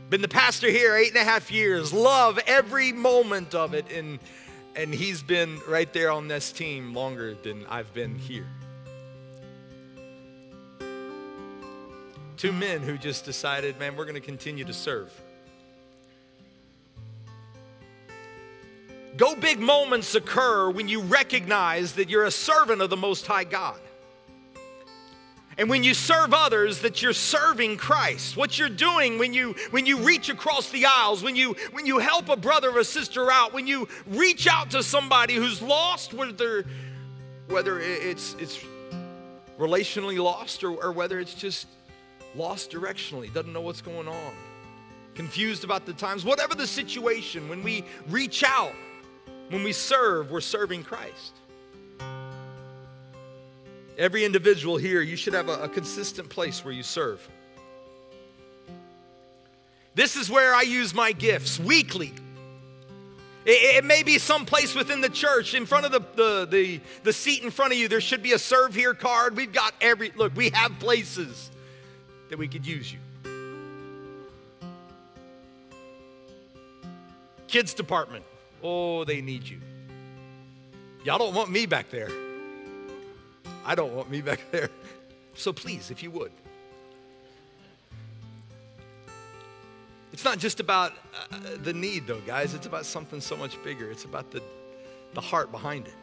Been 0.08 0.22
the 0.22 0.28
pastor 0.28 0.68
here 0.68 0.96
eight 0.96 1.08
and 1.08 1.18
a 1.18 1.24
half 1.24 1.52
years. 1.52 1.92
Love 1.92 2.38
every 2.46 2.92
moment 2.92 3.54
of 3.54 3.74
it. 3.74 3.90
And, 3.92 4.18
and 4.74 4.92
he's 4.92 5.22
been 5.22 5.60
right 5.68 5.92
there 5.92 6.10
on 6.10 6.28
this 6.28 6.50
team 6.52 6.94
longer 6.94 7.34
than 7.34 7.64
I've 7.66 7.92
been 7.94 8.18
here. 8.18 8.46
Two 12.36 12.52
men 12.52 12.80
who 12.80 12.96
just 12.96 13.24
decided, 13.24 13.78
man, 13.78 13.96
we're 13.96 14.04
going 14.04 14.14
to 14.14 14.20
continue 14.20 14.64
to 14.64 14.72
serve. 14.72 15.12
Go 19.16 19.34
big 19.34 19.60
moments 19.60 20.14
occur 20.14 20.70
when 20.70 20.88
you 20.88 21.02
recognize 21.02 21.92
that 21.94 22.08
you're 22.08 22.24
a 22.24 22.30
servant 22.30 22.80
of 22.80 22.88
the 22.90 22.96
Most 22.96 23.26
High 23.26 23.44
God. 23.44 23.78
And 25.60 25.68
when 25.68 25.84
you 25.84 25.92
serve 25.92 26.32
others, 26.32 26.80
that 26.80 27.02
you're 27.02 27.12
serving 27.12 27.76
Christ. 27.76 28.34
What 28.34 28.58
you're 28.58 28.70
doing 28.70 29.18
when 29.18 29.34
you 29.34 29.54
when 29.72 29.84
you 29.84 29.98
reach 29.98 30.30
across 30.30 30.70
the 30.70 30.86
aisles, 30.86 31.22
when 31.22 31.36
you 31.36 31.54
when 31.72 31.84
you 31.84 31.98
help 31.98 32.30
a 32.30 32.36
brother 32.36 32.70
or 32.70 32.78
a 32.78 32.84
sister 32.84 33.30
out, 33.30 33.52
when 33.52 33.66
you 33.66 33.86
reach 34.06 34.46
out 34.46 34.70
to 34.70 34.82
somebody 34.82 35.34
who's 35.34 35.60
lost, 35.60 36.14
whether 36.14 36.64
whether 37.48 37.78
it's 37.78 38.34
it's 38.38 38.64
relationally 39.58 40.16
lost 40.18 40.64
or, 40.64 40.82
or 40.82 40.92
whether 40.92 41.20
it's 41.20 41.34
just 41.34 41.66
lost 42.34 42.70
directionally, 42.70 43.30
doesn't 43.30 43.52
know 43.52 43.60
what's 43.60 43.82
going 43.82 44.08
on. 44.08 44.32
confused 45.14 45.64
about 45.64 45.84
the 45.84 45.92
times, 45.92 46.24
whatever 46.24 46.54
the 46.54 46.66
situation, 46.66 47.46
when 47.50 47.62
we 47.62 47.84
reach 48.08 48.42
out, 48.42 48.72
when 49.50 49.62
we 49.62 49.72
serve, 49.74 50.30
we're 50.30 50.40
serving 50.40 50.84
Christ. 50.84 51.39
Every 53.98 54.24
individual 54.24 54.76
here, 54.76 55.02
you 55.02 55.16
should 55.16 55.34
have 55.34 55.48
a, 55.48 55.64
a 55.64 55.68
consistent 55.68 56.28
place 56.28 56.64
where 56.64 56.72
you 56.72 56.82
serve. 56.82 57.28
This 59.94 60.16
is 60.16 60.30
where 60.30 60.54
I 60.54 60.62
use 60.62 60.94
my 60.94 61.12
gifts 61.12 61.58
weekly. 61.58 62.12
It, 63.44 63.76
it 63.76 63.84
may 63.84 64.02
be 64.02 64.18
someplace 64.18 64.74
within 64.74 65.00
the 65.00 65.08
church, 65.08 65.54
in 65.54 65.66
front 65.66 65.86
of 65.86 65.92
the, 65.92 66.00
the, 66.14 66.46
the, 66.46 66.80
the 67.02 67.12
seat 67.12 67.42
in 67.42 67.50
front 67.50 67.72
of 67.72 67.78
you, 67.78 67.88
there 67.88 68.00
should 68.00 68.22
be 68.22 68.32
a 68.32 68.38
serve 68.38 68.74
here 68.74 68.94
card. 68.94 69.36
We've 69.36 69.52
got 69.52 69.74
every, 69.80 70.12
look, 70.16 70.34
we 70.36 70.50
have 70.50 70.78
places 70.78 71.50
that 72.28 72.38
we 72.38 72.48
could 72.48 72.66
use 72.66 72.92
you. 72.92 72.98
Kids 77.48 77.74
department, 77.74 78.24
oh, 78.62 79.04
they 79.04 79.20
need 79.20 79.48
you. 79.48 79.60
Y'all 81.04 81.18
don't 81.18 81.34
want 81.34 81.50
me 81.50 81.66
back 81.66 81.90
there. 81.90 82.10
I 83.64 83.74
don't 83.74 83.94
want 83.94 84.10
me 84.10 84.20
back 84.20 84.40
there. 84.50 84.70
So 85.34 85.52
please, 85.52 85.90
if 85.90 86.02
you 86.02 86.10
would. 86.10 86.32
It's 90.12 90.24
not 90.24 90.38
just 90.38 90.60
about 90.60 90.92
uh, 91.32 91.38
the 91.62 91.72
need, 91.72 92.06
though, 92.06 92.20
guys. 92.20 92.54
It's 92.54 92.66
about 92.66 92.84
something 92.84 93.20
so 93.20 93.36
much 93.36 93.62
bigger. 93.62 93.90
It's 93.90 94.04
about 94.04 94.30
the, 94.30 94.42
the 95.14 95.20
heart 95.20 95.52
behind 95.52 95.86
it. 95.86 95.94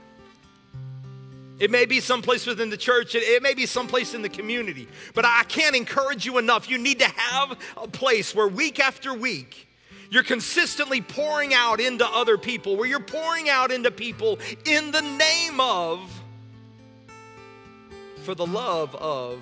It 1.60 1.72
may 1.72 1.86
be 1.86 1.99
someplace 1.99 2.45
within 2.45 2.70
the 2.70 2.78
church, 2.78 3.16
it, 3.16 3.24
it 3.24 3.41
may 3.41 3.53
be 3.53 3.66
someplace 3.66 4.14
in 4.14 4.22
the 4.22 4.30
community, 4.30 4.88
but 5.16 5.26
I 5.26 5.43
can't 5.43 5.76
encourage 5.76 6.26
you 6.26 6.38
enough. 6.38 6.70
You 6.70 6.78
need 6.78 6.99
to 6.99 7.08
have 7.08 7.58
a 7.76 7.88
place 7.88 8.36
where 8.36 8.47
week 8.47 8.80
after 8.80 9.14
week, 9.14 9.68
you're 10.10 10.24
consistently 10.24 11.01
pouring 11.01 11.53
out 11.53 11.80
into 11.80 12.08
other 12.08 12.38
people, 12.38 12.78
where 12.78 12.88
you're 12.88 12.99
pouring 12.99 13.49
out 13.49 13.72
into 13.72 13.91
people 13.91 14.39
in 14.66 14.91
the 14.91 15.01
name 15.01 15.60
of, 15.60 16.16
for 18.28 18.36
the 18.36 18.45
love 18.45 18.93
of 18.93 19.41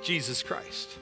Jesus 0.00 0.44
Christ. 0.44 0.96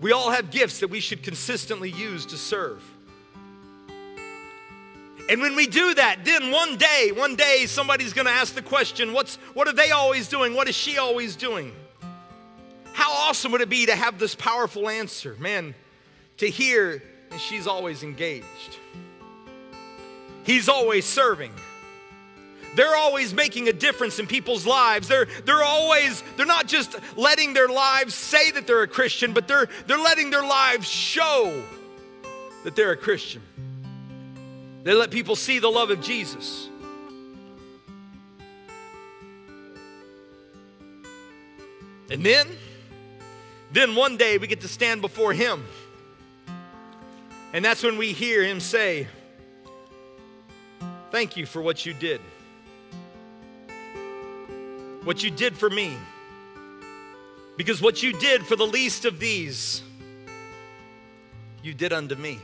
We 0.00 0.12
all 0.12 0.30
have 0.30 0.50
gifts 0.50 0.80
that 0.80 0.88
we 0.88 1.00
should 1.00 1.22
consistently 1.22 1.90
use 1.90 2.24
to 2.24 2.38
serve. 2.38 2.82
And 5.28 5.42
when 5.42 5.54
we 5.54 5.66
do 5.66 5.92
that, 5.96 6.24
then 6.24 6.50
one 6.50 6.78
day, 6.78 7.12
one 7.14 7.36
day 7.36 7.66
somebody's 7.66 8.14
going 8.14 8.24
to 8.24 8.32
ask 8.32 8.54
the 8.54 8.62
question, 8.62 9.12
what's 9.12 9.36
what 9.52 9.68
are 9.68 9.74
they 9.74 9.90
always 9.90 10.28
doing? 10.28 10.54
What 10.54 10.66
is 10.66 10.74
she 10.74 10.96
always 10.96 11.36
doing? 11.36 11.70
How 12.94 13.12
awesome 13.12 13.52
would 13.52 13.60
it 13.60 13.68
be 13.68 13.84
to 13.84 13.94
have 13.94 14.18
this 14.18 14.34
powerful 14.34 14.88
answer? 14.88 15.36
Man, 15.40 15.74
to 16.38 16.48
hear 16.48 17.02
and 17.30 17.38
she's 17.38 17.66
always 17.66 18.02
engaged. 18.02 18.78
He's 20.44 20.70
always 20.70 21.04
serving. 21.04 21.52
They're 22.74 22.96
always 22.96 23.34
making 23.34 23.68
a 23.68 23.72
difference 23.72 24.18
in 24.18 24.26
people's 24.26 24.66
lives. 24.66 25.08
They're, 25.08 25.26
they're 25.44 25.62
always, 25.62 26.22
they're 26.36 26.46
not 26.46 26.66
just 26.66 26.96
letting 27.16 27.52
their 27.52 27.68
lives 27.68 28.14
say 28.14 28.50
that 28.52 28.66
they're 28.66 28.82
a 28.82 28.88
Christian, 28.88 29.32
but 29.32 29.46
they're, 29.46 29.68
they're 29.86 29.98
letting 29.98 30.30
their 30.30 30.42
lives 30.42 30.88
show 30.88 31.62
that 32.64 32.74
they're 32.74 32.92
a 32.92 32.96
Christian. 32.96 33.42
They 34.84 34.94
let 34.94 35.10
people 35.10 35.36
see 35.36 35.58
the 35.58 35.70
love 35.70 35.90
of 35.90 36.00
Jesus. 36.00 36.68
And 42.10 42.24
then, 42.24 42.46
then 43.70 43.94
one 43.94 44.16
day 44.16 44.38
we 44.38 44.46
get 44.46 44.60
to 44.62 44.68
stand 44.68 45.02
before 45.02 45.32
Him. 45.32 45.64
And 47.52 47.64
that's 47.64 47.82
when 47.82 47.98
we 47.98 48.12
hear 48.12 48.42
Him 48.42 48.60
say, 48.60 49.08
Thank 51.10 51.36
you 51.36 51.44
for 51.44 51.60
what 51.60 51.84
you 51.84 51.92
did 51.92 52.22
what 55.04 55.22
you 55.22 55.30
did 55.30 55.56
for 55.56 55.68
me. 55.70 55.96
Because 57.56 57.82
what 57.82 58.02
you 58.02 58.12
did 58.18 58.46
for 58.46 58.56
the 58.56 58.66
least 58.66 59.04
of 59.04 59.18
these, 59.18 59.82
you 61.62 61.74
did 61.74 61.92
unto 61.92 62.14
me. 62.14 62.38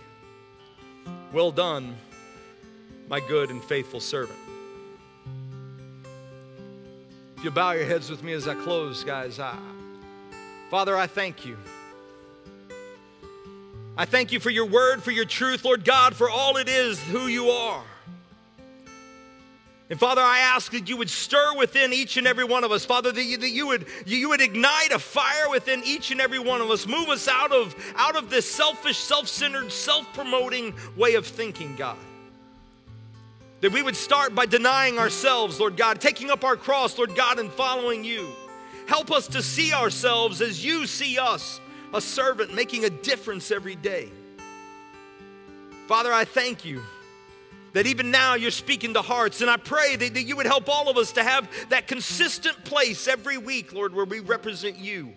Well 1.33 1.51
done, 1.51 1.97
my 3.09 3.21
good 3.21 3.51
and 3.51 3.63
faithful 3.63 4.01
servant. 4.01 4.39
If 7.37 7.45
you 7.45 7.51
bow 7.51 7.73
your 7.73 7.85
heads 7.85 8.11
with 8.11 8.23
me 8.23 8.33
as 8.33 8.49
I 8.49 8.55
close, 8.55 9.05
guys, 9.05 9.39
I, 9.39 9.57
Father, 10.71 10.97
I 10.97 11.07
thank 11.07 11.47
you. 11.47 11.57
I 13.97 14.05
thank 14.05 14.33
you 14.33 14.41
for 14.41 14.51
your 14.51 14.67
word, 14.67 15.03
for 15.03 15.11
your 15.11 15.25
truth, 15.25 15.65
Lord 15.65 15.85
God, 15.85 16.15
for 16.15 16.31
all 16.31 16.57
it 16.57 16.69
is, 16.69 17.03
who 17.05 17.27
you 17.27 17.51
are. 17.51 17.85
And 19.91 19.99
Father, 19.99 20.21
I 20.21 20.41
ask 20.41 20.73
that 20.73 20.87
you 20.87 20.99
would 20.99 21.09
stir 21.09 21.57
within 21.57 21.95
each 21.95 22.19
and 22.19 22.27
every 22.27 22.45
one 22.45 22.63
of 22.63 22.71
us, 22.71 22.85
Father, 22.85 23.11
that 23.11 23.23
you, 23.23 23.39
that 23.39 23.51
you 23.51 23.69
would 23.69 23.87
you 24.05 24.29
would 24.29 24.43
ignite 24.43 24.93
a 24.93 24.99
fire 24.99 25.49
within 25.49 25.83
each 25.83 26.11
and 26.11 26.21
every 26.21 26.39
one 26.39 26.61
of 26.61 26.71
us. 26.71 26.87
Move 26.87 27.09
us 27.09 27.27
out 27.27 27.53
of 27.53 27.75
out 27.97 28.15
of 28.15 28.29
this 28.29 28.51
selfish, 28.51 28.99
self-centered, 28.99 29.73
self-promoting 29.73 30.75
way 30.95 31.15
of 31.15 31.27
thinking, 31.27 31.75
God. 31.77 31.97
That 33.63 33.73
we 33.73 33.83
would 33.83 33.97
start 33.97 34.35
by 34.35 34.45
denying 34.45 34.99
ourselves, 34.99 35.59
Lord 35.59 35.77
God, 35.77 36.03
taking 36.03 36.31
up 36.31 36.45
our 36.45 36.57
cross, 36.57 36.99
Lord 36.99 37.17
God, 37.17 37.39
and 37.39 37.51
following 37.51 38.05
you. 38.05 38.29
Help 38.87 39.11
us 39.11 39.27
to 39.29 39.43
see 39.43 39.73
ourselves 39.73 40.43
as 40.43 40.63
you 40.63 40.87
see 40.87 41.19
us, 41.19 41.61
a 41.95 42.01
servant 42.01 42.55
making 42.55 42.85
a 42.85 42.91
difference 42.91 43.51
every 43.51 43.75
day. 43.75 44.11
Father, 45.87 46.13
I 46.13 46.27
thank 46.27 46.67
you 46.67 46.83
that 47.73 47.87
even 47.87 48.11
now 48.11 48.35
you're 48.35 48.51
speaking 48.51 48.95
to 48.95 49.03
hearts. 49.03 49.41
And 49.41 49.51
I 49.51 49.57
pray 49.57 49.97
that, 49.97 50.15
that 50.15 50.23
you 50.23 50.37
would 50.37 50.47
help 50.47 50.69
all 50.69 50.89
of 50.89 50.97
us 50.97 51.13
to 51.13 51.23
have 51.23 51.49
that 51.69 51.87
consistent 51.87 52.65
place 52.65 53.09
every 53.09 53.39
week, 53.39 53.73
Lord, 53.73 53.95
where 53.95 54.05
we 54.05 54.21
represent 54.21 54.79
you, 54.79 55.13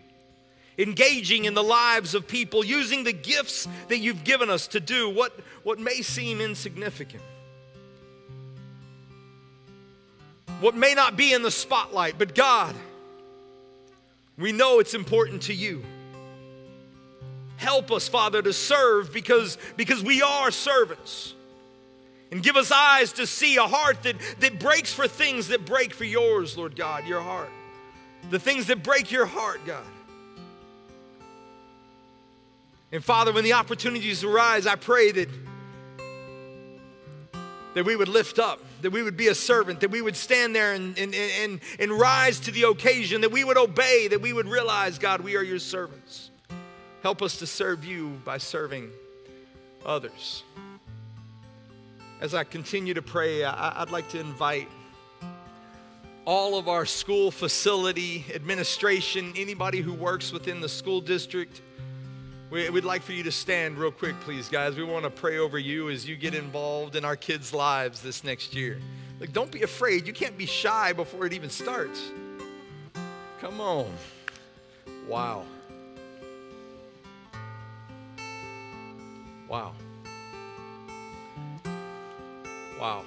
engaging 0.78 1.46
in 1.46 1.54
the 1.54 1.64
lives 1.64 2.16
of 2.16 2.28
people, 2.28 2.64
using 2.64 3.04
the 3.04 3.14
gifts 3.14 3.68
that 3.88 4.00
you've 4.00 4.24
given 4.24 4.50
us 4.50 4.68
to 4.70 4.80
do 4.80 5.10
what, 5.10 5.38
what 5.64 5.80
may 5.80 6.02
seem 6.02 6.42
insignificant. 6.42 7.24
What 10.60 10.76
may 10.76 10.94
not 10.94 11.18
be 11.18 11.34
in 11.34 11.42
the 11.42 11.52
spotlight, 11.52 12.20
but 12.20 12.36
God, 12.36 12.76
we 14.38 14.52
know 14.52 14.80
it's 14.80 14.94
important 14.94 15.44
to 15.44 15.54
you. 15.54 15.84
Help 17.58 17.92
us, 17.92 18.08
Father, 18.08 18.42
to 18.42 18.54
serve 18.54 19.14
because, 19.14 19.58
because 19.78 20.04
we 20.04 20.22
are 20.22 20.50
servants. 20.50 21.36
And 22.32 22.42
give 22.42 22.56
us 22.56 22.72
eyes 22.72 23.12
to 23.14 23.28
see, 23.28 23.58
a 23.58 23.64
heart 23.64 24.04
that, 24.04 24.16
that 24.40 24.58
breaks 24.58 24.94
for 24.94 25.08
things 25.08 25.50
that 25.50 25.66
break 25.66 25.94
for 25.94 26.06
yours, 26.06 26.58
Lord 26.58 26.78
God, 26.78 27.06
your 27.06 27.22
heart. 27.22 27.50
The 28.30 28.40
things 28.40 28.68
that 28.68 28.84
break 28.84 29.12
your 29.12 29.26
heart, 29.26 29.60
God. 29.66 29.84
And 32.94 33.04
Father, 33.04 33.34
when 33.34 33.44
the 33.44 33.54
opportunities 33.54 34.24
arise, 34.24 34.66
I 34.66 34.76
pray 34.76 35.12
that, 35.12 35.30
that 37.74 37.86
we 37.86 37.98
would 37.98 38.08
lift 38.08 38.40
up, 38.40 38.60
that 38.82 38.92
we 38.92 39.04
would 39.04 39.18
be 39.18 39.28
a 39.28 39.36
servant, 39.36 39.82
that 39.82 39.92
we 39.92 40.02
would 40.02 40.16
stand 40.16 40.56
there 40.56 40.74
and, 40.74 40.98
and, 40.98 41.14
and, 41.14 41.60
and 41.80 41.92
rise 41.92 42.40
to 42.42 42.52
the 42.52 42.64
occasion, 42.64 43.22
that 43.22 43.32
we 43.32 43.44
would 43.44 43.58
obey, 43.58 44.08
that 44.08 44.22
we 44.22 44.32
would 44.32 44.48
realize, 44.48 45.00
God, 45.00 45.22
we 45.22 45.36
are 45.36 45.44
your 45.44 45.60
servants. 45.60 46.30
Help 47.04 47.22
us 47.22 47.40
to 47.40 47.48
serve 47.48 47.84
you 47.84 48.22
by 48.24 48.38
serving 48.38 48.90
others 49.86 50.44
as 52.22 52.36
I 52.36 52.44
continue 52.44 52.94
to 52.94 53.02
pray, 53.02 53.44
I, 53.44 53.80
would 53.80 53.92
like 53.92 54.08
to 54.10 54.20
invite 54.20 54.70
all 56.24 56.58
of 56.58 56.68
our 56.68 56.86
school 56.86 57.32
facility 57.32 58.24
administration, 58.34 59.34
anybody 59.36 59.82
who 59.82 59.92
works 59.92 60.32
within 60.32 60.62
the 60.62 60.70
school 60.70 61.02
district. 61.02 61.64
We, 62.52 62.70
would 62.70 62.86
like 62.86 63.02
for 63.02 63.14
you 63.14 63.24
to 63.24 63.32
stand 63.32 63.80
real 63.80 63.92
quick, 63.92 64.20
please, 64.20 64.50
guys. 64.50 64.76
We 64.76 64.84
want 64.84 65.04
to 65.04 65.10
pray 65.10 65.40
over 65.40 65.58
you 65.58 65.90
as 65.90 66.08
you 66.08 66.16
get 66.16 66.36
involved 66.36 66.96
in 66.96 67.04
our 67.04 67.16
kids' 67.16 67.54
lives 67.54 68.02
this 68.02 68.24
next 68.24 68.54
year. 68.54 68.80
Like, 69.20 69.34
don't 69.34 69.52
be 69.52 69.64
afraid. 69.64 70.06
You 70.06 70.14
can't 70.14 70.38
be 70.38 70.46
shy 70.46 70.94
before 70.94 71.26
it 71.26 71.34
even 71.34 71.50
starts. 71.50 72.12
Come 73.40 73.60
on. 73.60 73.92
Wow. 75.08 75.46
Wow. 79.48 79.74
Wow. 82.82 83.06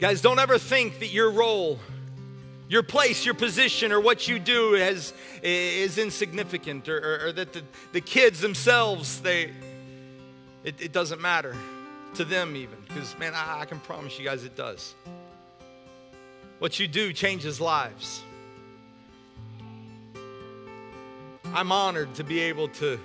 Guys, 0.00 0.20
don't 0.20 0.40
ever 0.40 0.58
think 0.58 0.98
that 0.98 1.12
your 1.12 1.30
role, 1.30 1.78
your 2.68 2.82
place, 2.82 3.24
your 3.24 3.34
position, 3.34 3.92
or 3.92 4.00
what 4.00 4.26
you 4.26 4.40
do 4.40 4.72
has, 4.72 5.14
is 5.40 5.98
insignificant, 5.98 6.88
or, 6.88 6.98
or, 6.98 7.26
or 7.26 7.32
that 7.32 7.52
the, 7.52 7.62
the 7.92 8.00
kids 8.00 8.40
themselves, 8.40 9.20
they, 9.20 9.52
it, 10.64 10.80
it 10.80 10.92
doesn't 10.92 11.20
matter 11.20 11.54
to 12.14 12.24
them 12.24 12.56
even. 12.56 12.78
Because, 12.88 13.16
man, 13.20 13.34
I, 13.36 13.60
I 13.60 13.64
can 13.66 13.78
promise 13.78 14.18
you 14.18 14.24
guys 14.24 14.42
it 14.42 14.56
does. 14.56 14.96
What 16.58 16.80
you 16.80 16.88
do 16.88 17.12
changes 17.12 17.60
lives. 17.60 18.20
I'm 21.54 21.70
honored 21.70 22.12
to 22.16 22.24
be 22.24 22.40
able 22.40 22.66
to 22.66 22.98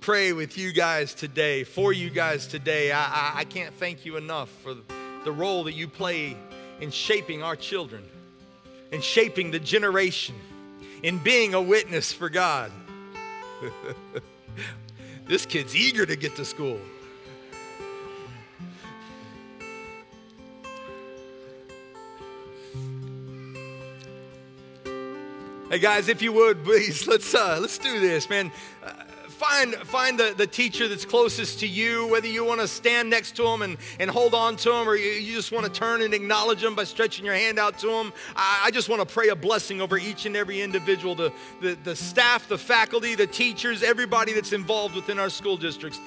pray 0.00 0.32
with 0.32 0.56
you 0.56 0.72
guys 0.72 1.12
today, 1.14 1.62
for 1.62 1.92
you 1.92 2.08
guys 2.08 2.46
today. 2.46 2.90
I, 2.90 3.04
I, 3.04 3.32
I 3.36 3.44
can't 3.44 3.74
thank 3.74 4.06
you 4.06 4.16
enough 4.16 4.48
for 4.62 4.74
the 5.24 5.32
role 5.32 5.64
that 5.64 5.74
you 5.74 5.88
play 5.88 6.36
in 6.80 6.90
shaping 6.90 7.42
our 7.42 7.54
children, 7.54 8.02
in 8.92 9.02
shaping 9.02 9.50
the 9.50 9.58
generation, 9.58 10.34
in 11.02 11.18
being 11.18 11.52
a 11.52 11.60
witness 11.60 12.12
for 12.12 12.30
God. 12.30 12.72
this 15.26 15.44
kid's 15.44 15.76
eager 15.76 16.06
to 16.06 16.16
get 16.16 16.34
to 16.36 16.46
school. 16.46 16.80
Hey 25.68 25.78
guys, 25.78 26.08
if 26.08 26.20
you 26.20 26.32
would, 26.32 26.64
please 26.64 27.06
let's 27.06 27.32
uh, 27.34 27.58
let's 27.60 27.78
do 27.78 28.00
this, 28.00 28.28
man. 28.28 28.50
Uh, 28.82 28.92
find 29.40 29.74
find 29.74 30.20
the, 30.20 30.34
the 30.36 30.46
teacher 30.46 30.86
that's 30.86 31.06
closest 31.06 31.60
to 31.60 31.66
you, 31.66 32.06
whether 32.08 32.26
you 32.26 32.44
want 32.44 32.60
to 32.60 32.68
stand 32.68 33.08
next 33.08 33.36
to 33.36 33.42
them 33.42 33.62
and, 33.62 33.78
and 33.98 34.10
hold 34.10 34.34
on 34.34 34.54
to 34.54 34.68
them, 34.68 34.86
or 34.86 34.96
you, 34.96 35.12
you 35.12 35.34
just 35.34 35.50
want 35.50 35.64
to 35.64 35.72
turn 35.72 36.02
and 36.02 36.12
acknowledge 36.12 36.60
them 36.60 36.74
by 36.74 36.84
stretching 36.84 37.24
your 37.24 37.34
hand 37.34 37.58
out 37.58 37.78
to 37.78 37.86
them. 37.86 38.12
I, 38.36 38.64
I 38.66 38.70
just 38.70 38.90
want 38.90 39.00
to 39.00 39.12
pray 39.12 39.28
a 39.28 39.36
blessing 39.36 39.80
over 39.80 39.96
each 39.96 40.26
and 40.26 40.36
every 40.36 40.60
individual, 40.60 41.14
the, 41.14 41.32
the, 41.62 41.74
the 41.84 41.96
staff, 41.96 42.48
the 42.48 42.58
faculty, 42.58 43.14
the 43.14 43.26
teachers, 43.26 43.82
everybody 43.82 44.34
that's 44.34 44.52
involved 44.52 44.94
within 44.94 45.18
our 45.18 45.30
school 45.30 45.56
districts. 45.56 45.98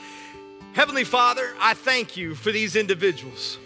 Heavenly 0.74 1.04
Father, 1.04 1.56
I 1.60 1.74
thank 1.74 2.16
you 2.16 2.36
for 2.36 2.52
these 2.52 2.76
individuals 2.76 3.58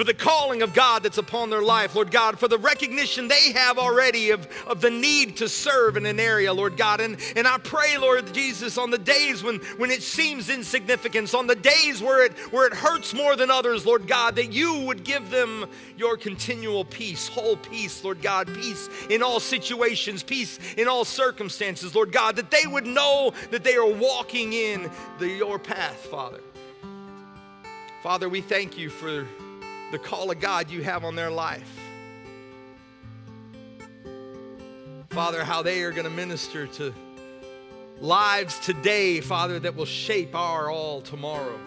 for 0.00 0.04
the 0.04 0.14
calling 0.14 0.62
of 0.62 0.72
God 0.72 1.02
that's 1.02 1.18
upon 1.18 1.50
their 1.50 1.60
life, 1.60 1.94
Lord 1.94 2.10
God, 2.10 2.38
for 2.38 2.48
the 2.48 2.56
recognition 2.56 3.28
they 3.28 3.52
have 3.52 3.76
already 3.76 4.30
of, 4.30 4.48
of 4.66 4.80
the 4.80 4.88
need 4.88 5.36
to 5.36 5.46
serve 5.46 5.98
in 5.98 6.06
an 6.06 6.18
area, 6.18 6.54
Lord 6.54 6.78
God. 6.78 7.02
And, 7.02 7.18
and 7.36 7.46
I 7.46 7.58
pray, 7.58 7.98
Lord 7.98 8.32
Jesus, 8.32 8.78
on 8.78 8.90
the 8.90 8.96
days 8.96 9.42
when, 9.42 9.56
when 9.76 9.90
it 9.90 10.02
seems 10.02 10.48
insignificance, 10.48 11.34
on 11.34 11.46
the 11.46 11.54
days 11.54 12.00
where 12.00 12.24
it, 12.24 12.32
where 12.50 12.66
it 12.66 12.72
hurts 12.72 13.12
more 13.12 13.36
than 13.36 13.50
others, 13.50 13.84
Lord 13.84 14.06
God, 14.06 14.36
that 14.36 14.54
you 14.54 14.86
would 14.86 15.04
give 15.04 15.28
them 15.28 15.66
your 15.98 16.16
continual 16.16 16.86
peace, 16.86 17.28
whole 17.28 17.58
peace, 17.58 18.02
Lord 18.02 18.22
God, 18.22 18.46
peace 18.54 18.88
in 19.10 19.22
all 19.22 19.38
situations, 19.38 20.22
peace 20.22 20.58
in 20.78 20.88
all 20.88 21.04
circumstances, 21.04 21.94
Lord 21.94 22.10
God, 22.10 22.36
that 22.36 22.50
they 22.50 22.66
would 22.66 22.86
know 22.86 23.34
that 23.50 23.64
they 23.64 23.76
are 23.76 23.84
walking 23.84 24.54
in 24.54 24.90
the, 25.18 25.28
your 25.28 25.58
path, 25.58 26.06
Father. 26.06 26.40
Father, 28.02 28.30
we 28.30 28.40
thank 28.40 28.78
you 28.78 28.88
for 28.88 29.26
the 29.90 29.98
call 29.98 30.30
of 30.30 30.40
God 30.40 30.70
you 30.70 30.82
have 30.82 31.04
on 31.04 31.16
their 31.16 31.30
life. 31.30 31.68
Father, 35.10 35.44
how 35.44 35.62
they 35.62 35.82
are 35.82 35.90
going 35.90 36.04
to 36.04 36.10
minister 36.10 36.66
to 36.68 36.94
lives 38.00 38.58
today, 38.60 39.20
Father, 39.20 39.58
that 39.58 39.74
will 39.74 39.84
shape 39.84 40.34
our 40.34 40.70
all 40.70 41.00
tomorrow. 41.00 41.58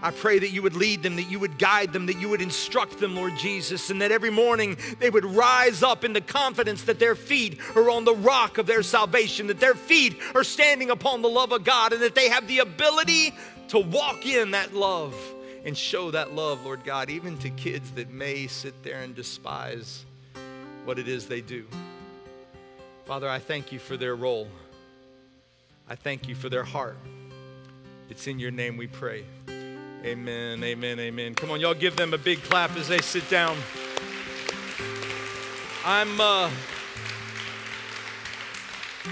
I 0.00 0.12
pray 0.12 0.38
that 0.38 0.50
you 0.50 0.62
would 0.62 0.76
lead 0.76 1.02
them, 1.02 1.16
that 1.16 1.28
you 1.28 1.40
would 1.40 1.58
guide 1.58 1.92
them, 1.92 2.06
that 2.06 2.20
you 2.20 2.28
would 2.28 2.40
instruct 2.40 3.00
them, 3.00 3.16
Lord 3.16 3.36
Jesus, 3.36 3.90
and 3.90 4.00
that 4.00 4.12
every 4.12 4.30
morning 4.30 4.76
they 5.00 5.10
would 5.10 5.24
rise 5.24 5.82
up 5.82 6.04
in 6.04 6.12
the 6.12 6.20
confidence 6.20 6.84
that 6.84 7.00
their 7.00 7.16
feet 7.16 7.58
are 7.74 7.90
on 7.90 8.04
the 8.04 8.14
rock 8.14 8.58
of 8.58 8.66
their 8.66 8.84
salvation, 8.84 9.48
that 9.48 9.58
their 9.58 9.74
feet 9.74 10.16
are 10.36 10.44
standing 10.44 10.90
upon 10.90 11.22
the 11.22 11.28
love 11.28 11.50
of 11.50 11.64
God, 11.64 11.92
and 11.92 12.00
that 12.02 12.14
they 12.14 12.28
have 12.28 12.46
the 12.46 12.60
ability 12.60 13.34
to 13.68 13.80
walk 13.80 14.24
in 14.24 14.52
that 14.52 14.72
love 14.72 15.16
and 15.64 15.76
show 15.76 16.10
that 16.10 16.32
love, 16.32 16.64
Lord 16.64 16.84
God, 16.84 17.10
even 17.10 17.36
to 17.38 17.50
kids 17.50 17.90
that 17.92 18.10
may 18.10 18.46
sit 18.46 18.82
there 18.82 19.00
and 19.00 19.14
despise 19.14 20.04
what 20.84 20.98
it 20.98 21.08
is 21.08 21.26
they 21.26 21.40
do. 21.40 21.66
Father, 23.04 23.28
I 23.28 23.38
thank 23.38 23.72
you 23.72 23.78
for 23.78 23.96
their 23.96 24.16
role. 24.16 24.48
I 25.88 25.94
thank 25.94 26.28
you 26.28 26.34
for 26.34 26.48
their 26.48 26.64
heart. 26.64 26.98
It's 28.10 28.26
in 28.26 28.38
your 28.38 28.50
name 28.50 28.76
we 28.76 28.86
pray. 28.86 29.24
Amen, 30.04 30.62
amen, 30.62 31.00
amen. 31.00 31.34
Come 31.34 31.50
on, 31.50 31.60
y'all 31.60 31.74
give 31.74 31.96
them 31.96 32.14
a 32.14 32.18
big 32.18 32.42
clap 32.42 32.76
as 32.76 32.88
they 32.88 33.00
sit 33.00 33.28
down. 33.28 33.56
I'm. 35.84 36.20
Uh, 36.20 36.50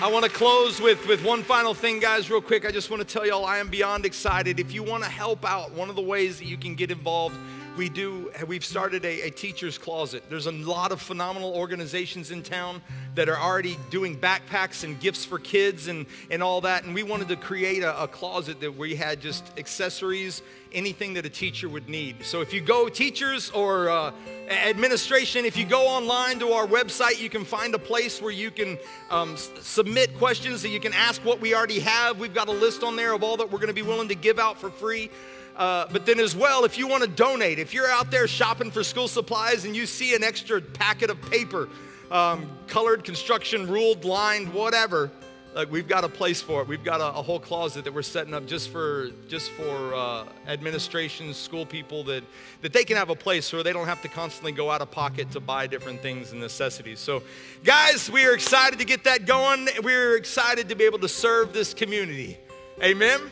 I 0.02 0.08
want 0.12 0.26
to 0.26 0.30
close 0.30 0.78
with, 0.78 1.08
with 1.08 1.24
one 1.24 1.42
final 1.42 1.72
thing, 1.72 2.00
guys, 2.00 2.30
real 2.30 2.42
quick. 2.42 2.66
I 2.66 2.70
just 2.70 2.90
want 2.90 3.00
to 3.00 3.08
tell 3.08 3.26
y'all 3.26 3.46
I 3.46 3.56
am 3.56 3.68
beyond 3.68 4.04
excited. 4.04 4.60
If 4.60 4.70
you 4.72 4.82
want 4.82 5.02
to 5.04 5.08
help 5.08 5.42
out, 5.42 5.72
one 5.72 5.88
of 5.88 5.96
the 5.96 6.02
ways 6.02 6.38
that 6.38 6.44
you 6.44 6.58
can 6.58 6.74
get 6.74 6.90
involved, 6.90 7.34
we 7.76 7.88
do, 7.88 8.30
we've 8.46 8.64
started 8.64 9.04
a, 9.04 9.22
a 9.22 9.30
teacher's 9.30 9.78
closet. 9.78 10.24
There's 10.28 10.46
a 10.46 10.52
lot 10.52 10.92
of 10.92 11.00
phenomenal 11.00 11.54
organizations 11.54 12.30
in 12.30 12.42
town 12.42 12.80
that 13.14 13.28
are 13.28 13.36
already 13.36 13.78
doing 13.90 14.18
backpacks 14.18 14.84
and 14.84 14.98
gifts 14.98 15.24
for 15.24 15.38
kids 15.38 15.88
and, 15.88 16.06
and 16.30 16.42
all 16.42 16.60
that. 16.62 16.84
And 16.84 16.94
we 16.94 17.02
wanted 17.02 17.28
to 17.28 17.36
create 17.36 17.82
a, 17.82 18.02
a 18.02 18.08
closet 18.08 18.60
that 18.60 18.76
we 18.76 18.94
had 18.94 19.20
just 19.20 19.44
accessories, 19.58 20.42
anything 20.72 21.14
that 21.14 21.26
a 21.26 21.30
teacher 21.30 21.68
would 21.68 21.88
need. 21.88 22.24
So 22.24 22.40
if 22.40 22.52
you 22.52 22.60
go, 22.60 22.88
teachers 22.88 23.50
or 23.50 23.88
uh, 23.88 24.12
administration, 24.48 25.44
if 25.44 25.56
you 25.56 25.64
go 25.64 25.86
online 25.86 26.38
to 26.40 26.52
our 26.52 26.66
website, 26.66 27.20
you 27.20 27.30
can 27.30 27.44
find 27.44 27.74
a 27.74 27.78
place 27.78 28.20
where 28.22 28.32
you 28.32 28.50
can 28.50 28.78
um, 29.10 29.34
s- 29.34 29.50
submit 29.60 30.16
questions 30.18 30.62
that 30.62 30.70
you 30.70 30.80
can 30.80 30.92
ask 30.92 31.24
what 31.24 31.40
we 31.40 31.54
already 31.54 31.80
have. 31.80 32.18
We've 32.18 32.34
got 32.34 32.48
a 32.48 32.52
list 32.52 32.82
on 32.82 32.96
there 32.96 33.12
of 33.12 33.22
all 33.22 33.36
that 33.36 33.50
we're 33.50 33.58
going 33.58 33.68
to 33.68 33.74
be 33.74 33.82
willing 33.82 34.08
to 34.08 34.14
give 34.14 34.38
out 34.38 34.58
for 34.58 34.70
free. 34.70 35.10
Uh, 35.56 35.86
but 35.90 36.04
then, 36.04 36.20
as 36.20 36.36
well, 36.36 36.64
if 36.64 36.76
you 36.76 36.86
want 36.86 37.02
to 37.02 37.08
donate, 37.08 37.58
if 37.58 37.72
you're 37.72 37.90
out 37.90 38.10
there 38.10 38.28
shopping 38.28 38.70
for 38.70 38.84
school 38.84 39.08
supplies 39.08 39.64
and 39.64 39.74
you 39.74 39.86
see 39.86 40.14
an 40.14 40.22
extra 40.22 40.60
packet 40.60 41.08
of 41.08 41.20
paper, 41.30 41.68
um, 42.10 42.50
colored, 42.66 43.04
construction, 43.04 43.66
ruled, 43.66 44.04
lined, 44.04 44.52
whatever, 44.52 45.10
like 45.54 45.70
we've 45.70 45.88
got 45.88 46.04
a 46.04 46.08
place 46.10 46.42
for 46.42 46.60
it. 46.60 46.68
We've 46.68 46.84
got 46.84 47.00
a, 47.00 47.06
a 47.06 47.22
whole 47.22 47.40
closet 47.40 47.84
that 47.84 47.94
we're 47.94 48.02
setting 48.02 48.34
up 48.34 48.46
just 48.46 48.68
for 48.68 49.08
just 49.28 49.50
for 49.52 49.94
uh, 49.94 50.26
administration, 50.46 51.32
school 51.32 51.64
people 51.64 52.04
that 52.04 52.22
that 52.60 52.74
they 52.74 52.84
can 52.84 52.98
have 52.98 53.08
a 53.08 53.14
place 53.14 53.50
where 53.50 53.62
they 53.62 53.72
don't 53.72 53.86
have 53.86 54.02
to 54.02 54.08
constantly 54.08 54.52
go 54.52 54.70
out 54.70 54.82
of 54.82 54.90
pocket 54.90 55.30
to 55.30 55.40
buy 55.40 55.66
different 55.66 56.02
things 56.02 56.32
and 56.32 56.40
necessities. 56.40 57.00
So, 57.00 57.22
guys, 57.64 58.10
we 58.10 58.26
are 58.26 58.34
excited 58.34 58.78
to 58.78 58.84
get 58.84 59.04
that 59.04 59.24
going. 59.24 59.70
We're 59.82 60.18
excited 60.18 60.68
to 60.68 60.74
be 60.74 60.84
able 60.84 60.98
to 60.98 61.08
serve 61.08 61.54
this 61.54 61.72
community. 61.72 62.36
Amen. 62.82 63.22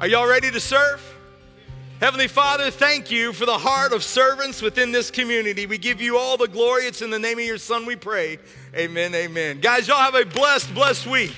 Are 0.00 0.08
y'all 0.08 0.28
ready 0.28 0.50
to 0.50 0.58
serve? 0.58 1.11
Heavenly 2.02 2.26
Father, 2.26 2.72
thank 2.72 3.12
you 3.12 3.32
for 3.32 3.46
the 3.46 3.56
heart 3.56 3.92
of 3.92 4.02
servants 4.02 4.60
within 4.60 4.90
this 4.90 5.08
community. 5.08 5.66
We 5.66 5.78
give 5.78 6.00
you 6.00 6.18
all 6.18 6.36
the 6.36 6.48
glory. 6.48 6.86
It's 6.86 7.00
in 7.00 7.10
the 7.10 7.18
name 7.20 7.38
of 7.38 7.44
your 7.44 7.58
Son 7.58 7.86
we 7.86 7.94
pray. 7.94 8.40
Amen, 8.74 9.14
amen. 9.14 9.60
Guys, 9.60 9.86
y'all 9.86 9.98
have 9.98 10.16
a 10.16 10.24
blessed, 10.24 10.74
blessed 10.74 11.06
week. 11.06 11.32